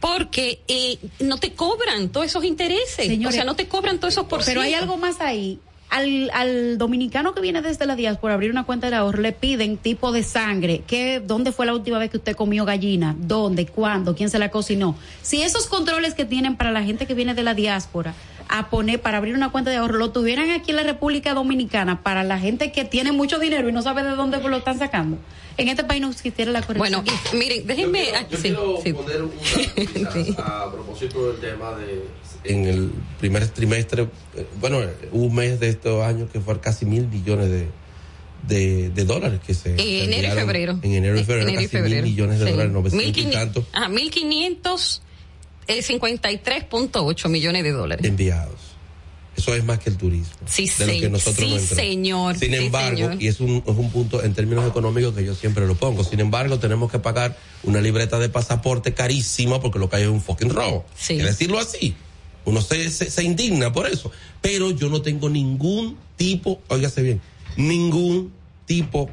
[0.00, 4.26] porque eh, no te cobran todos esos intereses, o sea, no te cobran todos esos
[4.26, 5.60] por Pero hay algo más ahí.
[5.88, 9.76] Al, al, dominicano que viene desde la diáspora abrir una cuenta de ahorro le piden
[9.76, 14.16] tipo de sangre, que dónde fue la última vez que usted comió gallina, dónde, cuándo,
[14.16, 14.96] quién se la cocinó.
[15.22, 18.14] Si esos controles que tienen para la gente que viene de la diáspora
[18.48, 22.02] a poner para abrir una cuenta de ahorro lo tuvieran aquí en la República Dominicana
[22.02, 25.18] para la gente que tiene mucho dinero y no sabe de dónde lo están sacando.
[25.56, 27.04] En este país no existiera la corrección.
[27.04, 29.30] Bueno, miren, déjenme yo quiero, poner un
[30.38, 32.04] a propósito del tema de
[32.44, 34.80] en el primer trimestre, eh, bueno,
[35.12, 39.72] un mes de estos años que fue casi mil millones de, de, dólares que se.
[39.72, 40.78] En enero y febrero.
[40.82, 43.66] En enero y febrero, casi mil millones de dólares, 900 y tanto.
[43.72, 45.00] 1.500
[45.66, 48.06] 53.8 millones de dólares.
[48.06, 48.76] Enviados.
[49.36, 50.32] Eso es más que el turismo.
[50.46, 52.38] Sí, de lo que nosotros sí señor.
[52.38, 55.74] Sin embargo, y es un, es un punto en términos económicos que yo siempre lo
[55.74, 56.04] pongo.
[56.04, 60.08] Sin embargo, tenemos que pagar una libreta de pasaporte carísima porque lo que hay es
[60.08, 60.86] un fucking robo.
[60.96, 61.16] Sí.
[61.16, 61.94] decirlo así.
[62.46, 64.10] Uno se, se, se indigna por eso.
[64.40, 67.20] Pero yo no tengo ningún tipo, óigase bien,
[67.56, 68.32] ningún
[68.64, 69.10] tipo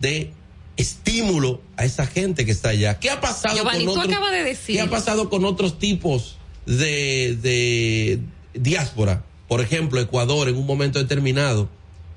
[0.00, 0.32] de
[0.76, 2.98] estímulo a esa gente que está allá.
[2.98, 4.76] ¿Qué ha pasado con otros, de decir.
[4.76, 6.36] ¿Qué ha pasado con otros tipos
[6.66, 8.20] de, de
[8.54, 9.24] diáspora?
[9.48, 11.68] Por ejemplo, Ecuador en un momento determinado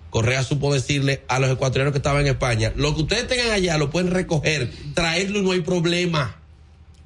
[0.09, 3.77] Correa supo decirle a los ecuatorianos que estaban en España, lo que ustedes tengan allá
[3.77, 6.35] lo pueden recoger, traerlo y no hay problema.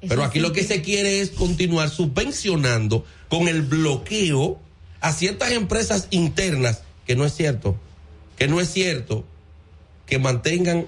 [0.06, 4.58] Pero aquí lo que se quiere es continuar subvencionando con el bloqueo
[5.00, 7.76] a ciertas empresas internas, que no es cierto,
[8.36, 9.24] que no es cierto
[10.06, 10.86] que mantengan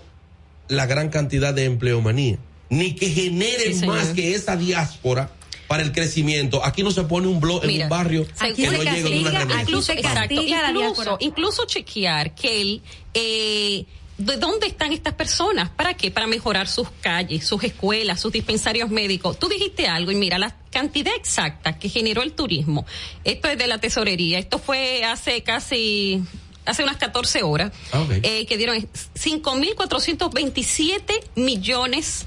[0.69, 2.39] la gran cantidad de empleomanía,
[2.71, 5.31] ni que generen más que esa diáspora
[5.67, 6.65] para el crecimiento.
[6.65, 11.17] Aquí no se pone un blog en un barrio que no llegue una incluso, incluso,
[11.21, 12.83] incluso chequear que el
[13.15, 13.85] eh,
[14.19, 15.69] ¿De dónde están estas personas?
[15.69, 16.11] ¿Para qué?
[16.11, 19.39] Para mejorar sus calles, sus escuelas, sus dispensarios médicos.
[19.39, 22.87] Tú dijiste algo y mira, la cantidad exacta que generó el turismo,
[23.25, 26.23] esto es de la tesorería, esto fue hace casi
[26.67, 32.25] hace unas 14 horas, ah, eh, que dieron 5.427 millones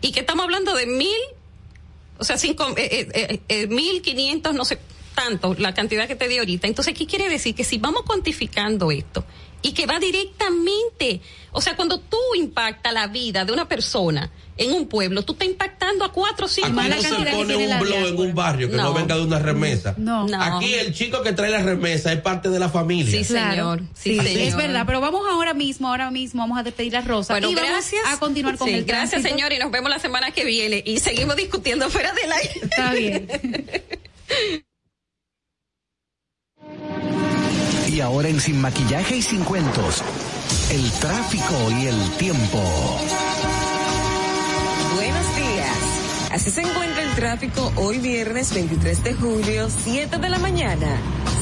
[0.00, 1.18] y que estamos hablando de mil,
[2.18, 4.78] o sea, cinco, eh, eh, mil quinientos, no sé
[5.14, 6.66] tanto, la cantidad que te di ahorita.
[6.66, 7.54] Entonces, ¿qué quiere decir?
[7.54, 9.24] Que si vamos cuantificando esto,
[9.62, 11.20] y que va directamente.
[11.52, 15.48] O sea, cuando tú impactas la vida de una persona en un pueblo, tú estás
[15.48, 16.80] impactando a cuatro o cinco.
[16.80, 18.92] Aquí no se pone un blog en un barrio que no.
[18.92, 19.94] venga de una remesa.
[19.96, 20.26] No.
[20.38, 23.10] Aquí el chico que trae la remesa es parte de la familia.
[23.10, 23.82] Sí, señor.
[23.94, 24.26] Sí, señor.
[24.26, 27.34] Es verdad, pero vamos ahora mismo, ahora mismo vamos a despedir a Rosa.
[27.34, 28.02] Bueno, gracias.
[28.06, 31.36] a continuar con el Gracias, señor, y nos vemos la semana que viene y seguimos
[31.36, 32.60] discutiendo fuera del aire.
[32.62, 33.28] Está bien.
[37.92, 40.04] Y ahora en Sin Maquillaje y Sin Cuentos,
[40.70, 42.62] el tráfico y el tiempo.
[44.94, 46.30] Buenos días.
[46.30, 50.86] Así se encuentra el tráfico hoy viernes 23 de julio, 7 de la mañana.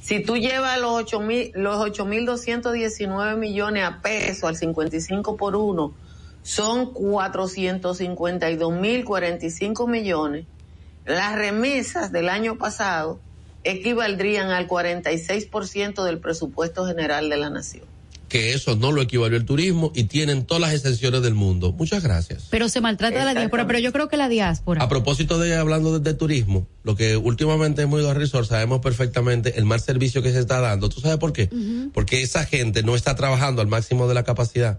[0.00, 4.56] Si tú llevas los ocho mil, los ocho mil doscientos diecinueve millones a pesos al
[4.56, 5.94] 55 por uno,
[6.42, 10.46] son cuatrocientos cincuenta y dos mil cuarenta y cinco millones.
[11.06, 13.20] Las remesas del año pasado
[13.62, 17.84] equivaldrían al 46% del presupuesto general de la nación
[18.30, 21.72] que eso no lo equivalió el turismo y tienen todas las exenciones del mundo.
[21.72, 22.46] Muchas gracias.
[22.48, 24.82] Pero se maltrata a la diáspora, pero yo creo que la diáspora.
[24.82, 29.58] A propósito de hablando de, turismo, lo que últimamente hemos ido a Resort, sabemos perfectamente
[29.58, 30.88] el mal servicio que se está dando.
[30.88, 31.50] ¿Tú sabes por qué?
[31.92, 34.78] Porque esa gente no está trabajando al máximo de la capacidad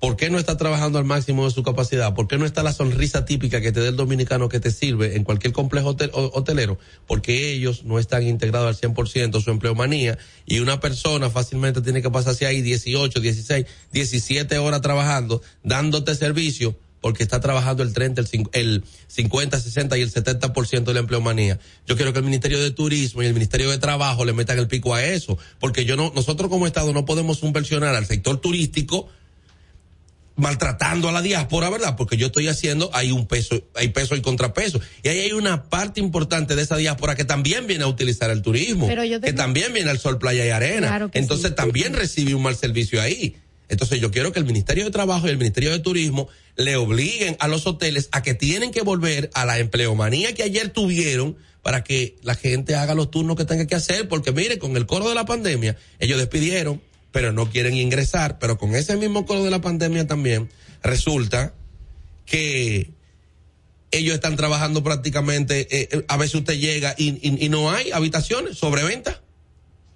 [0.00, 2.14] ¿Por qué no está trabajando al máximo de su capacidad?
[2.14, 5.14] ¿Por qué no está la sonrisa típica que te dé el dominicano que te sirve
[5.14, 6.78] en cualquier complejo hotelero?
[7.06, 10.16] Porque ellos no están integrados al 100% su empleomanía
[10.46, 16.78] y una persona fácilmente tiene que pasarse ahí 18, 16, 17 horas trabajando, dándote servicio
[17.02, 18.22] porque está trabajando el 30,
[18.52, 21.58] el 50, 60 y el 70% de la empleomanía.
[21.86, 24.68] Yo quiero que el Ministerio de Turismo y el Ministerio de Trabajo le metan el
[24.68, 29.08] pico a eso, porque yo no, nosotros como Estado no podemos subvencionar al sector turístico
[30.36, 31.96] maltratando a la diáspora, ¿verdad?
[31.96, 34.80] Porque yo estoy haciendo, hay un peso, hay peso y contrapeso.
[35.02, 38.42] Y ahí hay una parte importante de esa diáspora que también viene a utilizar el
[38.42, 41.10] turismo, que también viene al sol, playa y arena.
[41.12, 43.36] Entonces también recibe un mal servicio ahí.
[43.68, 47.36] Entonces yo quiero que el Ministerio de Trabajo y el Ministerio de Turismo le obliguen
[47.38, 51.84] a los hoteles a que tienen que volver a la empleomanía que ayer tuvieron para
[51.84, 55.08] que la gente haga los turnos que tenga que hacer, porque mire, con el coro
[55.08, 56.80] de la pandemia, ellos despidieron
[57.12, 58.38] pero no quieren ingresar.
[58.38, 60.48] Pero con ese mismo coro de la pandemia también
[60.82, 61.52] resulta
[62.26, 62.90] que
[63.90, 68.56] ellos están trabajando prácticamente, eh, eh, a veces usted llega y, y, no hay habitaciones
[68.56, 69.20] sobre venta.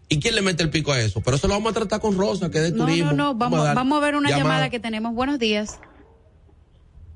[0.09, 1.20] ¿Y quién le mete el pico a eso?
[1.23, 3.12] Pero eso lo vamos a tratar con Rosa, que es de turismo.
[3.12, 4.69] No, no, vamos, vamos, a, ver una llamada.
[4.69, 5.15] que tenemos.
[5.15, 5.78] Buenos días.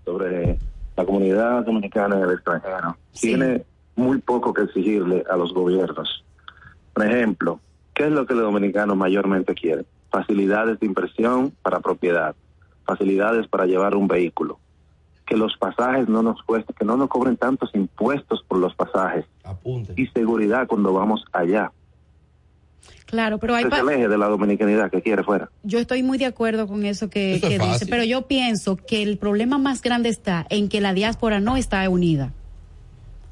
[0.04, 0.58] Sobre
[0.96, 2.96] la comunidad dominicana en el extranjero.
[3.20, 3.64] Tiene
[3.94, 6.24] muy poco que exigirle a los gobiernos.
[6.94, 7.60] Por ejemplo,
[7.98, 9.84] ¿qué es lo que los dominicanos mayormente quieren?
[10.10, 12.34] Facilidades de impresión para propiedad,
[12.86, 14.60] facilidades para llevar un vehículo,
[15.26, 19.26] que los pasajes no nos cuesten, que no nos cobren tantos impuestos por los pasajes
[19.96, 21.72] y seguridad cuando vamos allá.
[23.06, 25.50] Claro, pero hay es el eje de la dominicanidad que quiere fuera.
[25.64, 29.58] Yo estoy muy de acuerdo con eso que, dice, pero yo pienso que el problema
[29.58, 32.32] más grande está en que la diáspora no está unida.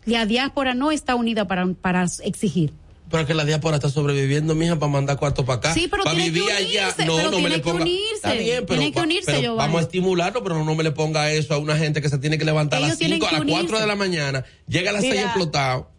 [0.06, 2.72] La diáspora no está unida para, para exigir.
[3.10, 5.74] Pero que la diáspora está sobreviviendo, mija, para mandar cuartos para acá.
[5.74, 6.94] Sí, pero para vivir allá.
[7.06, 7.84] No, no me le ponga.
[8.14, 11.54] Está bien, pero, tiene que unirse, vamos a estimularlo, pero no me le ponga eso
[11.54, 13.86] a una gente que se tiene que levantar a las 5, a las 4 de
[13.86, 15.90] la mañana, llega a las 6 explotado.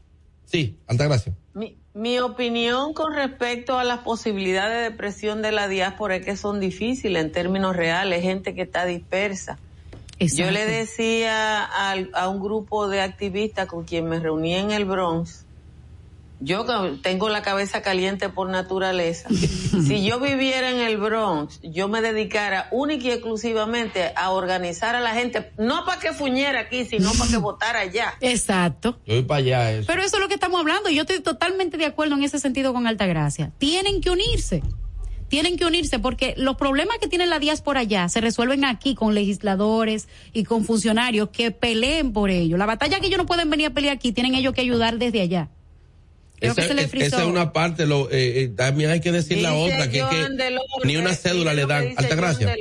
[0.45, 1.35] Sí, gracias.
[1.53, 6.37] Mi, mi opinión con respecto a las posibilidades de presión de la diáspora es que
[6.37, 9.57] son difíciles en términos reales, gente que está dispersa.
[10.19, 14.85] Yo le decía a, a un grupo de activistas con quien me reuní en el
[14.85, 15.46] Bronx,
[16.39, 16.65] yo
[17.01, 19.29] tengo la cabeza caliente por naturaleza.
[19.87, 25.01] si yo viviera en el Bronx, yo me dedicara única y exclusivamente a organizar a
[25.01, 28.13] la gente, no para que fuñera aquí, sino para que votara allá.
[28.21, 28.99] Exacto.
[29.05, 29.71] Yo voy para allá.
[29.71, 29.87] Eso.
[29.87, 30.89] Pero eso es lo que estamos hablando.
[30.89, 33.51] Yo estoy totalmente de acuerdo en ese sentido con Altagracia.
[33.57, 34.61] Tienen que unirse.
[35.29, 39.13] Tienen que unirse porque los problemas que tiene la diáspora allá se resuelven aquí con
[39.13, 42.55] legisladores y con funcionarios que peleen por ello.
[42.55, 45.19] La batalla que ellos no pueden venir a pelear aquí, tienen ellos que ayudar desde
[45.19, 45.49] allá
[46.39, 50.03] esa, es, una parte, lo, eh, eh, también hay que decir la otra, que,
[50.83, 51.93] ni una cédula le dan.
[51.97, 52.55] Alta gracia.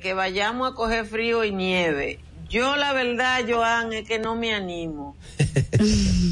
[0.00, 2.20] que vayamos a coger frío y nieve.
[2.48, 5.16] Yo la verdad, Joan, es que no me animo.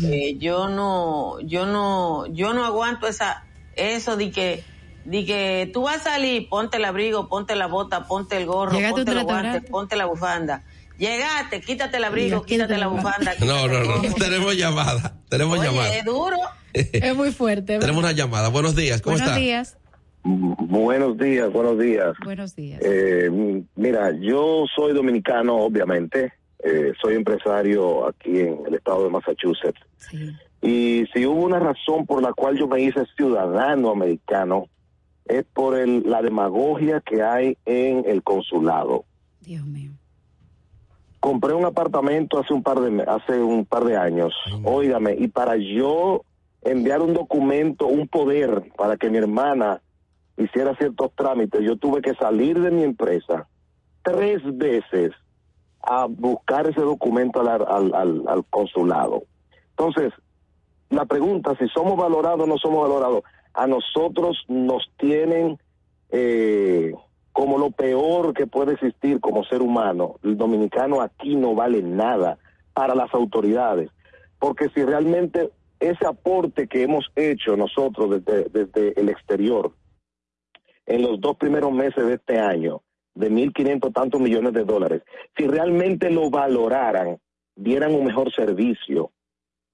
[0.09, 3.45] Eh, yo no, yo no, yo no aguanto esa,
[3.75, 4.63] eso de que,
[5.05, 8.79] de que tú vas a salir, ponte el abrigo, ponte la bota, ponte el gorro,
[8.91, 10.65] ponte los guantes, ponte la bufanda
[10.99, 13.35] Llegaste, quítate el abrigo, quítate la bufanda.
[13.41, 15.95] No, no, no, tenemos llamada, tenemos llamada.
[15.95, 16.39] Es duro.
[16.93, 17.79] Es muy fuerte.
[17.79, 18.49] Tenemos una llamada.
[18.49, 19.79] Buenos días, ¿cómo buenos Días.
[20.25, 22.17] Buenos días, buenos días.
[22.25, 22.81] Buenos días.
[22.83, 23.31] Eh,
[23.77, 26.33] mira, yo soy dominicano, obviamente.
[26.65, 29.81] Eh, soy empresario aquí en el estado de Massachusetts.
[29.99, 30.33] Sí.
[30.63, 34.67] Y si hubo una razón por la cual yo me hice ciudadano americano,
[35.27, 39.05] es por el, la demagogia que hay en el consulado.
[39.41, 39.93] Dios mío
[41.27, 44.33] compré un apartamento hace un par de hace un par de años.
[44.63, 46.23] Óigame, y para yo
[46.67, 49.81] enviar un documento, un poder para que mi hermana
[50.37, 53.49] hiciera ciertos trámites, yo tuve que salir de mi empresa
[54.03, 55.13] tres veces
[55.83, 59.23] a buscar ese documento al, consulado.
[59.71, 60.13] Entonces,
[60.91, 63.23] la pregunta, si somos valorados o no somos valorados,
[63.55, 65.59] a nosotros nos tienen
[66.11, 66.93] eh,
[67.33, 70.17] como lo peor que puede existir como ser humano.
[70.23, 72.39] El dominicano aquí no vale nada
[72.75, 73.91] para las autoridades,
[74.39, 75.51] porque si realmente
[75.81, 79.73] ese aporte que hemos hecho nosotros desde, desde el exterior
[80.87, 82.83] en los dos primeros meses de este año,
[83.15, 85.03] de 1.500 tantos millones de dólares,
[85.37, 87.19] si realmente lo valoraran,
[87.57, 89.11] dieran un mejor servicio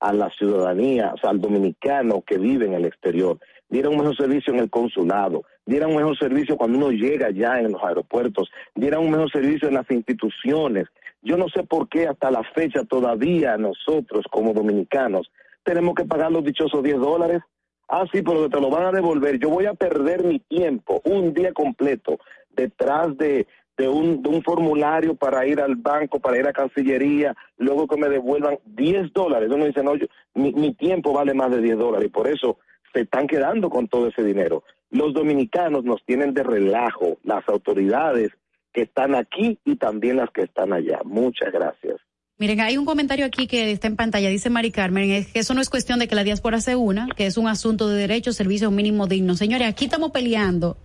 [0.01, 3.39] a la ciudadanía, o sea, al dominicano que vive en el exterior,
[3.69, 7.59] dieran un mejor servicio en el consulado, dieran un mejor servicio cuando uno llega ya
[7.59, 10.87] en los aeropuertos, dieran un mejor servicio en las instituciones.
[11.21, 15.31] Yo no sé por qué hasta la fecha todavía nosotros como dominicanos
[15.65, 17.43] tenemos que pagar los dichosos 10 dólares.
[17.89, 19.39] Ah, sí, pero te lo van a devolver.
[19.39, 22.19] Yo voy a perder mi tiempo, un día completo,
[22.51, 23.47] detrás de,
[23.79, 28.09] un, de un formulario para ir al banco, para ir a Cancillería, luego que me
[28.09, 29.51] devuelvan 10 dólares.
[29.53, 29.93] Uno dice, no,
[30.35, 32.59] mi tiempo vale más de 10 dólares y por eso
[32.93, 34.65] se están quedando con todo ese dinero.
[34.91, 38.31] Los dominicanos nos tienen de relajo, las autoridades
[38.73, 41.01] que están aquí y también las que están allá.
[41.05, 41.97] Muchas gracias.
[42.43, 45.55] Miren, hay un comentario aquí que está en pantalla, dice Mari Carmen, es que eso
[45.55, 48.35] no es cuestión de que la diáspora se una, que es un asunto de derechos,
[48.35, 49.39] servicios mínimos dignos.
[49.39, 50.77] Señores, aquí estamos peleando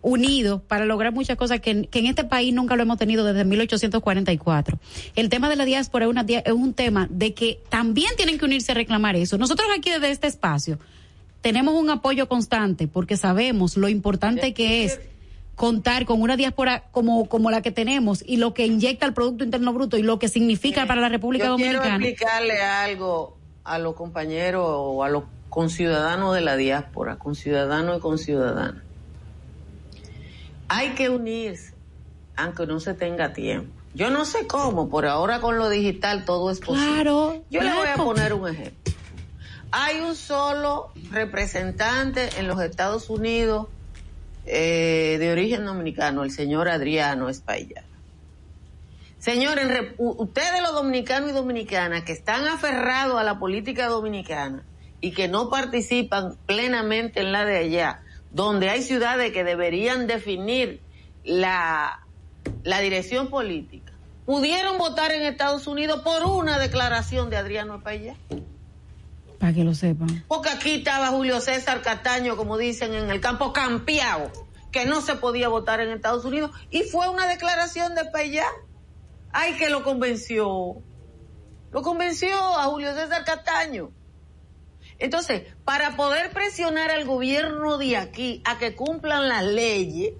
[0.00, 4.78] unidos para lograr muchas cosas que, en este país nunca lo hemos tenido desde 1844.
[5.14, 8.46] El tema de la diáspora es, una, es un tema de que también tienen que
[8.46, 9.36] unirse a reclamar eso.
[9.36, 10.78] Nosotros aquí desde este espacio
[11.42, 15.00] tenemos un apoyo constante porque sabemos lo importante que es
[15.54, 19.44] contar con una diáspora como, como la que tenemos y lo que inyecta el Producto
[19.44, 21.82] Interno Bruto y lo que significa para la República Dominicana.
[21.82, 28.00] Quiero explicarle algo a los compañeros o a los conciudadanos de la diáspora, conciudadanos y
[28.00, 28.84] conciudadanas
[30.68, 31.74] hay que unirse,
[32.36, 33.70] aunque no se tenga tiempo.
[33.94, 36.94] Yo no sé cómo, por ahora con lo digital todo es posible.
[36.94, 37.44] Claro.
[37.48, 38.92] Yo le voy a poner un ejemplo.
[39.70, 43.68] Hay un solo representante en los Estados Unidos
[44.46, 47.84] eh, de origen dominicano, el señor Adriano Espaillat.
[49.18, 49.66] Señores,
[49.96, 54.64] ustedes los dominicanos y dominicanas que están aferrados a la política dominicana
[55.00, 58.02] y que no participan plenamente en la de allá,
[58.32, 60.82] donde hay ciudades que deberían definir
[61.24, 62.06] la,
[62.64, 63.94] la dirección política,
[64.26, 68.16] pudieron votar en Estados Unidos por una declaración de Adriano Espaillat.
[69.44, 70.24] Para que lo sepan.
[70.26, 74.32] Porque aquí estaba Julio César Cataño, como dicen en el campo, campeado,
[74.72, 78.46] que no se podía votar en Estados Unidos, y fue una declaración de Espaillat.
[79.32, 80.76] Ay, que lo convenció.
[81.72, 83.90] Lo convenció a Julio César Castaño.
[84.98, 90.14] Entonces, para poder presionar al gobierno de aquí a que cumplan las leyes,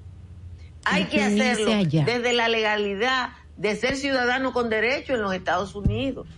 [0.85, 1.71] hay que hacerlo
[2.05, 6.29] desde la legalidad de ser ciudadano con derecho en los Estados Unidos.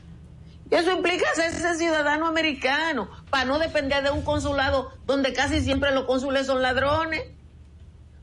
[0.70, 5.92] Y eso implica ser ciudadano americano, para no depender de un consulado donde casi siempre
[5.92, 7.22] los cónsules son ladrones.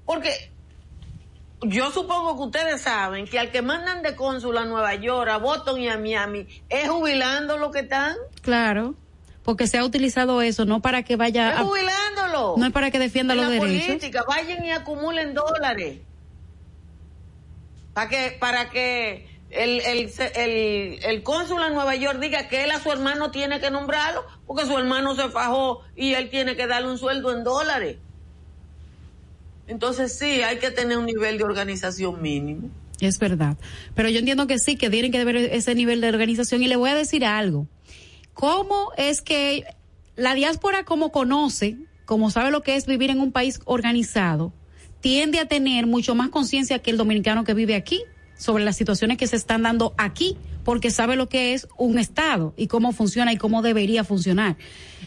[0.05, 0.51] Porque
[1.61, 5.37] yo supongo que ustedes saben que al que mandan de cónsul a Nueva York, a
[5.37, 8.17] Boston y a Miami, es jubilando lo que están.
[8.41, 8.95] Claro,
[9.43, 11.51] porque se ha utilizado eso, no para que vaya...
[11.51, 12.55] Es jubilándolo.
[12.57, 13.85] No es para que defienda los derechos.
[13.85, 15.99] política, vayan y acumulen dólares.
[17.93, 22.81] Para que, para que el, el, el, cónsul a Nueva York diga que él a
[22.81, 26.89] su hermano tiene que nombrarlo, porque su hermano se fajó y él tiene que darle
[26.89, 27.97] un sueldo en dólares.
[29.67, 32.69] Entonces sí, hay que tener un nivel de organización mínimo.
[32.99, 33.57] Es verdad.
[33.95, 36.63] Pero yo entiendo que sí, que tienen que haber ese nivel de organización.
[36.63, 37.67] Y le voy a decir algo.
[38.33, 39.63] ¿Cómo es que
[40.15, 44.53] la diáspora como conoce, como sabe lo que es vivir en un país organizado,
[45.01, 48.03] tiende a tener mucho más conciencia que el dominicano que vive aquí
[48.37, 52.53] sobre las situaciones que se están dando aquí, porque sabe lo que es un Estado
[52.57, 54.57] y cómo funciona y cómo debería funcionar.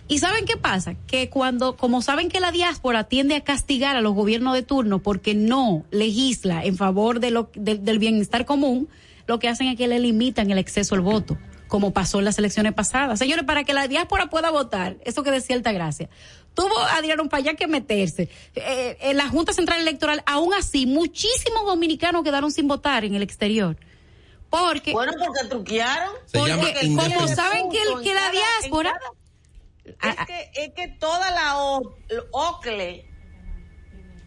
[0.09, 0.95] ¿Y saben qué pasa?
[1.07, 5.03] Que cuando, como saben que la diáspora tiende a castigar a los gobiernos de turno
[5.03, 8.89] porque no legisla en favor de lo, del bienestar común,
[9.27, 11.37] lo que hacen es que le limitan el exceso al voto,
[11.67, 13.19] como pasó en las elecciones pasadas.
[13.19, 16.09] Señores, para que la diáspora pueda votar, eso que decía Altagracia,
[16.57, 18.29] tuvo Adriano Payá que meterse.
[18.57, 23.23] Eh, en la Junta Central Electoral, aún así, muchísimos dominicanos quedaron sin votar en el
[23.23, 23.77] exterior.
[24.51, 26.15] Porque, bueno, porque truquearon.
[26.33, 28.99] porque, como saben que, que la diáspora
[29.85, 31.59] es, que, es que toda la
[32.31, 33.07] OCLE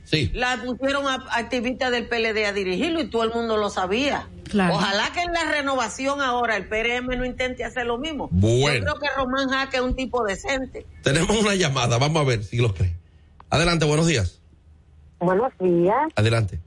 [0.04, 0.30] sí.
[0.34, 4.30] la pusieron a activistas del PLD a dirigirlo y todo el mundo lo sabía.
[4.54, 8.30] Ojalá que en la renovación ahora el PRM no intente hacer lo mismo.
[8.32, 8.86] Bueno.
[8.86, 10.86] Yo creo que Román Jaque es un tipo decente.
[11.04, 12.96] Tenemos una llamada, vamos a ver si lo cree.
[13.50, 14.42] Adelante, buenos días.
[15.20, 16.12] Buenos días.
[16.16, 16.60] Adelante.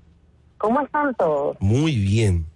[0.59, 1.57] ¿Cómo están todos?
[1.61, 2.47] Muy bien.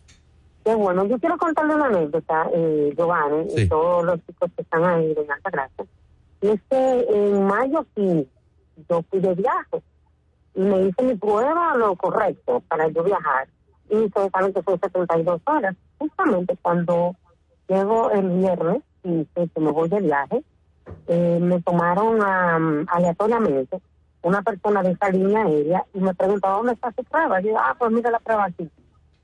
[0.65, 4.85] Qué bueno, yo quiero contarle una anécdota, eh, Giovanni, y todos los chicos que están
[4.85, 5.87] ahí de Alta Gracia
[6.41, 8.29] es que en mayo sí,
[8.89, 9.83] yo fui de viaje
[10.55, 13.49] y me hice mi prueba lo correcto para yo viajar.
[13.89, 15.77] Y que son 72 horas.
[15.99, 17.15] Justamente cuando
[17.69, 20.43] llego el viernes y que me voy de viaje,
[21.09, 22.21] eh, me tomaron
[22.89, 23.81] aleatoriamente
[24.23, 27.41] una persona de esa línea aérea y me preguntó ¿dónde está su prueba?
[27.41, 28.69] Yo, ah, pues mira la prueba aquí.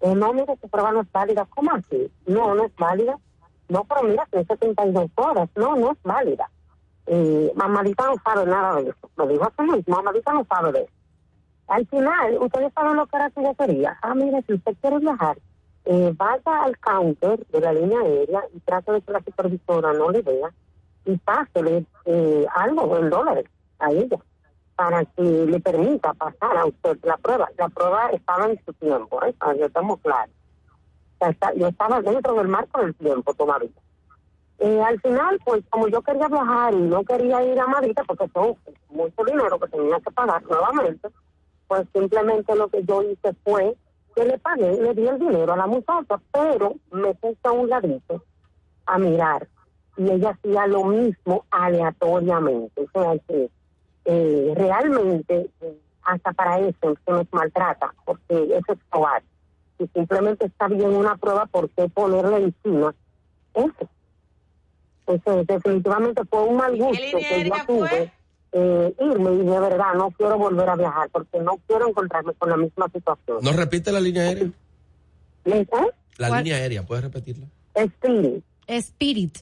[0.01, 1.47] Eh, no, mire, su prueba no es válida.
[1.51, 2.10] ¿Cómo así?
[2.26, 3.18] No, no es válida.
[3.68, 5.48] No, pero mira, son 72 horas.
[5.56, 6.48] No, no es válida
[7.06, 9.10] eh, mamadita no sabe nada de eso.
[9.16, 10.93] Lo dijo así mismo, mamadita no sabe de eso.
[11.73, 13.99] Al final, ustedes saben lo que era que yo quería.
[14.03, 15.39] Ah, mire, si usted quiere viajar,
[15.86, 20.11] eh, vaya al counter de la línea aérea y trate de que la supervisora no
[20.11, 20.53] le vea
[21.07, 23.47] y pásele eh, algo en dólares
[23.78, 24.19] a ella
[24.77, 27.49] para que le permita pasar a usted la prueba.
[27.57, 29.35] La prueba estaba en su tiempo, ¿eh?
[29.39, 30.31] Claros.
[31.57, 33.70] yo estaba dentro del marco del tiempo todavía.
[34.59, 38.28] Eh, al final, pues como yo quería viajar y no quería ir a Madrid, porque
[38.35, 38.57] son
[38.90, 41.09] mucho dinero que tenía que pagar nuevamente,
[41.66, 43.76] pues simplemente lo que yo hice fue
[44.14, 47.68] que le pagué, le di el dinero a la muchacha, pero me puse a un
[47.68, 48.22] ladito
[48.86, 49.48] a mirar
[49.97, 52.82] y ella hacía lo mismo aleatoriamente.
[52.82, 53.51] O sea que
[54.05, 55.51] eh, realmente,
[56.02, 59.22] hasta para eso se nos maltrata, porque eso es probar.
[59.78, 62.94] Si simplemente está bien una prueba, ¿por qué ponerle encima
[63.55, 63.89] eso?
[65.06, 68.12] Entonces, definitivamente fue un mal gusto que yo tuve
[68.53, 72.51] eh, irme y de verdad no quiero volver a viajar porque no quiero encontrarme con
[72.51, 73.39] la misma situación.
[73.43, 74.51] ¿No repite la línea aérea?
[75.45, 75.66] ¿Eh?
[76.19, 77.47] La línea aérea, ¿puedes repetirla?
[77.74, 78.45] Spirit.
[78.66, 79.39] Spirit.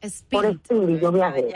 [0.00, 0.30] Spirit.
[0.30, 1.48] Por Spirit yo viajé.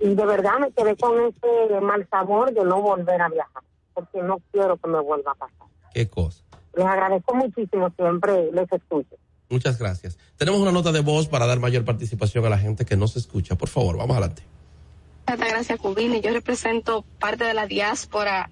[0.00, 3.62] Y de verdad me quedé con ese mal sabor de no volver a viajar.
[3.94, 5.66] porque no quiero que me vuelva a pasar.
[5.92, 6.44] ¿Qué cosa?
[6.76, 9.16] Les agradezco muchísimo, siempre les escucho.
[9.50, 10.18] Muchas gracias.
[10.36, 13.18] Tenemos una nota de voz para dar mayor participación a la gente que no se
[13.18, 13.56] escucha.
[13.56, 14.42] Por favor, vamos adelante.
[15.36, 16.20] Gracias, Cubini.
[16.22, 18.48] Yo represento parte de la diáspora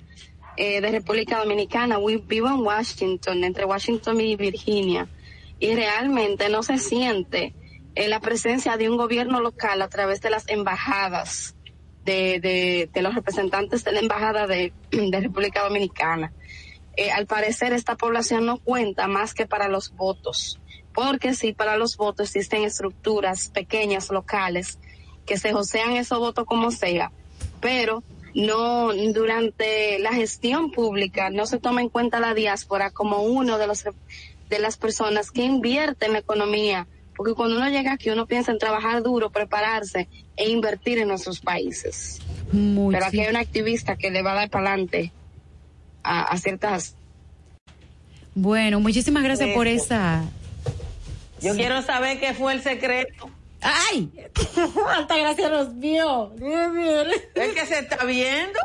[0.59, 1.99] eh, de República Dominicana.
[1.99, 5.09] Vivo en Washington, entre Washington y Virginia.
[5.59, 7.55] Y realmente no se siente
[7.95, 11.55] eh, la presencia de un gobierno local a través de las embajadas,
[12.05, 16.33] de, los representantes de la embajada de, de República Dominicana.
[16.95, 20.61] Eh, al parecer esta población no cuenta más que para los votos,
[20.93, 24.79] porque sí, para los votos existen estructuras pequeñas, locales,
[25.27, 27.13] que se josean esos votos como sea,
[27.61, 28.03] pero
[28.35, 33.67] no durante la gestión pública no se toma en cuenta la diáspora como uno de
[33.67, 33.85] los
[34.51, 36.87] de las personas que invierten en la economía,
[37.17, 41.41] porque cuando uno llega aquí uno piensa en trabajar duro, prepararse e invertir en nuestros
[41.41, 42.21] países.
[42.53, 45.13] Pero aquí hay un activista que le va a dar para adelante
[46.03, 46.95] a, ciertas.
[48.35, 50.25] Bueno, muchísimas gracias por esa.
[51.41, 53.31] Yo quiero saber qué fue el secreto.
[53.61, 54.11] ¡Ay!
[54.95, 56.33] Alta gracia nos vio.
[57.35, 58.59] ¿Es que se está viendo?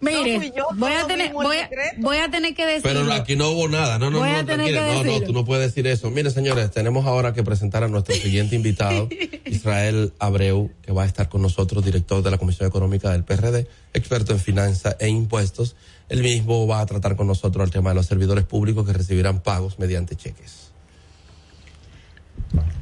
[0.00, 2.82] Mire, voy, a tener, voy, a, tener que decir.
[2.82, 3.98] Pero aquí no hubo nada.
[3.98, 6.10] No, no, no, no, no, tú no puedes decir eso.
[6.10, 9.08] Mire, señores, tenemos ahora que presentar a nuestro siguiente invitado,
[9.44, 13.68] Israel Abreu, que va a estar con nosotros, director de la Comisión Económica del PRD,
[13.94, 15.76] experto en finanzas e impuestos.
[16.08, 19.40] Él mismo va a tratar con nosotros el tema de los servidores públicos que recibirán
[19.40, 20.65] pagos mediante cheques.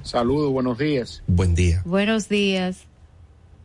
[0.03, 1.23] Saludos, buenos días.
[1.27, 1.83] Buen día.
[1.85, 2.85] Buenos días.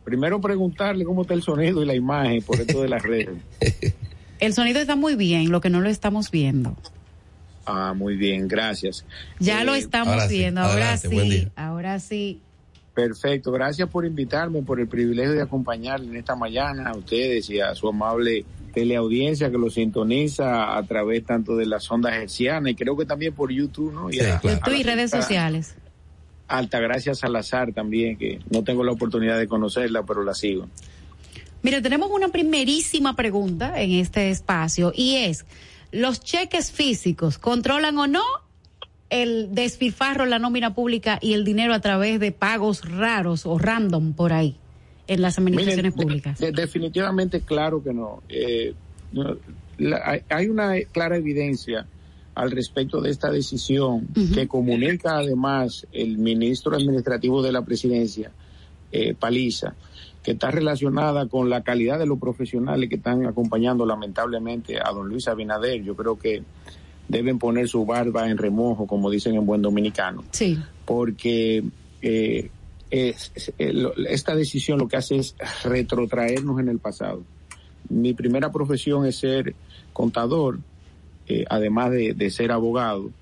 [0.04, 3.38] Primero preguntarle cómo está el sonido y la imagen por esto de las redes.
[4.40, 6.76] el sonido está muy bien, lo que no lo estamos viendo.
[7.66, 9.04] Ah, muy bien, gracias.
[9.38, 12.40] Ya lo eh, estamos viendo, ahora sí, ahora sí.
[12.94, 17.60] Perfecto, gracias por invitarme, por el privilegio de acompañarle en esta mañana a ustedes y
[17.60, 18.44] a su amable
[18.74, 23.34] teleaudiencia que lo sintoniza a través tanto de las ondas hercianas y creo que también
[23.34, 24.10] por YouTube, ¿no?
[24.10, 25.74] Y YouTube y redes sociales.
[26.50, 30.68] Altagracia Salazar también, que no tengo la oportunidad de conocerla, pero la sigo.
[31.62, 35.46] Mire, tenemos una primerísima pregunta en este espacio y es,
[35.92, 38.24] ¿los cheques físicos controlan o no
[39.10, 44.14] el despilfarro, la nómina pública y el dinero a través de pagos raros o random
[44.14, 44.56] por ahí
[45.06, 46.38] en las administraciones públicas?
[46.40, 48.22] definitivamente claro que no.
[48.28, 48.74] Eh,
[50.28, 51.86] hay una clara evidencia
[52.34, 58.30] al respecto de esta decisión que comunica además el ministro administrativo de la presidencia,
[58.92, 59.74] eh, Paliza,
[60.22, 65.08] que está relacionada con la calidad de los profesionales que están acompañando lamentablemente a don
[65.08, 65.82] Luis Abinader.
[65.82, 66.42] Yo creo que
[67.08, 70.24] deben poner su barba en remojo, como dicen en buen dominicano.
[70.30, 70.58] Sí.
[70.84, 71.64] Porque
[72.02, 72.50] eh,
[72.90, 75.34] esta decisión lo que hace es
[75.64, 77.22] retrotraernos en el pasado.
[77.88, 79.54] Mi primera profesión es ser
[79.92, 80.60] contador
[81.30, 83.12] eh, además de, ser abogado.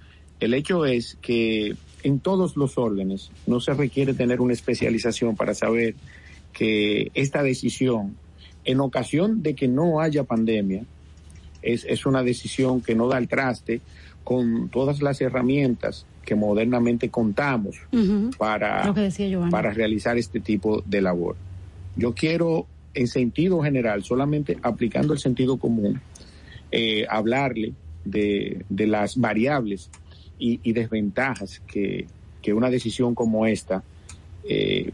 [0.41, 5.53] El hecho es que en todos los órdenes no se requiere tener una especialización para
[5.53, 5.95] saber
[6.55, 8.17] que esta decisión,
[8.65, 10.85] en ocasión de que no haya pandemia,
[11.61, 13.83] es, es una decisión que no da el traste
[14.25, 17.77] con todas las herramientas que modernamente contamos
[18.39, 18.91] para,
[19.51, 21.37] para realizar este tipo de labor.
[21.95, 26.01] Yo quiero, en sentido general, solamente aplicando el sentido común,
[26.71, 27.75] eh, hablarle
[28.11, 29.91] de, de las variables
[30.39, 32.07] y, desventajas que,
[32.41, 33.83] que, una decisión como esta
[34.45, 34.93] eh,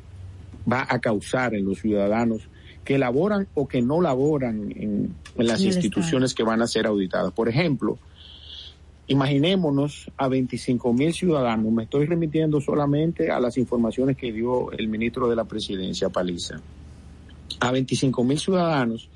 [0.71, 2.49] va a causar en los ciudadanos
[2.85, 7.33] que laboran o que no laboran en, las instituciones que van a ser auditadas.
[7.33, 7.99] Por ejemplo,
[9.07, 14.89] imaginémonos a 25 mil ciudadanos, me estoy remitiendo solamente a las informaciones que dio el
[14.89, 16.61] ministro de la presidencia, Paliza,
[17.61, 19.09] a 25 mil ciudadanos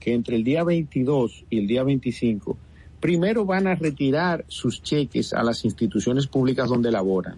[0.00, 2.56] que entre el día 22 y el día 25
[3.04, 7.36] primero van a retirar sus cheques a las instituciones públicas donde laboran.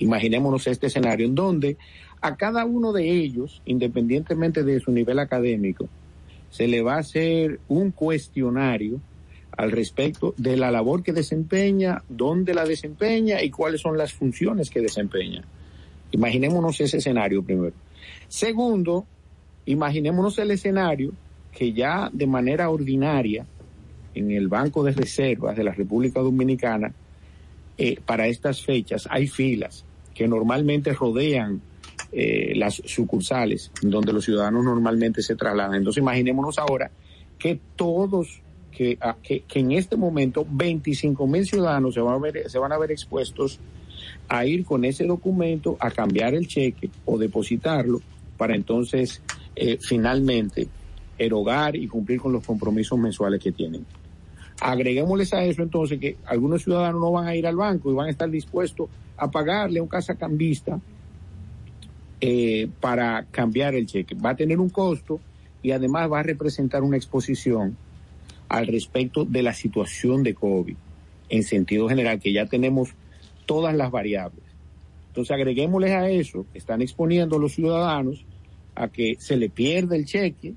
[0.00, 1.76] Imaginémonos este escenario en donde
[2.20, 5.88] a cada uno de ellos, independientemente de su nivel académico,
[6.50, 9.00] se le va a hacer un cuestionario
[9.56, 14.68] al respecto de la labor que desempeña, dónde la desempeña y cuáles son las funciones
[14.68, 15.44] que desempeña.
[16.10, 17.76] Imaginémonos ese escenario primero.
[18.26, 19.06] Segundo,
[19.66, 21.12] imaginémonos el escenario
[21.52, 23.46] que ya de manera ordinaria
[24.14, 26.92] en el Banco de Reservas de la República Dominicana,
[27.78, 29.84] eh, para estas fechas hay filas
[30.14, 31.62] que normalmente rodean
[32.12, 35.76] eh, las sucursales donde los ciudadanos normalmente se trasladan.
[35.76, 36.90] Entonces imaginémonos ahora
[37.38, 42.58] que todos, que, que, en este momento 25 mil ciudadanos se van, a ver, se
[42.58, 43.60] van a ver expuestos
[44.28, 48.00] a ir con ese documento a cambiar el cheque o depositarlo
[48.36, 49.22] para entonces
[49.56, 50.68] eh, finalmente
[51.18, 53.84] erogar y cumplir con los compromisos mensuales que tienen.
[54.60, 58.08] Agreguémosles a eso entonces que algunos ciudadanos no van a ir al banco y van
[58.08, 60.80] a estar dispuestos a pagarle a un casacambista
[62.20, 64.14] eh, para cambiar el cheque.
[64.14, 65.20] Va a tener un costo
[65.62, 67.76] y además va a representar una exposición
[68.48, 70.76] al respecto de la situación de COVID
[71.30, 72.90] en sentido general, que ya tenemos
[73.46, 74.44] todas las variables.
[75.08, 78.24] Entonces agreguémosles a eso, están exponiendo a los ciudadanos
[78.74, 80.54] a que se le pierda el cheque,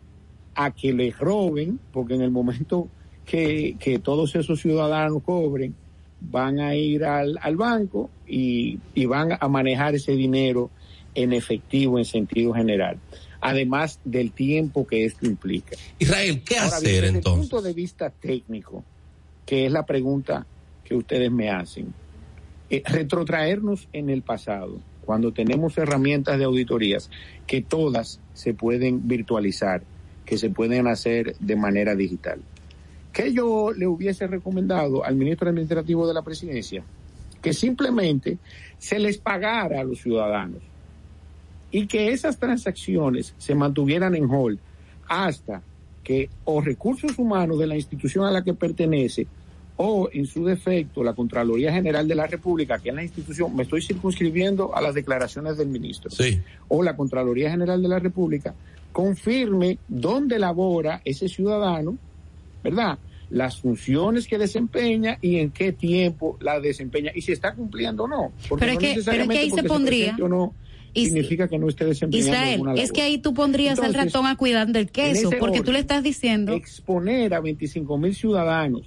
[0.56, 2.88] a que les roben, porque en el momento
[3.26, 5.76] que, que todos esos ciudadanos cobren,
[6.22, 10.70] van a ir al, al banco y, y, van a manejar ese dinero
[11.16, 12.98] en efectivo en sentido general,
[13.42, 15.76] además del tiempo que esto implica.
[16.00, 17.44] Israel, ¿qué Ahora, hacer desde entonces?
[17.44, 18.84] el punto de vista técnico,
[19.46, 20.46] que es la pregunta
[20.86, 21.94] que ustedes me hacen,
[22.70, 27.10] eh, retrotraernos en el pasado, cuando tenemos herramientas de auditorías
[27.46, 29.84] que todas se pueden virtualizar,
[30.26, 32.42] que se pueden hacer de manera digital.
[33.14, 36.84] ¿Qué yo le hubiese recomendado al ministro administrativo de la presidencia?
[37.42, 38.40] Que simplemente
[38.80, 40.62] se les pagara a los ciudadanos
[41.72, 44.60] y que esas transacciones se mantuvieran en hold
[45.08, 45.62] hasta
[46.04, 49.28] que o recursos humanos de la institución a la que pertenece
[49.78, 53.64] o en su defecto la Contraloría General de la República, que es la institución, me
[53.64, 56.40] estoy circunscribiendo a las declaraciones del ministro, sí.
[56.68, 58.54] o la Contraloría General de la República,
[58.92, 61.98] confirme dónde labora ese ciudadano,
[62.64, 63.00] ¿verdad?
[63.30, 68.08] Las funciones que desempeña y en qué tiempo la desempeña y si está cumpliendo o
[68.08, 68.32] no.
[68.48, 70.16] Porque pero, no es que, pero es que ahí se pondría...
[70.18, 70.54] no,
[70.94, 72.80] significa que no esté desempeñando Israel, labor.
[72.80, 75.72] es que ahí tú pondrías Entonces, al ratón a cuidar del queso, porque orden, tú
[75.72, 76.54] le estás diciendo...
[76.54, 78.84] Exponer a 25 mil ciudadanos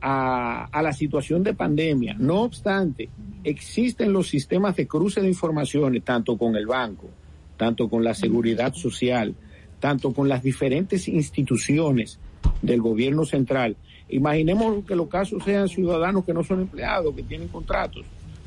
[0.00, 2.14] a, a, la situación de pandemia.
[2.18, 3.08] No obstante,
[3.42, 7.10] existen los sistemas de cruce de informaciones, tanto con el banco,
[7.56, 9.34] tanto con la seguridad social,
[9.80, 12.18] tanto con las diferentes instituciones
[12.62, 13.76] del gobierno central.
[14.08, 18.04] Imaginemos que los casos sean ciudadanos que no son empleados, que tienen contratos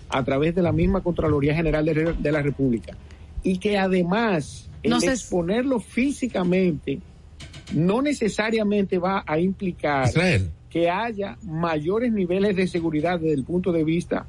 [0.10, 2.98] a través de la misma Contraloría General de, de la República.
[3.44, 7.00] Y que además el No se- exponerlo físicamente
[7.74, 10.52] no necesariamente va a implicar Israel.
[10.70, 14.26] que haya mayores niveles de seguridad desde el punto de vista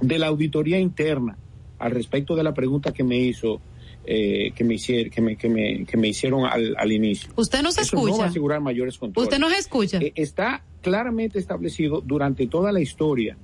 [0.00, 1.36] de la auditoría interna
[1.78, 3.60] al respecto de la pregunta que me hizo
[4.04, 7.30] eh, que me hicieron que me, que me, que me hicieron al, al inicio.
[7.36, 8.28] Usted no se Eso no va a escucha.
[8.30, 9.28] asegurar mayores controles.
[9.28, 9.98] Usted nos escucha.
[9.98, 13.36] Eh, está claramente establecido durante toda la historia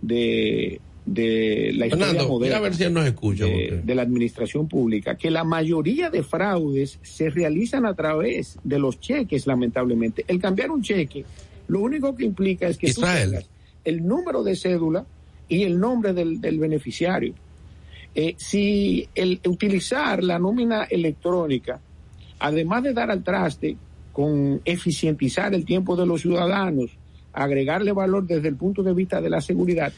[0.00, 3.44] de, de la historia Fernando, moderna mira a ver si él nos escucha.
[3.46, 9.00] de, la administración pública, que la mayoría de fraudes se realizan a través de los
[9.00, 10.24] cheques, lamentablemente.
[10.28, 11.24] El cambiar un cheque,
[11.68, 13.30] lo único que implica es que tú Israel.
[13.30, 13.50] tengas
[13.84, 15.04] el número de cédula
[15.46, 17.34] y el nombre del, del beneficiario.
[18.14, 21.80] Eh, si el utilizar la nómina electrónica,
[22.38, 23.76] además de dar al traste
[24.12, 26.90] con eficientizar el tiempo de los ciudadanos,
[27.32, 29.92] agregarle valor desde el punto de vista de la seguridad,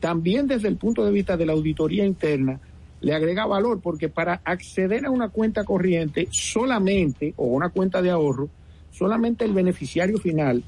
[0.00, 2.60] también desde el punto de vista de la auditoría interna,
[3.00, 8.10] le agrega valor porque para acceder a una cuenta corriente solamente, o una cuenta de
[8.10, 8.50] ahorro,
[8.92, 10.62] solamente el beneficiario final,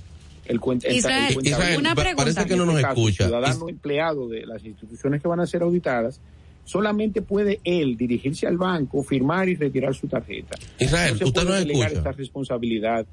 [0.47, 2.22] el cuenta, el- Israel, el cuenta- Israel, una pa- pregunta.
[2.24, 3.24] parece que no nos este caso, escucha.
[3.26, 6.20] ciudadano empleado de las instituciones que van a ser auditadas,
[6.65, 10.57] solamente puede él dirigirse al banco, firmar y retirar su tarjeta.
[10.78, 11.99] Israel, no usted delegar escucha.
[11.99, 13.07] esta responsabilidad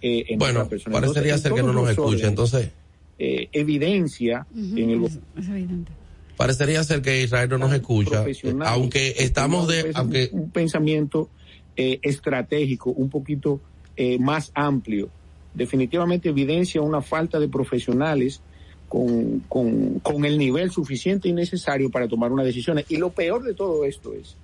[0.00, 0.94] eh, en Bueno, otra persona.
[0.94, 2.08] parecería Entonces, ser que no nos escucha.
[2.08, 2.70] órdenes, Entonces,
[3.18, 5.90] eh, evidencia en el Es evidente.
[6.36, 8.10] parecería ser que Israel no nos escucha.
[8.22, 11.28] profesional, Aunque estamos de, aunque un pensamiento
[11.76, 13.60] eh, estratégico un poquito
[13.96, 15.08] eh, más amplio.
[15.54, 18.40] Definitivamente evidencia una falta de profesionales
[18.88, 22.80] con, con, con el nivel suficiente y necesario para tomar una decisión.
[22.88, 24.36] Y lo peor de todo esto es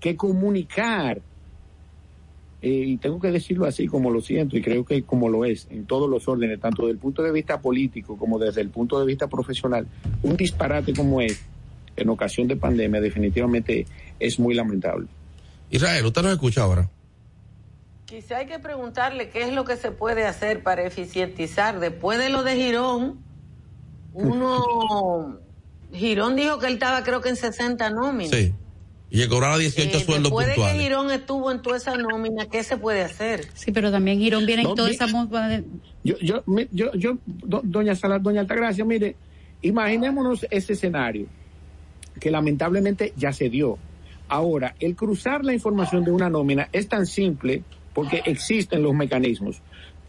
[0.00, 1.20] que comunicar,
[2.60, 5.68] eh, y tengo que decirlo así como lo siento y creo que como lo es
[5.70, 8.98] en todos los órdenes, tanto desde el punto de vista político como desde el punto
[8.98, 9.86] de vista profesional,
[10.22, 11.40] un disparate como es
[11.96, 13.86] en ocasión de pandemia definitivamente
[14.18, 15.06] es muy lamentable.
[15.70, 16.90] Israel, usted nos escucha ahora.
[18.06, 21.80] Quizá hay que preguntarle qué es lo que se puede hacer para eficientizar.
[21.80, 23.18] Después de lo de Girón,
[24.14, 25.38] uno...
[25.92, 28.30] Girón dijo que él estaba creo que en 60 nóminas.
[28.36, 28.52] Sí.
[29.10, 30.82] Y que cobraba 18 Eh, sueldos después de que puntuales.
[30.82, 33.46] Girón estuvo en toda esa nómina, ¿qué se puede hacer?
[33.52, 35.06] Sí, pero también Girón viene No, en toda mi- esa
[36.02, 39.16] Yo, yo, yo, yo, do- doña Salas, doña Altagracia, mire,
[39.60, 41.26] imaginémonos ese escenario
[42.18, 43.76] que lamentablemente ya se dio.
[44.28, 47.62] Ahora, el cruzar la información de una nómina es tan simple
[47.92, 49.60] porque existen los mecanismos.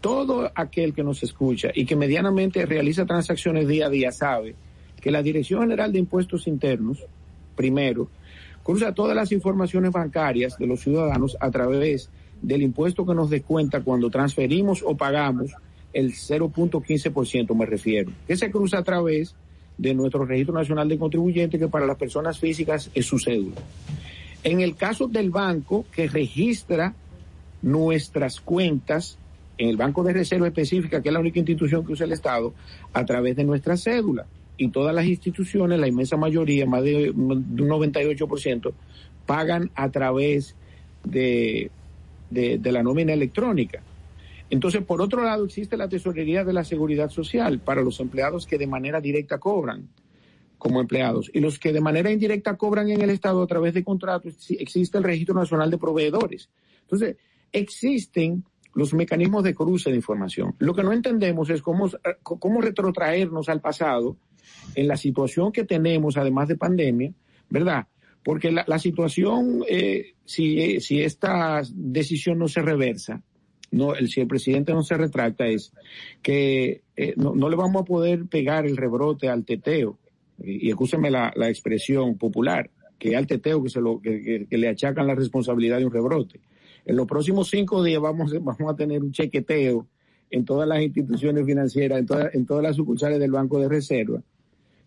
[0.04, 4.54] Todo aquel que nos escucha y que medianamente realiza transacciones día a día sabe
[5.00, 7.02] que la Dirección General de Impuestos Internos,
[7.56, 8.10] primero,
[8.62, 12.10] cruza todas las informaciones bancarias de los ciudadanos a través
[12.42, 15.52] del impuesto que nos descuenta cuando transferimos o pagamos
[15.94, 19.34] el 0.15% me refiero, que se cruza a través
[19.78, 23.56] de nuestro Registro Nacional de Contribuyentes, que para las personas físicas es su cédula.
[24.42, 26.92] En el caso del banco que registra
[27.62, 29.16] nuestras cuentas,
[29.58, 32.54] en el Banco de Reserva específica, que es la única institución que usa el Estado,
[32.92, 34.26] a través de nuestra cédula.
[34.56, 38.72] Y todas las instituciones, la inmensa mayoría, más de un 98%,
[39.26, 40.54] pagan a través
[41.02, 41.70] de,
[42.30, 43.82] de, de la nómina electrónica.
[44.50, 48.58] Entonces, por otro lado, existe la tesorería de la seguridad social para los empleados que
[48.58, 49.88] de manera directa cobran
[50.58, 53.84] como empleados y los que de manera indirecta cobran en el Estado a través de
[53.84, 56.48] contratos, existe el Registro Nacional de Proveedores.
[56.82, 57.16] Entonces,
[57.52, 58.44] existen
[58.74, 60.54] los mecanismos de cruce de información.
[60.58, 61.90] Lo que no entendemos es cómo,
[62.22, 64.16] cómo retrotraernos al pasado
[64.74, 67.12] en la situación que tenemos, además de pandemia,
[67.48, 67.86] ¿verdad?
[68.24, 73.22] Porque la, situación, eh, si, si esta decisión no se reversa,
[73.70, 75.72] no, el, si el presidente no se retracta, es
[76.22, 79.98] que eh, no, no, le vamos a poder pegar el rebrote al teteo,
[80.42, 80.74] y, y
[81.10, 85.14] la, la, expresión popular, que al teteo que, se lo, que, que, le achacan la
[85.14, 86.40] responsabilidad de un rebrote.
[86.84, 89.86] En los próximos cinco días vamos, vamos a tener un chequeteo
[90.30, 94.20] en todas las instituciones financieras, en, toda, en todas las sucursales del Banco de Reserva,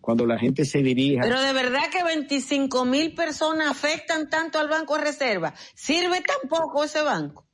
[0.02, 1.22] cuando la gente se dirija.
[1.24, 5.54] Pero de verdad que 25 mil personas afectan tanto al Banco de Reserva.
[5.74, 7.46] ¿Sirve tan poco ese banco?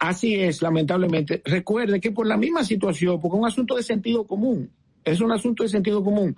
[0.00, 1.42] Así es, lamentablemente.
[1.44, 4.70] Recuerde que por la misma situación, porque es un asunto de sentido común,
[5.04, 6.36] es un asunto de sentido común.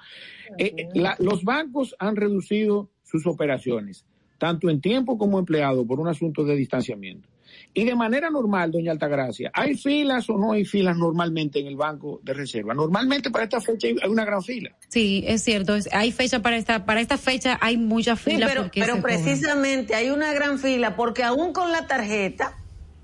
[0.58, 4.04] Eh, la, los bancos han reducido sus operaciones,
[4.38, 7.28] tanto en tiempo como empleado, por un asunto de distanciamiento.
[7.72, 11.76] Y de manera normal, doña Altagracia, ¿hay filas o no hay filas normalmente en el
[11.76, 12.72] Banco de Reserva?
[12.72, 14.70] Normalmente para esta fecha hay una gran fila.
[14.88, 18.46] Sí, es cierto, hay fecha para esta, para esta fecha hay mucha fila.
[18.46, 22.56] Sí, pero, pero precisamente hay una gran fila porque aún con la tarjeta,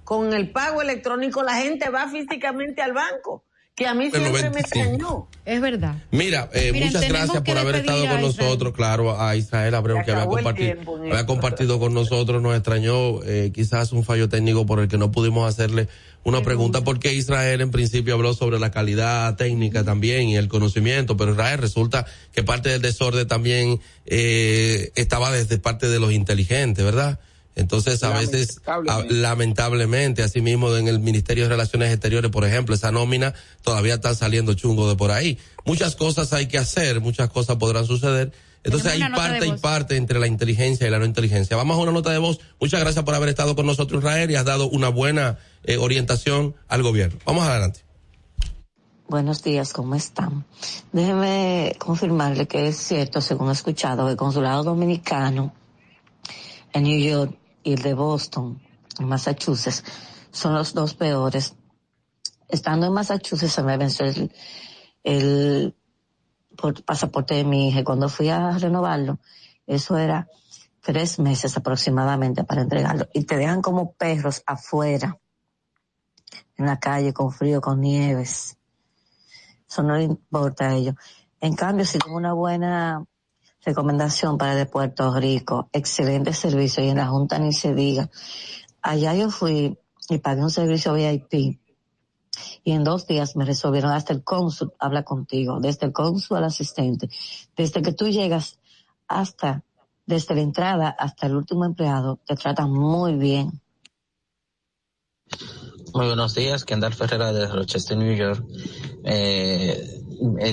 [0.04, 3.44] con el pago electrónico, la gente va físicamente al banco
[3.74, 5.26] que a mí siempre me extrañó.
[5.44, 5.96] Es verdad.
[6.10, 8.74] Mira, eh, Miren, muchas gracias por haber estado con nosotros.
[8.74, 13.92] Claro, a Israel Abreu que había compartido, había compartido con nosotros, nos extrañó eh, quizás
[13.92, 15.88] un fallo técnico por el que no pudimos hacerle
[16.22, 21.16] una pregunta porque Israel en principio habló sobre la calidad técnica también y el conocimiento,
[21.16, 26.84] pero Israel resulta que parte del desorden también eh, estaba desde parte de los inteligentes,
[26.84, 27.18] ¿verdad?
[27.56, 28.60] Entonces, a veces,
[29.08, 34.14] lamentablemente, así mismo en el Ministerio de Relaciones Exteriores, por ejemplo, esa nómina todavía está
[34.14, 35.38] saliendo chungo de por ahí.
[35.64, 38.32] Muchas cosas hay que hacer, muchas cosas podrán suceder.
[38.62, 41.56] Entonces hay parte y parte entre la inteligencia y la no inteligencia.
[41.56, 42.40] Vamos a una nota de voz.
[42.60, 46.54] Muchas gracias por haber estado con nosotros, Israel, y has dado una buena eh, orientación
[46.68, 47.18] al gobierno.
[47.24, 47.80] Vamos adelante.
[49.08, 50.44] Buenos días, ¿cómo están?
[50.92, 55.52] Déjeme confirmarle que es cierto, según he escuchado, el consulado dominicano
[56.72, 58.60] en New York y el de Boston,
[58.98, 59.84] en Massachusetts,
[60.30, 61.54] son los dos peores.
[62.48, 64.32] Estando en Massachusetts se me venció el,
[65.04, 65.74] el
[66.84, 67.84] pasaporte de mi hija.
[67.84, 69.18] Cuando fui a renovarlo,
[69.66, 70.28] eso era
[70.80, 73.06] tres meses aproximadamente para entregarlo.
[73.12, 75.18] Y te dejan como perros afuera,
[76.56, 78.56] en la calle, con frío, con nieves.
[79.68, 80.94] Eso no le importa a ellos.
[81.40, 83.04] En cambio, si tengo una buena
[83.64, 88.10] recomendación para de Puerto Rico, excelente servicio y en la Junta ni se diga.
[88.82, 89.78] Allá yo fui
[90.08, 91.60] y pagué un servicio VIP
[92.64, 96.44] y en dos días me resolvieron hasta el cónsul habla contigo, desde el cónsul al
[96.44, 97.08] asistente,
[97.56, 98.58] desde que tú llegas
[99.08, 99.64] hasta,
[100.06, 103.60] desde la entrada hasta el último empleado, te tratan muy bien.
[105.92, 108.44] Muy buenos días, Kendall Ferrera de Rochester, New York.
[109.04, 110.02] Eh,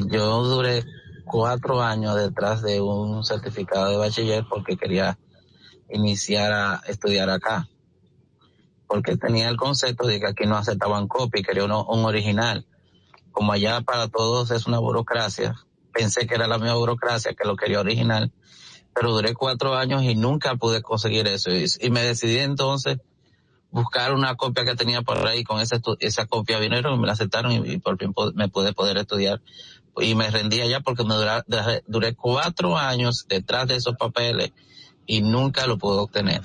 [0.10, 0.84] yo duré
[1.28, 5.18] cuatro años detrás de un certificado de bachiller porque quería
[5.90, 7.68] iniciar a estudiar acá.
[8.88, 12.66] Porque tenía el concepto de que aquí no aceptaban copia y quería uno, un original.
[13.32, 15.56] Como allá para todos es una burocracia,
[15.94, 18.32] pensé que era la misma burocracia que lo quería original,
[18.94, 21.52] pero duré cuatro años y nunca pude conseguir eso.
[21.52, 22.98] Y, me decidí entonces
[23.70, 27.52] buscar una copia que tenía por ahí, con esa, esa copia vinieron me la aceptaron
[27.52, 29.42] y por fin me pude poder estudiar
[30.00, 31.44] y me rendía ya porque me dura,
[31.88, 34.52] duré cuatro años detrás de esos papeles
[35.06, 36.42] y nunca lo pude obtener.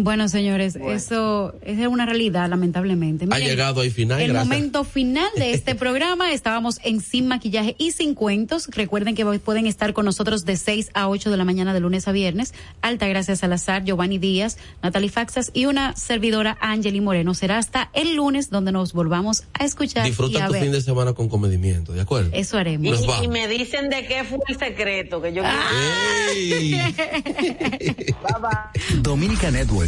[0.00, 0.92] Bueno, señores, bueno.
[0.92, 3.26] eso es una realidad, lamentablemente.
[3.26, 4.20] Miren, ha llegado al final.
[4.20, 4.46] El gracias.
[4.46, 8.68] momento final de este programa, estábamos en Sin Maquillaje y Sin Cuentos.
[8.68, 12.06] Recuerden que pueden estar con nosotros de 6 a 8 de la mañana de lunes
[12.06, 12.54] a viernes.
[12.80, 17.34] Alta gracias Salazar, Giovanni Díaz, Natalie Faxas y una servidora Angeli Moreno.
[17.34, 20.06] Será hasta el lunes donde nos volvamos a escuchar.
[20.06, 20.62] Disfruta y a tu ver.
[20.62, 22.30] fin de semana con comedimiento, ¿de acuerdo?
[22.34, 23.04] Eso haremos.
[23.20, 25.42] Y, y, me dicen de qué fue el secreto que yo.
[29.02, 29.87] Dominica Network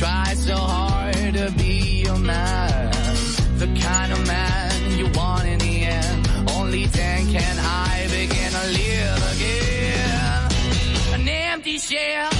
[0.00, 2.90] Try so hard to be your man,
[3.58, 6.50] the kind of man you want in the end.
[6.56, 11.20] Only then can I begin to live again.
[11.20, 12.39] An empty shell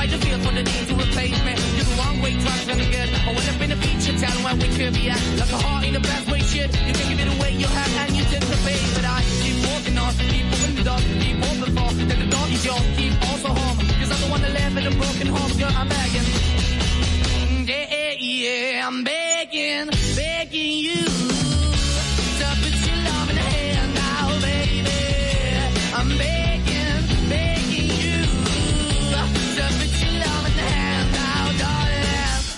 [0.00, 1.52] Why the feel for the need to replace me?
[1.76, 3.08] You're the wrong way, trying to good.
[3.20, 5.20] I went up in a feature town where we could be at.
[5.36, 6.72] Like a heart in a best way, shit.
[6.72, 8.80] You can give it away, you have, and you tend to pay.
[8.96, 11.92] But I keep walking on, keep moving the door, keep open for.
[12.08, 13.76] Then the door is yours, keep also home.
[14.00, 16.28] Cause I'm the one that live in a broken home, girl, I'm begging.
[17.68, 21.29] Yeah, yeah, yeah, I'm begging, begging you.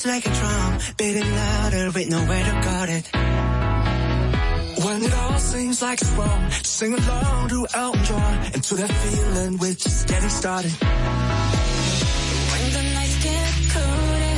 [0.00, 3.06] just like a drum, beating louder with nowhere to guard it.
[4.84, 8.90] When it all seems like it's wrong, sing along to Elton John and to that
[8.90, 10.72] feeling we're just getting started.
[12.50, 14.36] When the nights get colder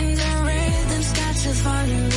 [0.00, 2.08] and the rhythm starts to falling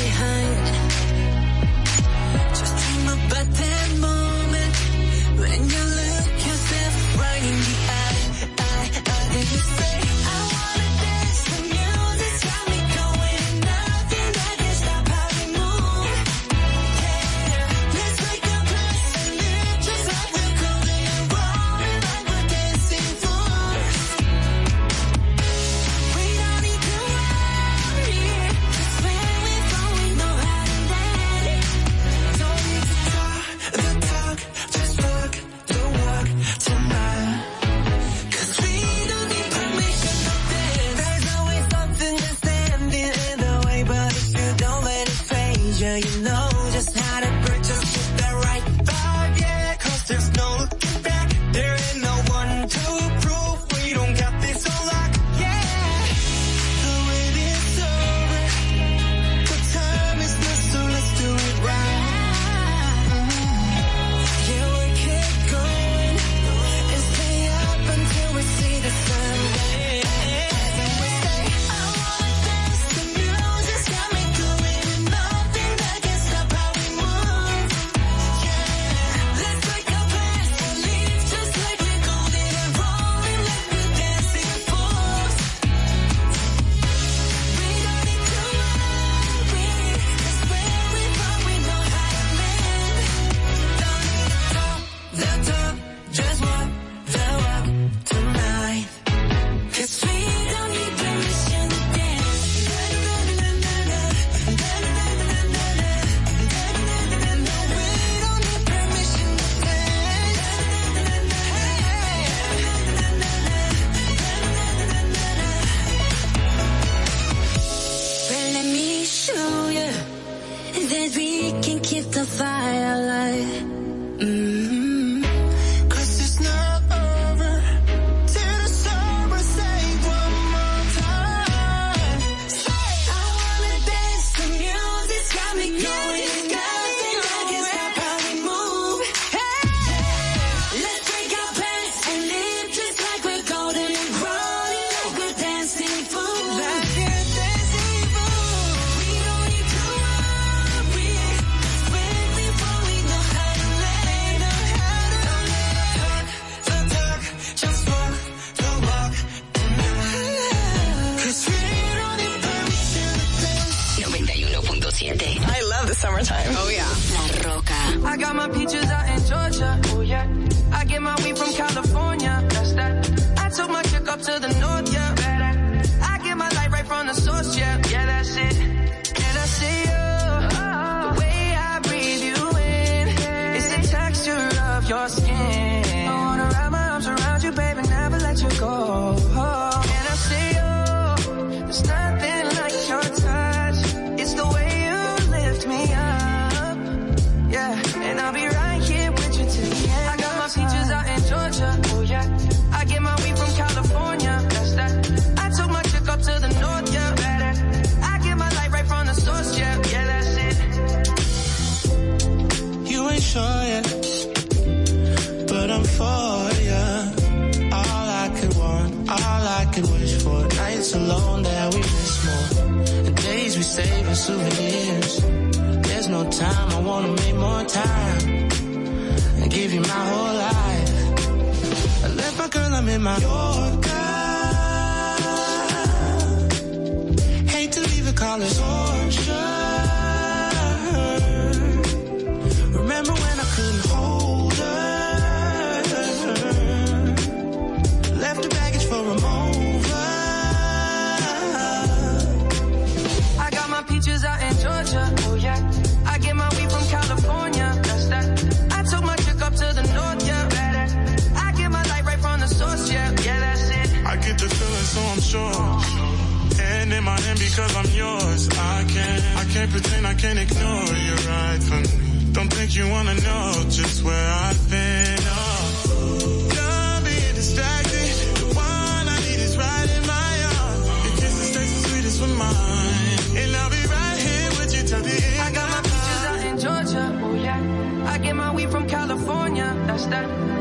[267.55, 268.49] because I'm yours.
[268.49, 272.33] I can't, I can't pretend I can't ignore you right from me.
[272.33, 275.19] Don't think you wanna know just where I've been.
[275.23, 278.11] Oh, don't be distracted.
[278.41, 280.85] The one I need is right in my arms.
[281.05, 283.39] Your kisses taste the sweetest with mine.
[283.39, 285.41] And I'll be right here with you till the end.
[285.47, 287.05] I got my peaches out in Georgia.
[287.23, 288.11] Oh yeah.
[288.13, 289.73] I get my weed from California.
[289.87, 290.54] That's that.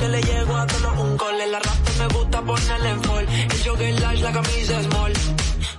[0.00, 1.40] que le llego a tono un gol.
[1.40, 3.26] El arrastre me gusta ponerle en fall.
[3.54, 5.12] El jogger large, la camisa small.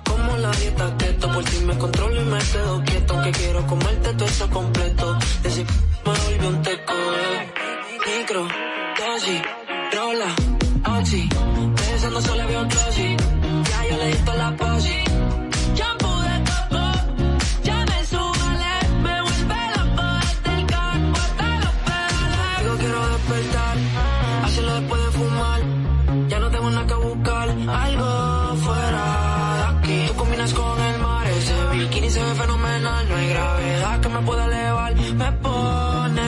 [0.09, 3.21] Como la dieta keto, por si me controlo y me quedo quieto.
[3.23, 5.17] Que quiero comerte todo eso completo.
[5.43, 5.65] Decir,
[6.05, 6.93] me volvió un teco.
[6.93, 7.53] Eh.
[8.07, 8.47] Micro,
[8.99, 9.41] dosis,
[9.95, 10.29] rola,
[10.97, 11.29] oxi.
[11.75, 12.69] Pensando solo un
[13.69, 14.70] Ya yo le di la.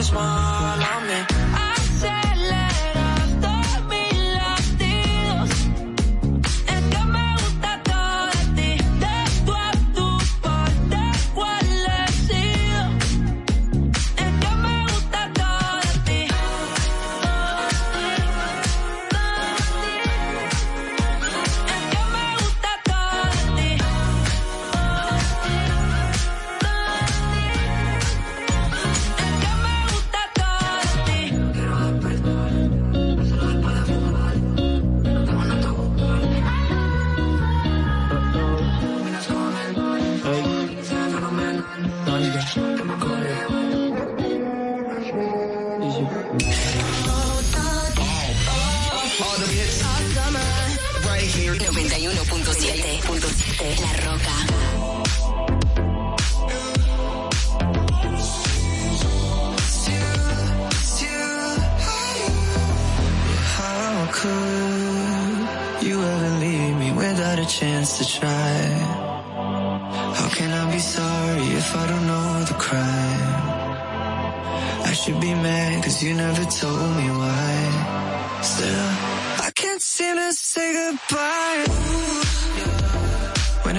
[0.04, 0.63] smile.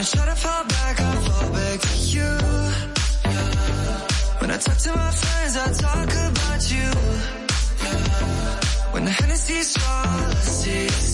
[0.06, 2.32] try to fall back, I fall back to you.
[4.40, 6.88] When I talk to my friends, I talk about you.
[8.94, 11.05] When the Hennessy's all I see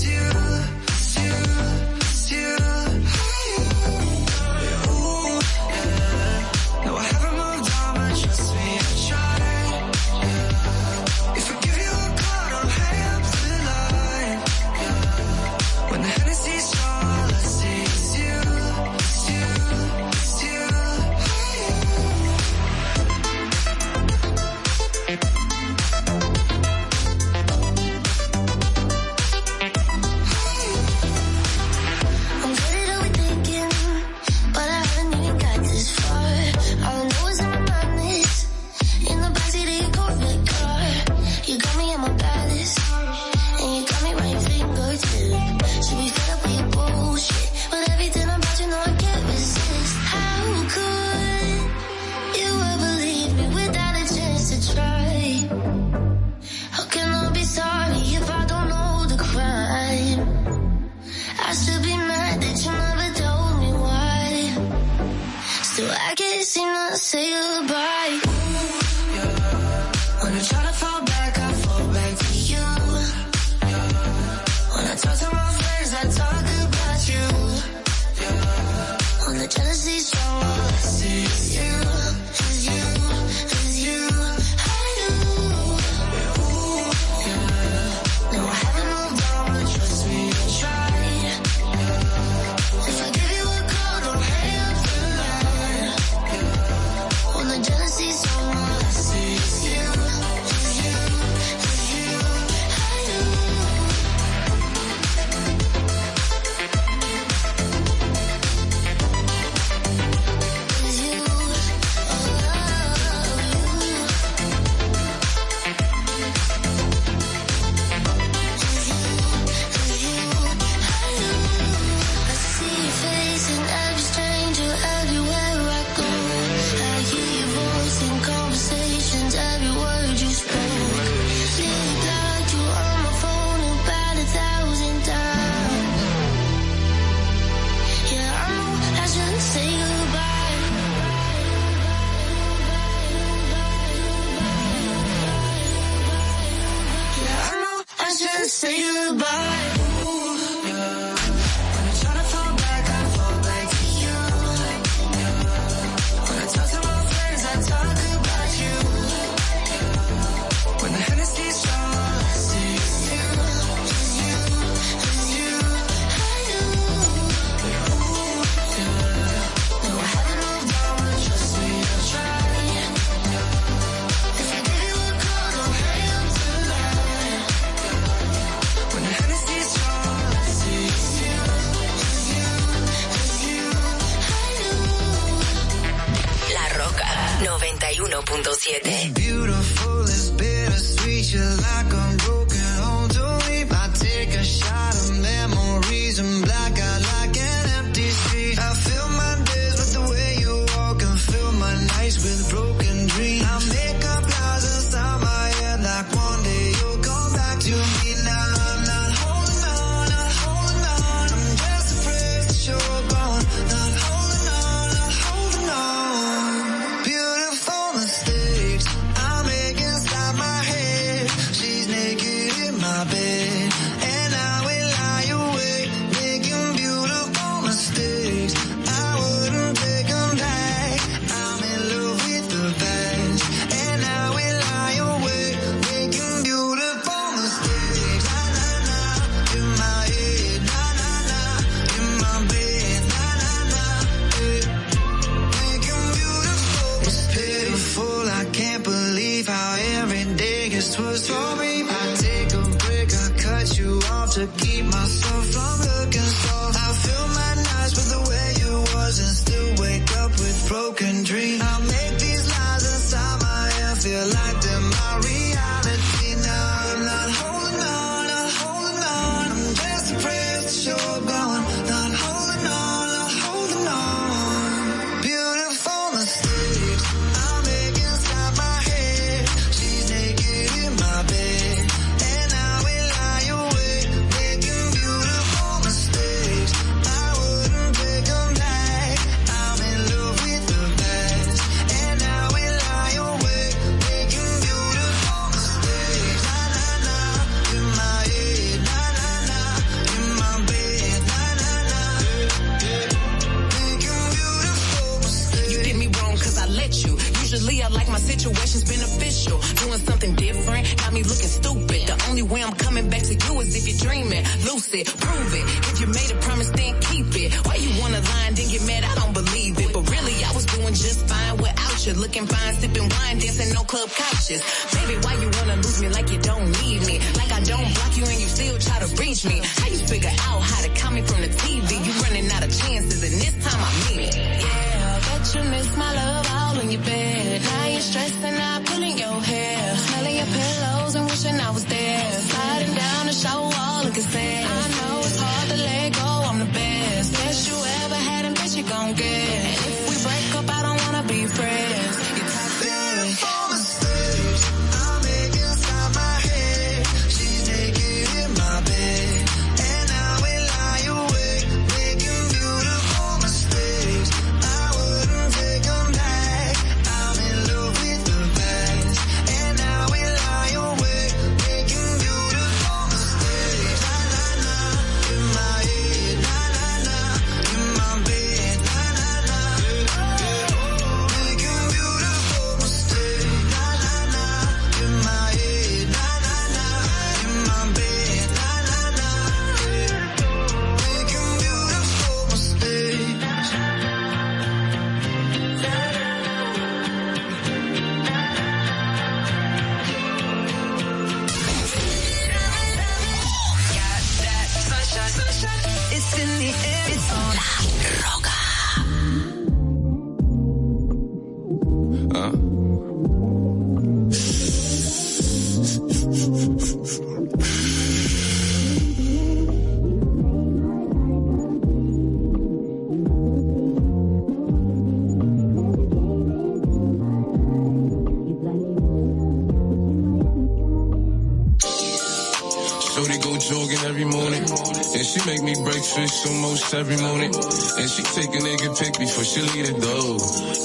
[436.18, 437.52] me almost every morning.
[437.54, 440.36] And she take a nigga pic before she leave the door.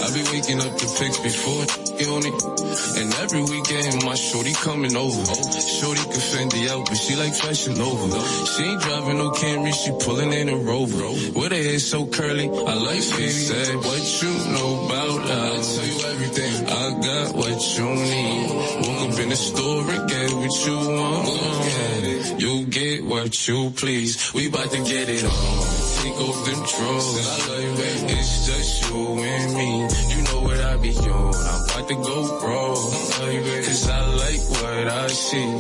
[0.02, 1.64] I be waking up the pics before.
[1.98, 2.36] unit.
[2.98, 5.24] And every weekend, my shorty coming over.
[5.26, 8.06] Shorty can Fendi out, but she like fashion over.
[8.52, 11.08] She ain't driving no Camry, she pulling in a Rover.
[11.38, 13.30] With her hair so curly, I like it.
[13.30, 15.20] Said, what you know about?
[15.26, 16.54] I tell you everything.
[16.66, 18.50] I got what you need.
[18.84, 21.46] Woke up in the store and get what you want.
[22.38, 22.65] You
[23.26, 24.32] what you please.
[24.34, 25.66] We bout to get it on.
[25.98, 27.48] Take off them drawers.
[28.14, 29.70] It's just you and me.
[30.14, 31.34] You know what I be on.
[31.34, 32.74] I'm about to go raw.
[33.66, 35.50] Cause I like what I see.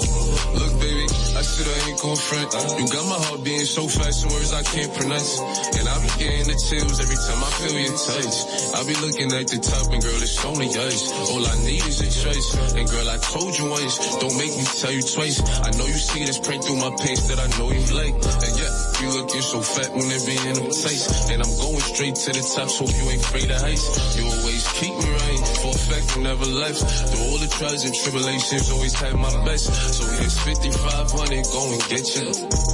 [0.58, 2.15] Look, baby, I I ain't front.
[2.56, 5.40] You got my heart beating so fast, some words I can't pronounce.
[5.76, 8.36] And I be getting the chills every time I feel your touch.
[8.72, 11.12] I be looking at the top and girl, it's only us.
[11.30, 12.48] All I need is a choice.
[12.72, 15.44] And girl, I told you once, don't make me tell you twice.
[15.44, 18.16] I know you see this print through my pants that I know you like.
[18.16, 18.65] And yeah,
[19.00, 21.28] you looking so fat when it be in them tights.
[21.28, 24.16] And I'm going straight to the top, so you ain't afraid of heights.
[24.16, 26.80] You always keep me right, for a fact you never left.
[26.80, 29.68] Through all the trials and tribulations, always had my best.
[29.68, 32.28] So here's 5500, go and get you.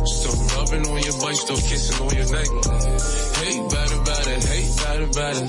[0.06, 2.50] Still rubbing on your butt, still kissing on your neck.
[3.42, 5.46] Hey, better, better, hey, better, better.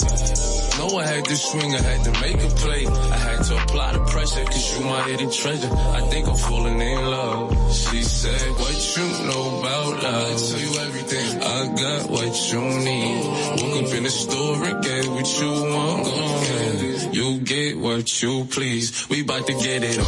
[0.78, 2.88] Know I had to swing, I had to make a play.
[2.88, 5.70] I had to apply the pressure, cause you my hidden treasure.
[5.70, 7.53] I think I'm falling in love.
[7.94, 10.34] She said, what you know about love?
[10.34, 11.44] I tell you everything.
[11.44, 13.24] I got what you need.
[13.62, 17.14] Woke up in the store and get what you want.
[17.14, 19.08] You get what you please.
[19.10, 20.06] We bout to get it on.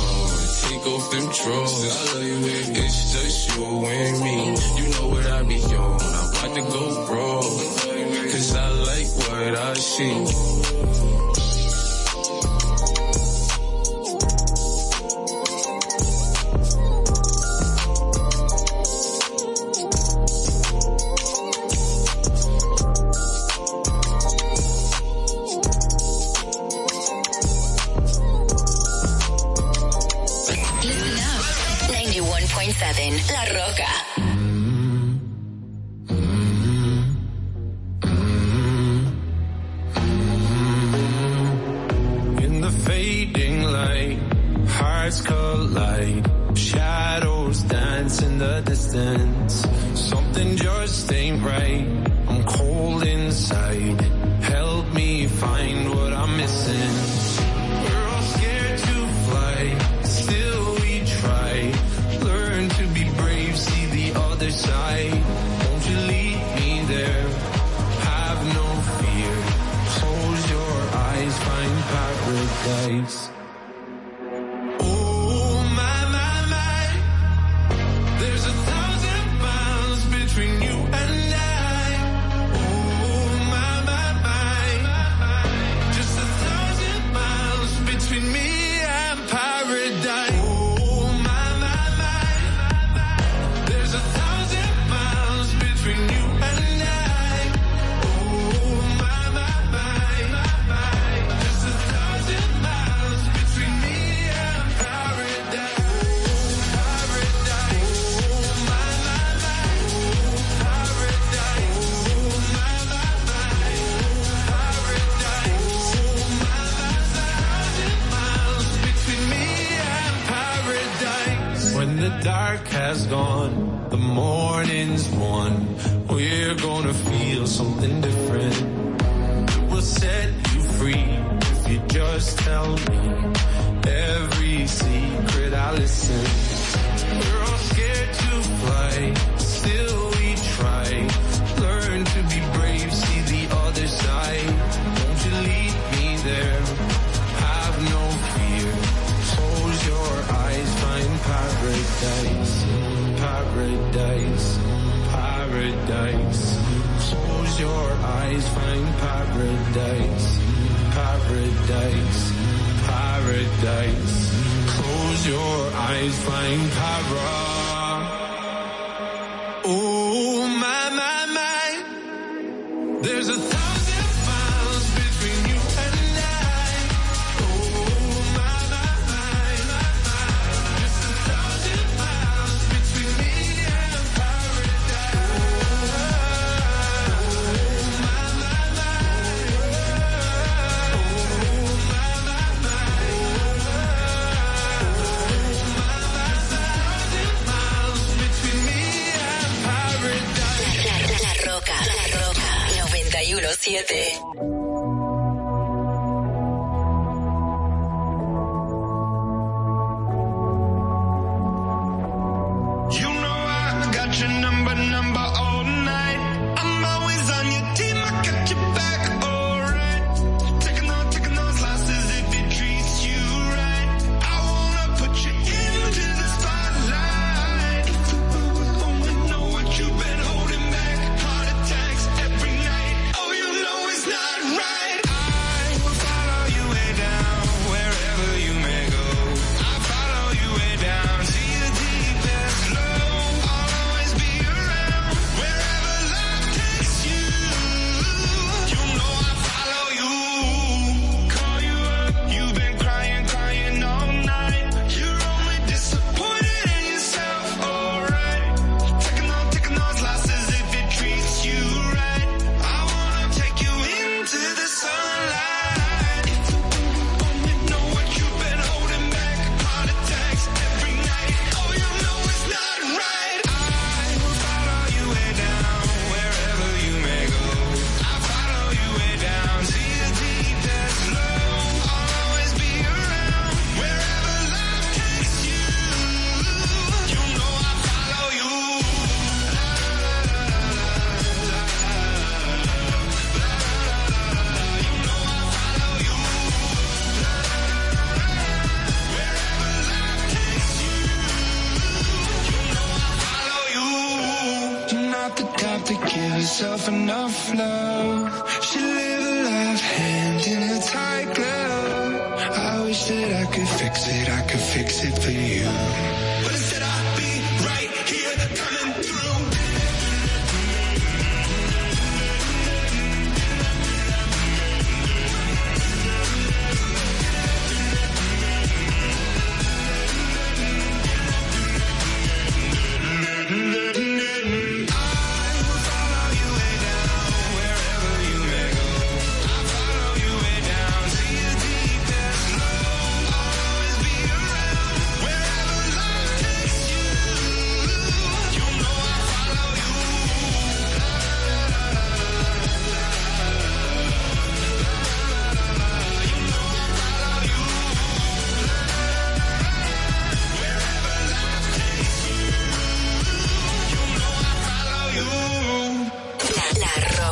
[0.65, 1.83] Take off them drawers.
[2.75, 4.55] It's just you and me.
[4.81, 6.01] You know what I be on.
[6.01, 7.41] I'm about to go raw.
[8.31, 10.94] Cause I like what I see.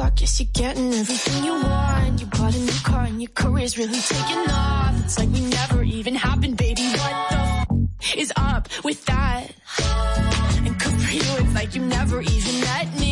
[0.00, 2.20] I guess you're getting everything you want.
[2.20, 4.94] You bought a new car and your career's really taking off.
[5.04, 6.82] It's like we never even happened, baby.
[6.92, 7.36] What the
[8.00, 9.48] f- is up with that?
[10.64, 13.09] And good for you, it's like you never even met me.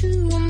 [0.00, 0.49] to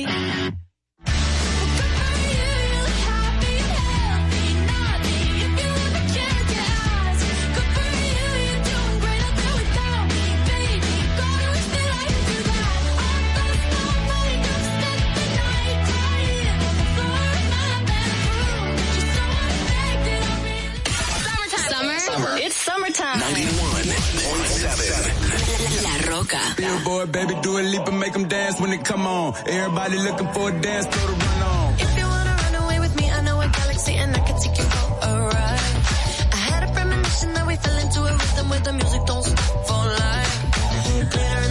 [28.61, 29.33] When it come on.
[29.47, 31.73] Everybody looking for a dance, throw the run on.
[31.85, 34.57] If you wanna run away with me, I know a galaxy and I can take
[34.59, 35.75] you for a ride.
[36.37, 39.65] I had a premonition that we fell into a rhythm where the music don't stop
[39.67, 40.35] for life.
[41.11, 41.50] Glitter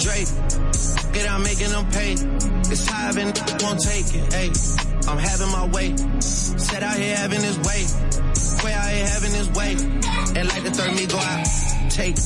[0.00, 0.28] Drake.
[1.12, 2.12] Get out making them pay.
[2.72, 4.32] It's high and won't take it.
[4.32, 4.48] Hey,
[5.06, 5.94] I'm having my way.
[6.20, 7.84] Set out here having his way.
[8.64, 9.72] Way out here having his way.
[10.36, 11.44] And like the third me go out.
[11.92, 12.16] Take.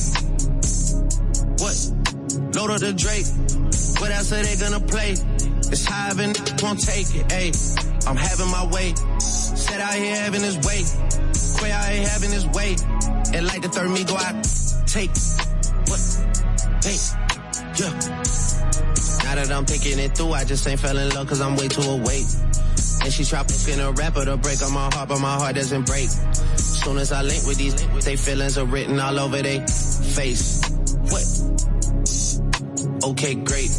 [1.59, 1.75] What?
[2.55, 3.27] Load up the Drake.
[3.99, 5.11] What else are they gonna play?
[5.11, 7.31] It's high and won't take it.
[7.31, 7.51] Hey,
[8.07, 8.93] I'm having my way.
[9.19, 10.83] Set out here having his way.
[11.59, 12.75] Quay out here having his way.
[13.33, 14.35] And like the third me go out.
[14.87, 15.11] Take.
[15.89, 15.99] What?
[16.83, 17.24] Hey,
[17.79, 17.89] yeah.
[19.23, 21.67] Now that I'm thinking it through, I just ain't fell in love cause I'm way
[21.67, 22.25] too awake.
[23.03, 25.85] And she tried fucking a rapper to break on my heart, but my heart doesn't
[25.85, 26.09] break.
[26.09, 30.61] Soon as I link with these, they feelings are written all over their face.
[31.11, 31.25] What?
[33.11, 33.69] Okay, great.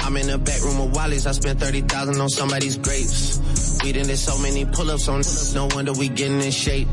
[0.00, 1.26] I'm in the back room of Wally's.
[1.26, 3.38] I spent 30,000 on somebody's grapes.
[3.82, 5.22] We done did so many pull-ups on,
[5.54, 6.88] no wonder we getting in shape.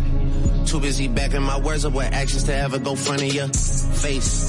[0.65, 4.47] Too busy backing my words up with actions to ever go front of your face.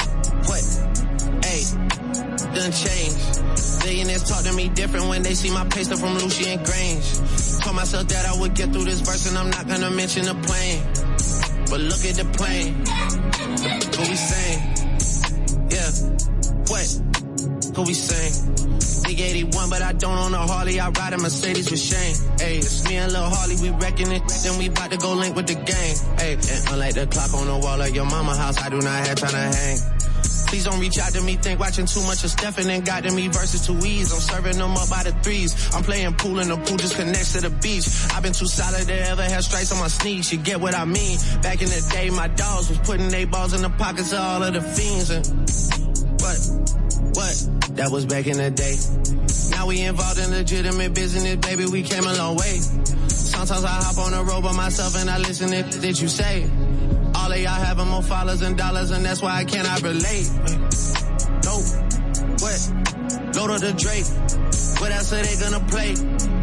[2.58, 3.84] Done changed.
[3.84, 7.06] Billionaires talk to me different when they see my pay stuff from Lucian Grange.
[7.62, 10.34] Told myself that I would get through this verse and I'm not gonna mention the
[10.34, 10.82] plane.
[11.70, 12.74] But look at the plane.
[13.94, 14.60] What we saying?
[15.70, 15.90] Yeah.
[16.66, 16.88] What?
[17.76, 18.34] Who we saying?
[19.06, 20.80] Big 81, but I don't own a Harley.
[20.80, 22.16] I ride a Mercedes with Shane.
[22.40, 24.22] Hey, it's me and Lil Harley, we wrecking it.
[24.42, 25.94] Then we about to go link with the gang.
[26.18, 29.06] Hey, and unlike the clock on the wall of your mama house, I do not
[29.06, 29.97] have time to hang.
[30.48, 33.12] Please don't reach out to me, think watching too much of Stephen and got to
[33.14, 34.10] me versus two E's.
[34.12, 35.52] I'm serving them up by the threes.
[35.74, 37.84] I'm playing pool and the pool just connects to the beach.
[38.14, 40.32] I've been too solid to ever have stripes on my sneaks.
[40.32, 41.18] You get what I mean?
[41.42, 44.42] Back in the day, my dogs was putting their balls in the pockets of all
[44.42, 45.26] of the fiends and
[46.24, 46.38] what?
[47.12, 47.76] What?
[47.76, 48.76] That was back in the day.
[49.50, 51.66] Now we involved in legitimate business, baby.
[51.66, 52.56] We came a long way.
[53.08, 56.48] Sometimes I hop on the road by myself and I listen to that you say.
[57.38, 60.28] Of y'all having more followers and dollars, and that's why I cannot relate.
[61.46, 61.62] No,
[62.42, 62.58] what?
[63.36, 64.06] Load up the Drake.
[64.80, 65.92] What else are they gonna play?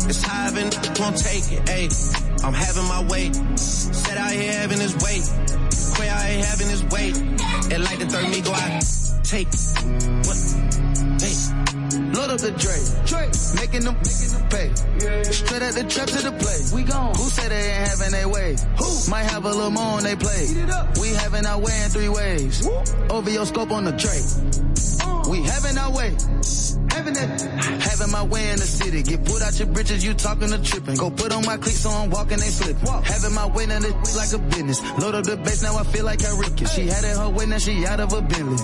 [0.07, 1.67] It's high and won't take it.
[1.67, 1.90] Hey,
[2.45, 3.33] I'm having my way.
[3.57, 5.19] Set out here having his way.
[5.98, 7.09] Quay out here having his way.
[7.75, 8.82] And like the third me go out.
[9.25, 9.48] Take
[10.27, 10.65] what?
[12.16, 12.80] Load up the Dre.
[13.06, 13.27] Dre.
[13.60, 13.95] Making them
[14.50, 14.72] pay.
[15.32, 16.60] Straight at the trap to the play.
[16.74, 17.14] We gone.
[17.16, 18.56] Who said they ain't having their way?
[18.80, 19.11] Who?
[19.11, 20.48] Might have a little more on they play.
[21.02, 22.66] We having our way in three ways.
[23.10, 24.22] Over your scope on the tray.
[25.03, 25.30] Uh.
[25.30, 26.16] We having our way.
[26.95, 27.30] Having it.
[27.84, 29.03] Having my way in the city.
[29.03, 30.95] Get put out your britches, you talking to tripping.
[30.95, 32.88] Go put on my cleats so I'm walking, they slipping.
[32.88, 34.80] Having my way in it like a business.
[35.02, 36.66] Load up the bass, now I feel like Enrique.
[36.66, 38.56] She had it her way, now she out of her Bentley.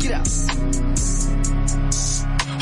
[0.00, 1.49] Get out.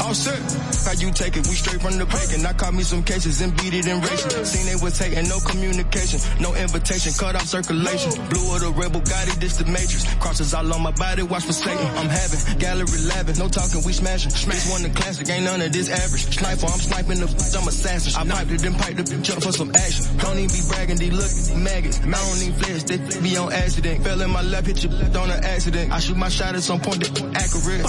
[0.09, 0.41] All set.
[0.89, 1.45] How you take it?
[1.45, 2.41] We straight from the bacon.
[2.49, 4.41] I caught me some cases and beat it in racing.
[4.49, 8.17] Seen they was hating, no communication, no invitation, cut off circulation.
[8.33, 10.09] Blue of the rebel, got it, this the matrix.
[10.17, 11.85] Crosses all on my body, watch for Satan.
[12.01, 14.33] I'm having gallery 11, no talking, we smashing.
[14.33, 16.25] This one the classic, ain't none of this average.
[16.41, 18.17] Sniper, I'm sniping the f- I'm assassin.
[18.17, 20.09] I piped it, then piped the bitch up for some action.
[20.25, 22.01] Don't even be bragging, these look maggots.
[22.01, 24.01] I don't even flex, they be on accident.
[24.09, 25.93] Fell in my lap, hit your left on an accident.
[25.93, 27.85] I shoot my shot at some point that accurate.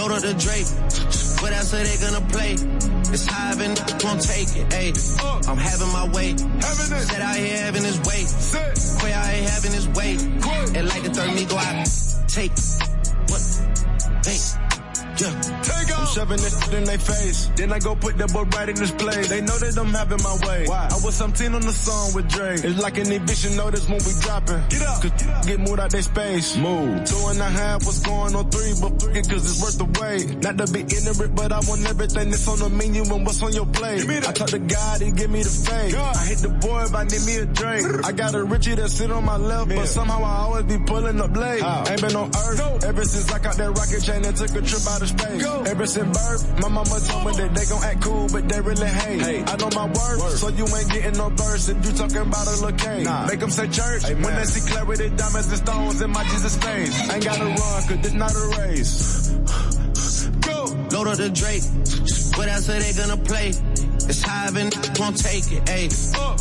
[0.00, 0.64] Load up the Drake.
[1.42, 2.52] What else are they gonna play?
[3.12, 4.66] It's high and won't take it.
[4.70, 6.34] Ayy, I'm having my way.
[6.38, 8.24] Said out here having his way.
[8.98, 10.12] Quay out here having his way.
[10.74, 11.86] And like the third me go out.
[12.28, 12.52] Take
[13.28, 13.42] what?
[14.24, 14.69] Hey.
[15.20, 15.36] Yeah.
[15.60, 17.50] Take I'm shoving this in their face.
[17.54, 19.28] Then I go put that boy right in this place.
[19.28, 20.66] They know that I'm having my way.
[20.66, 22.54] I was 17 on the song with Dre.
[22.54, 24.64] It's like an eviction notice when we dropping.
[24.72, 25.02] Get up.
[25.02, 26.56] Cause get moved out their space.
[26.56, 27.04] Move.
[27.04, 29.88] Two and a half was going on three, but fuck it cause it's worth the
[30.00, 30.40] wait.
[30.40, 33.52] Not to be ignorant, but I want everything that's on the menu and what's on
[33.52, 34.08] your plate.
[34.08, 35.96] I talk to God, he give me the faith.
[36.00, 38.08] I hit the boy if I need me a drink.
[38.08, 41.20] I got a Richie that sit on my left, but somehow I always be pulling
[41.20, 41.60] up late.
[41.60, 44.86] Ain't been on earth ever since I got that rocket chain and took a trip
[44.88, 45.44] out of space.
[45.44, 48.86] Ever since birth, my mama told me that they gon' act cool, but they really
[48.86, 49.44] hate.
[49.48, 52.56] I know my worth, so you ain't getting no verse if you talking about a
[52.62, 53.06] little cake.
[53.28, 56.94] Make them say church when they see clarity, diamonds and stones in my Jesus face.
[57.10, 59.30] Ain't gotta run, cause this not a race.
[60.46, 60.64] Go.
[60.92, 61.62] Load up the Drake.
[62.36, 63.52] What else are they gonna play?
[64.08, 65.64] It's high and won't take it.
[65.66, 65.90] Ayy,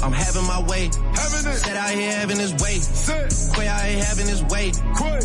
[0.04, 0.90] I'm having my way.
[1.16, 1.58] Having it.
[1.58, 2.80] Said out here having his way.
[3.56, 4.72] Quay out here having his way.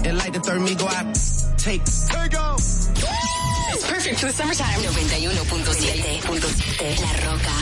[0.05, 1.15] And like the third me go out.
[1.59, 1.83] Take.
[1.85, 2.61] Take off.
[2.61, 4.81] It's perfect for the summertime.
[4.81, 7.55] 91.7.7 La Roca.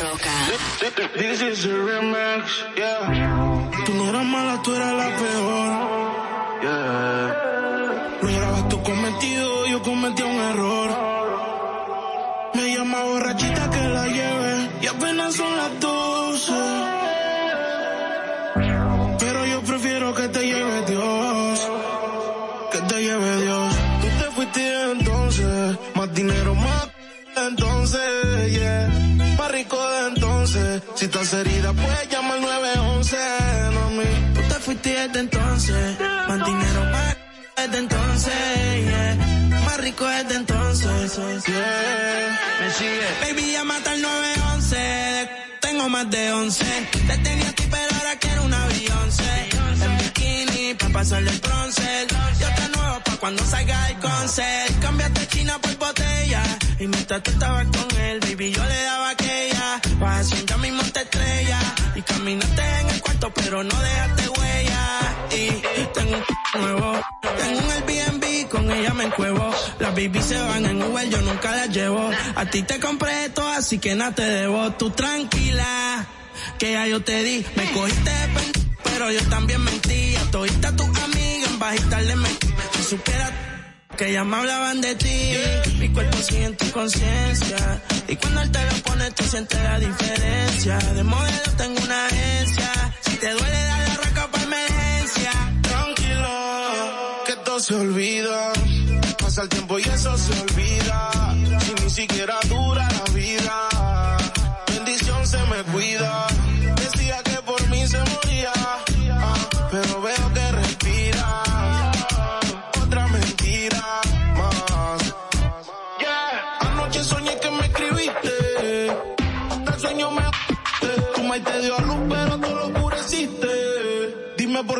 [0.00, 0.30] Roca.
[1.16, 2.44] This is a remix,
[2.76, 3.70] yeah.
[3.84, 5.70] Tú no eras mala, tú eras la peor.
[6.62, 8.18] Yeah.
[8.22, 10.90] Lo grabas tú cometido, yo cometí un error.
[12.54, 16.91] Me llama borrachita que la lleve y apenas son las 12.
[31.32, 31.42] Entonces.
[31.42, 33.16] Si estás herida, puedes llamar al 911,
[33.72, 34.04] no me.
[34.34, 37.16] Tú te fuiste desde entonces, más dinero, más
[37.56, 38.34] desde entonces,
[38.84, 39.60] yeah.
[39.64, 42.40] Más rico desde entonces, yeah.
[42.60, 43.08] Me sigue.
[43.22, 45.30] Baby, ya mata el 911.
[45.60, 46.64] Tengo más de 11.
[47.06, 49.48] Te tenía a ti, pero ahora quiero una Beyoncé.
[49.84, 52.06] En bikini, pa' pasarle el bronce.
[52.40, 54.80] Yo te nuevo pa' cuando salga el concert.
[54.80, 56.42] Cambiaste China por botella.
[56.78, 59.01] Y mientras tú estabas con él, baby, yo le daba
[61.94, 65.16] Y caminaste en el cuarto, pero no dejaste huella.
[65.30, 66.16] Y tengo
[66.54, 67.00] un nuevo.
[67.38, 69.50] Tengo un Airbnb, con ella me encuevo.
[69.80, 72.10] Las baby se van en Uber, yo nunca las llevo.
[72.36, 74.72] A ti te compré esto, así que nada te debo.
[74.72, 76.06] Tú tranquila,
[76.58, 77.44] que ya yo te di.
[77.56, 78.28] Me cogiste de
[78.84, 80.14] pero yo también mentí.
[80.16, 80.48] A tus
[81.00, 82.48] amigas en bajita le metí.
[82.88, 82.96] Si
[84.02, 85.34] que ya me hablaban de ti.
[85.78, 87.82] Mi cuerpo sigue en tu conciencia.
[88.08, 90.76] Y cuando él te lo pone, tú sientes la diferencia.
[90.78, 92.70] De modelo tengo una agencia.
[93.00, 95.32] Si te duele, dale la raca para emergencia.
[95.62, 96.30] Tranquilo,
[97.26, 98.52] que todo se olvida.
[99.18, 101.10] Pasa el tiempo y eso se olvida.
[101.64, 102.40] Si ni siquiera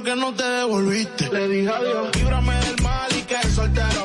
[0.02, 1.32] Dime por qué no te devolviste.
[1.32, 2.16] Le dije adiós.
[2.16, 4.04] Líbrame del mal y que soltero.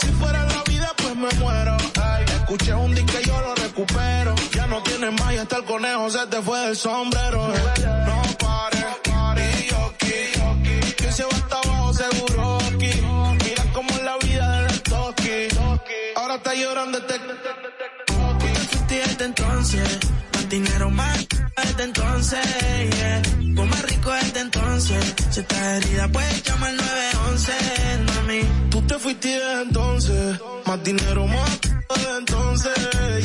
[0.00, 1.76] Si fuera la vida, pues me muero.
[2.00, 4.34] Ay, escuché un disco y yo lo recupero.
[4.52, 7.48] Ya no tienes más y hasta el conejo se te fue del sombrero.
[8.06, 10.94] No pares, y yo aquí.
[10.96, 12.90] Que se va hasta abajo seguro aquí.
[13.44, 15.48] Mira cómo es la vida del toki.
[16.16, 17.20] Ahora está llorando este
[18.88, 19.98] desde entonces.
[20.34, 22.46] Más dinero, más desde entonces.
[22.96, 23.22] Yeah.
[24.90, 25.14] Entonces.
[25.30, 27.52] Si estás herida, puedes llamar al 911,
[28.14, 28.40] mami.
[28.70, 32.72] Tú te fuiste desde entonces, más dinero, más desde entonces,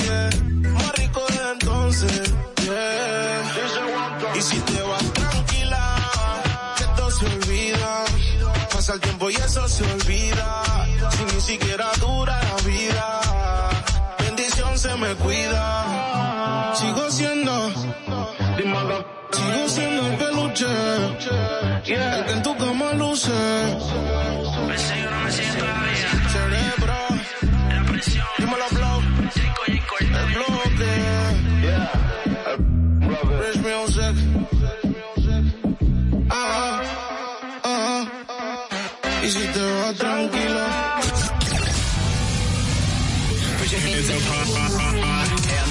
[0.04, 0.30] yeah.
[0.72, 4.36] Más rico desde entonces, yeah.
[4.36, 8.06] Y si te vas tranquila, que todo se olvida.
[8.72, 10.64] Pasa el tiempo y eso se olvida.
[11.12, 12.47] Si ni siquiera dura
[20.66, 21.36] el peluche,
[21.94, 23.32] el que en tu cama luce.
[26.34, 27.00] Cerebro,
[28.38, 29.02] dímelo blow,
[29.68, 30.94] el bloque,
[32.48, 32.62] el
[33.40, 34.16] Rich Music.
[36.30, 36.82] Ajá,
[37.64, 38.00] ajá.
[39.24, 40.68] Y si te vas tranquilo.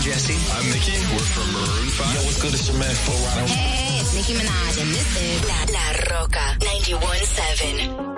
[0.07, 0.39] Jesse.
[0.55, 0.93] I'm Nikki.
[1.11, 2.15] We're from Maroon 5.
[2.15, 2.55] Yo, what's good?
[2.55, 3.49] It's your man, Flo Rida.
[3.51, 8.17] Hey, it's Nicki Minaj, and this is La, La Roca 91.7.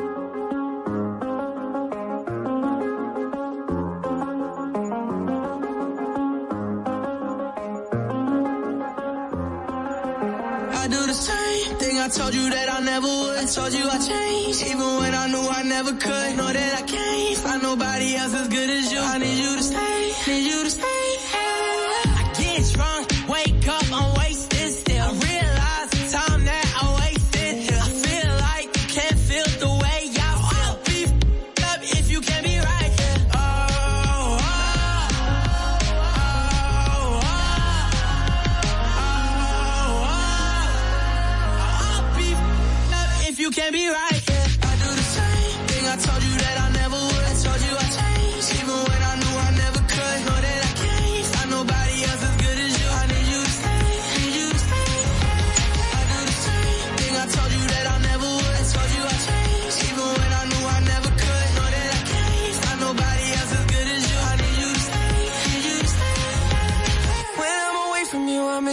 [10.76, 13.38] I do the same thing I told you that I never would.
[13.38, 16.36] I told you I changed, even when I knew I never could.
[16.36, 19.00] Know that I can't find nobody else as good as you.
[19.00, 20.07] I need you to stay,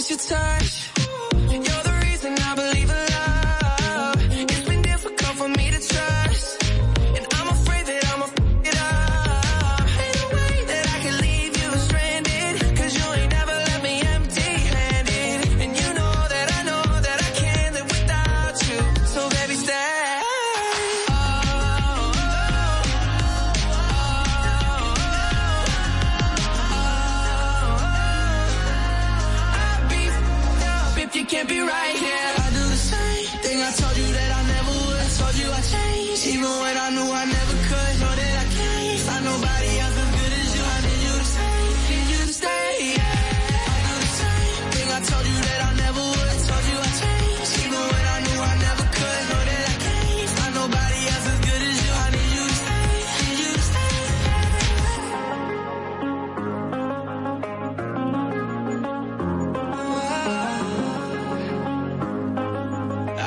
[0.10, 0.85] your touch.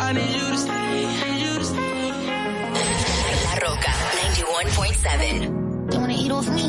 [0.09, 2.12] I need you to stay, need you to stay.
[3.45, 5.91] La Roca 91.7.
[5.91, 6.69] They wanna eat off me.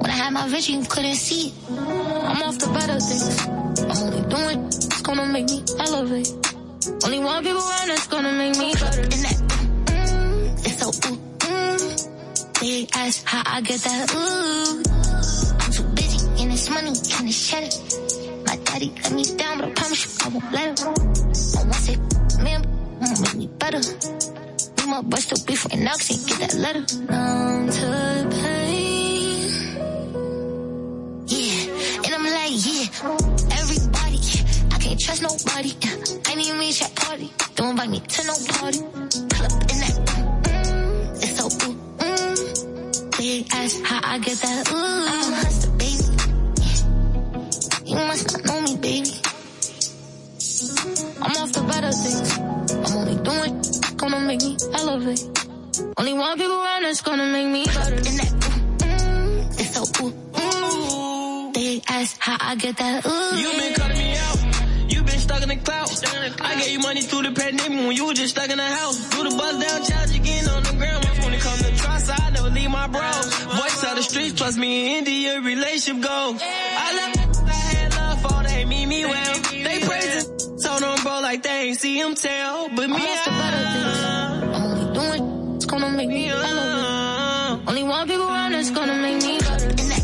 [0.00, 1.54] When I had my vision, you couldn't see it.
[1.68, 3.46] I'm off the better things.
[3.46, 6.32] I'm only doing it's gonna make me elevate.
[7.04, 9.02] Only one people around that's gonna make me better.
[9.02, 9.36] And that,
[9.84, 12.60] mm, it's so ooh, mm.
[12.60, 14.82] Big ass, how I get that ooh.
[15.60, 18.07] I'm too busy and this money, trying to shed
[18.78, 20.86] My let me down, but I promise you I won't let him.
[20.86, 21.96] I won't say,
[22.40, 22.62] man,
[23.00, 23.80] won't make me better.
[24.76, 26.84] We my boy still beef with Knox and get that letter.
[27.10, 29.50] Numb to pain.
[31.26, 32.86] Yeah, and I'm like, yeah,
[33.58, 34.20] everybody.
[34.70, 35.74] I can't trust nobody.
[36.26, 37.32] I need me chat party.
[37.56, 38.78] Don't invite me to no party.
[38.78, 39.94] Pull up in that,
[40.44, 43.18] mm, it's so ooh, mm.
[43.18, 44.76] Big ass, how I get that ooh.
[44.76, 46.04] I'm a hustler, baby.
[47.88, 49.10] You must not know baby.
[51.20, 52.38] I'm off the better things.
[52.38, 53.62] I'm only doing
[53.96, 55.24] gonna make me elevate.
[55.96, 57.94] Only one people around that's gonna make me better.
[57.94, 61.54] And that ooh, mm, it's so ooh, mm.
[61.54, 63.36] Big ass, how I get that ooh.
[63.36, 64.92] You been cutting me out.
[64.92, 65.88] You been stuck in the cloud.
[66.40, 69.10] I gave you money through the pandemic when you was just stuck in the house.
[69.10, 71.04] Do the buzz down challenge again on the ground.
[71.22, 73.26] When it come to trust, I never leave my bros.
[73.44, 76.36] Voice of the streets plus me India relationship go.
[76.40, 76.77] I
[78.88, 79.34] me well.
[79.52, 80.26] They praise it,
[80.62, 82.68] told them bro like they ain't see him tell.
[82.70, 83.30] But me, the.
[84.54, 87.68] I'm only doing it's gonna make me elevate.
[87.68, 89.68] Only one people around that's gonna make me better.
[89.68, 90.02] And that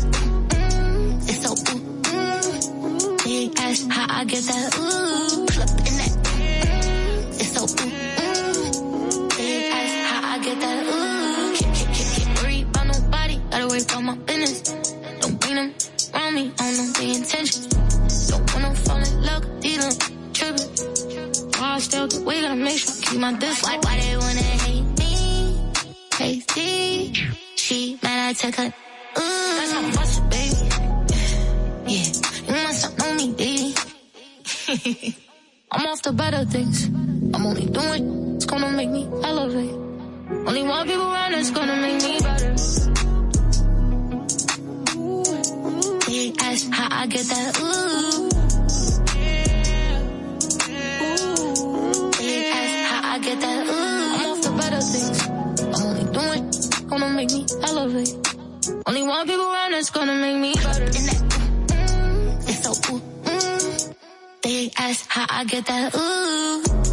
[0.53, 3.23] mm, it's so ooh, mm.
[3.23, 5.45] Big ass, how I get that ooh.
[5.63, 9.37] Up in that mm, it's so ooh, mm.
[9.37, 11.55] Big ass, how I get that ooh.
[11.57, 13.35] Can't, can't, can't, worry about nobody.
[13.49, 14.61] Gotta worry about my business.
[15.21, 15.73] Don't bring them
[16.13, 16.51] around me.
[16.59, 17.84] I don't know their intentions.
[22.07, 23.63] Get we gotta make sure keep my distance.
[23.63, 25.71] Why, why they wanna hate me?
[26.11, 27.13] Crazy.
[27.55, 28.65] She mad I take her.
[28.65, 28.71] Ooh,
[29.17, 30.69] that's my boss, baby.
[31.87, 32.05] Yeah,
[32.45, 33.75] you must not know me, baby.
[35.71, 36.85] I'm off the better things.
[37.33, 39.73] I'm only doing it's gonna make me elevate.
[40.45, 42.51] Only one people around that's gonna make me better.
[46.41, 48.34] Ass, how I get that ooh.
[53.25, 53.71] Get that ooh.
[53.71, 55.17] I'm off the better things.
[55.81, 56.43] Only doing
[56.87, 58.13] gonna make me elevate.
[58.85, 60.83] Only one people around that's gonna make me better.
[60.83, 61.19] And that
[61.67, 63.95] mm, it's so ooh, mm.
[64.43, 66.84] Big ass, how I get that ooh.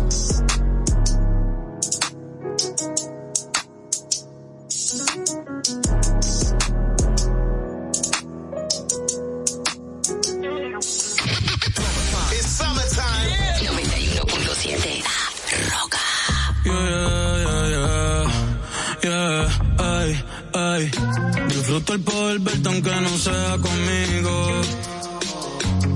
[21.73, 24.61] Disfruto el poder verte aunque no sea conmigo.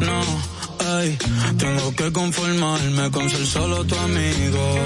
[0.00, 0.22] No,
[0.88, 1.18] ay,
[1.58, 4.78] tengo que conformarme con ser solo tu amigo.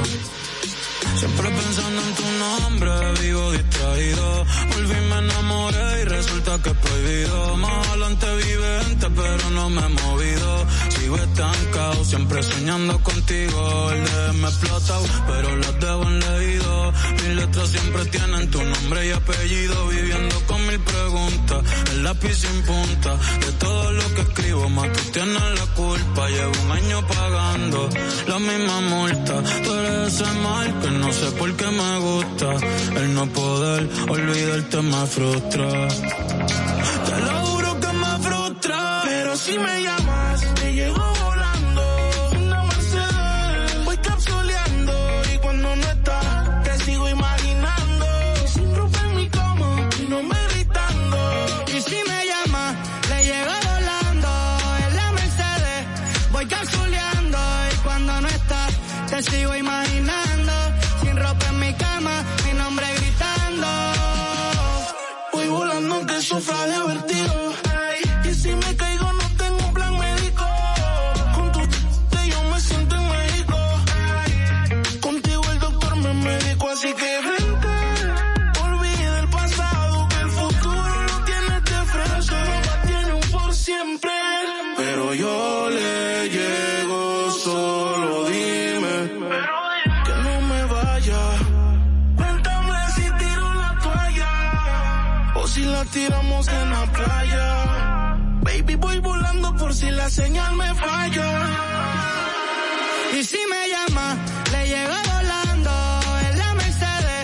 [1.20, 2.90] Siempre pensando en tu nombre,
[3.20, 4.47] vivo distraído.
[4.73, 7.57] Volví, me enamoré y resulta que es prohibido.
[7.58, 10.66] Más adelante vivente, pero no me he movido.
[10.89, 13.90] Sigo estancado, siempre soñando contigo.
[13.90, 14.49] El de me
[15.26, 16.92] pero las debo en leído.
[17.12, 19.89] Mis letras siempre tienen tu nombre y apellido.
[19.89, 23.15] Viviendo con mil preguntas, el lápiz sin punta.
[23.44, 26.28] De todo lo que escribo, más tú tienes la culpa.
[26.31, 27.90] Llevo un año pagando
[28.26, 29.42] la misma multa.
[29.65, 32.55] Tú eres ese mal que no sé por qué me gusta.
[32.97, 35.89] El no poder olvidarte me frustra.
[37.06, 39.02] Te lo juro que me frustra.
[39.05, 41.09] Pero si me llamas, te llego
[66.41, 66.80] volando
[100.20, 100.70] señal me.
[103.18, 104.07] Y si me llama,
[104.52, 105.73] le llego volando
[106.26, 107.23] en la Mercedes.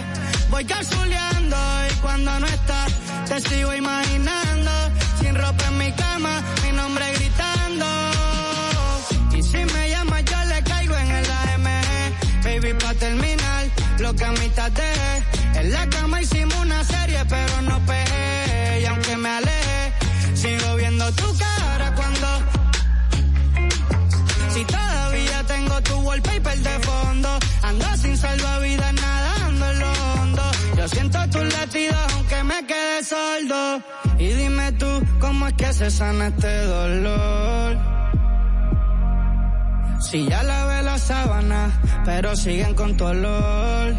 [0.51, 1.57] Voy calzuleando
[1.91, 2.91] y cuando no estás,
[3.29, 4.73] te sigo imaginando.
[5.21, 7.87] Sin ropa en mi cama, mi nombre gritando.
[9.39, 12.45] Y si me llama, yo le caigo en el AMG.
[12.45, 13.63] Baby, pa' terminar,
[13.99, 15.15] lo que a mitad dejé.
[15.61, 18.81] En la cama hicimos una serie, pero no pegué.
[18.83, 19.81] Y aunque me aleje,
[20.35, 21.56] sigo viendo tu cara
[26.21, 30.43] tu wallpaper de fondo, ando sin salvavidas nadando en lo hondo.
[30.77, 33.83] Yo siento tus latidos aunque me quede sordo.
[34.19, 37.79] Y dime tú, ¿cómo es que se sana este dolor?
[40.01, 43.95] Si ya lavé la sábana, pero siguen con tu olor.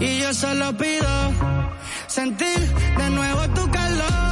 [0.00, 1.32] Y yo solo pido
[2.06, 2.58] sentir
[2.98, 4.31] de nuevo tu calor.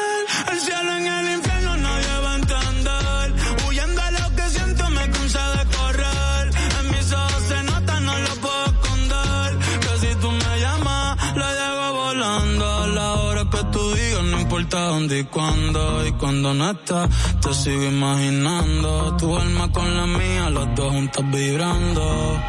[14.71, 16.07] importa dónde y cuándo.
[16.07, 17.09] Y cuando no estás,
[17.41, 19.17] te sigo imaginando.
[19.17, 22.41] Tu alma con la mía, los dos juntos vibrando.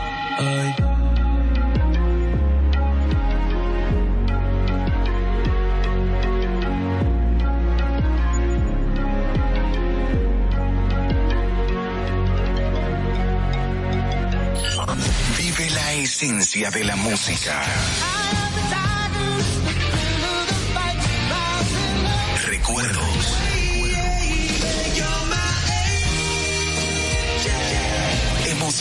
[15.38, 17.62] Vive la esencia de la música.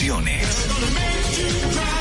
[0.01, 2.00] Emociones.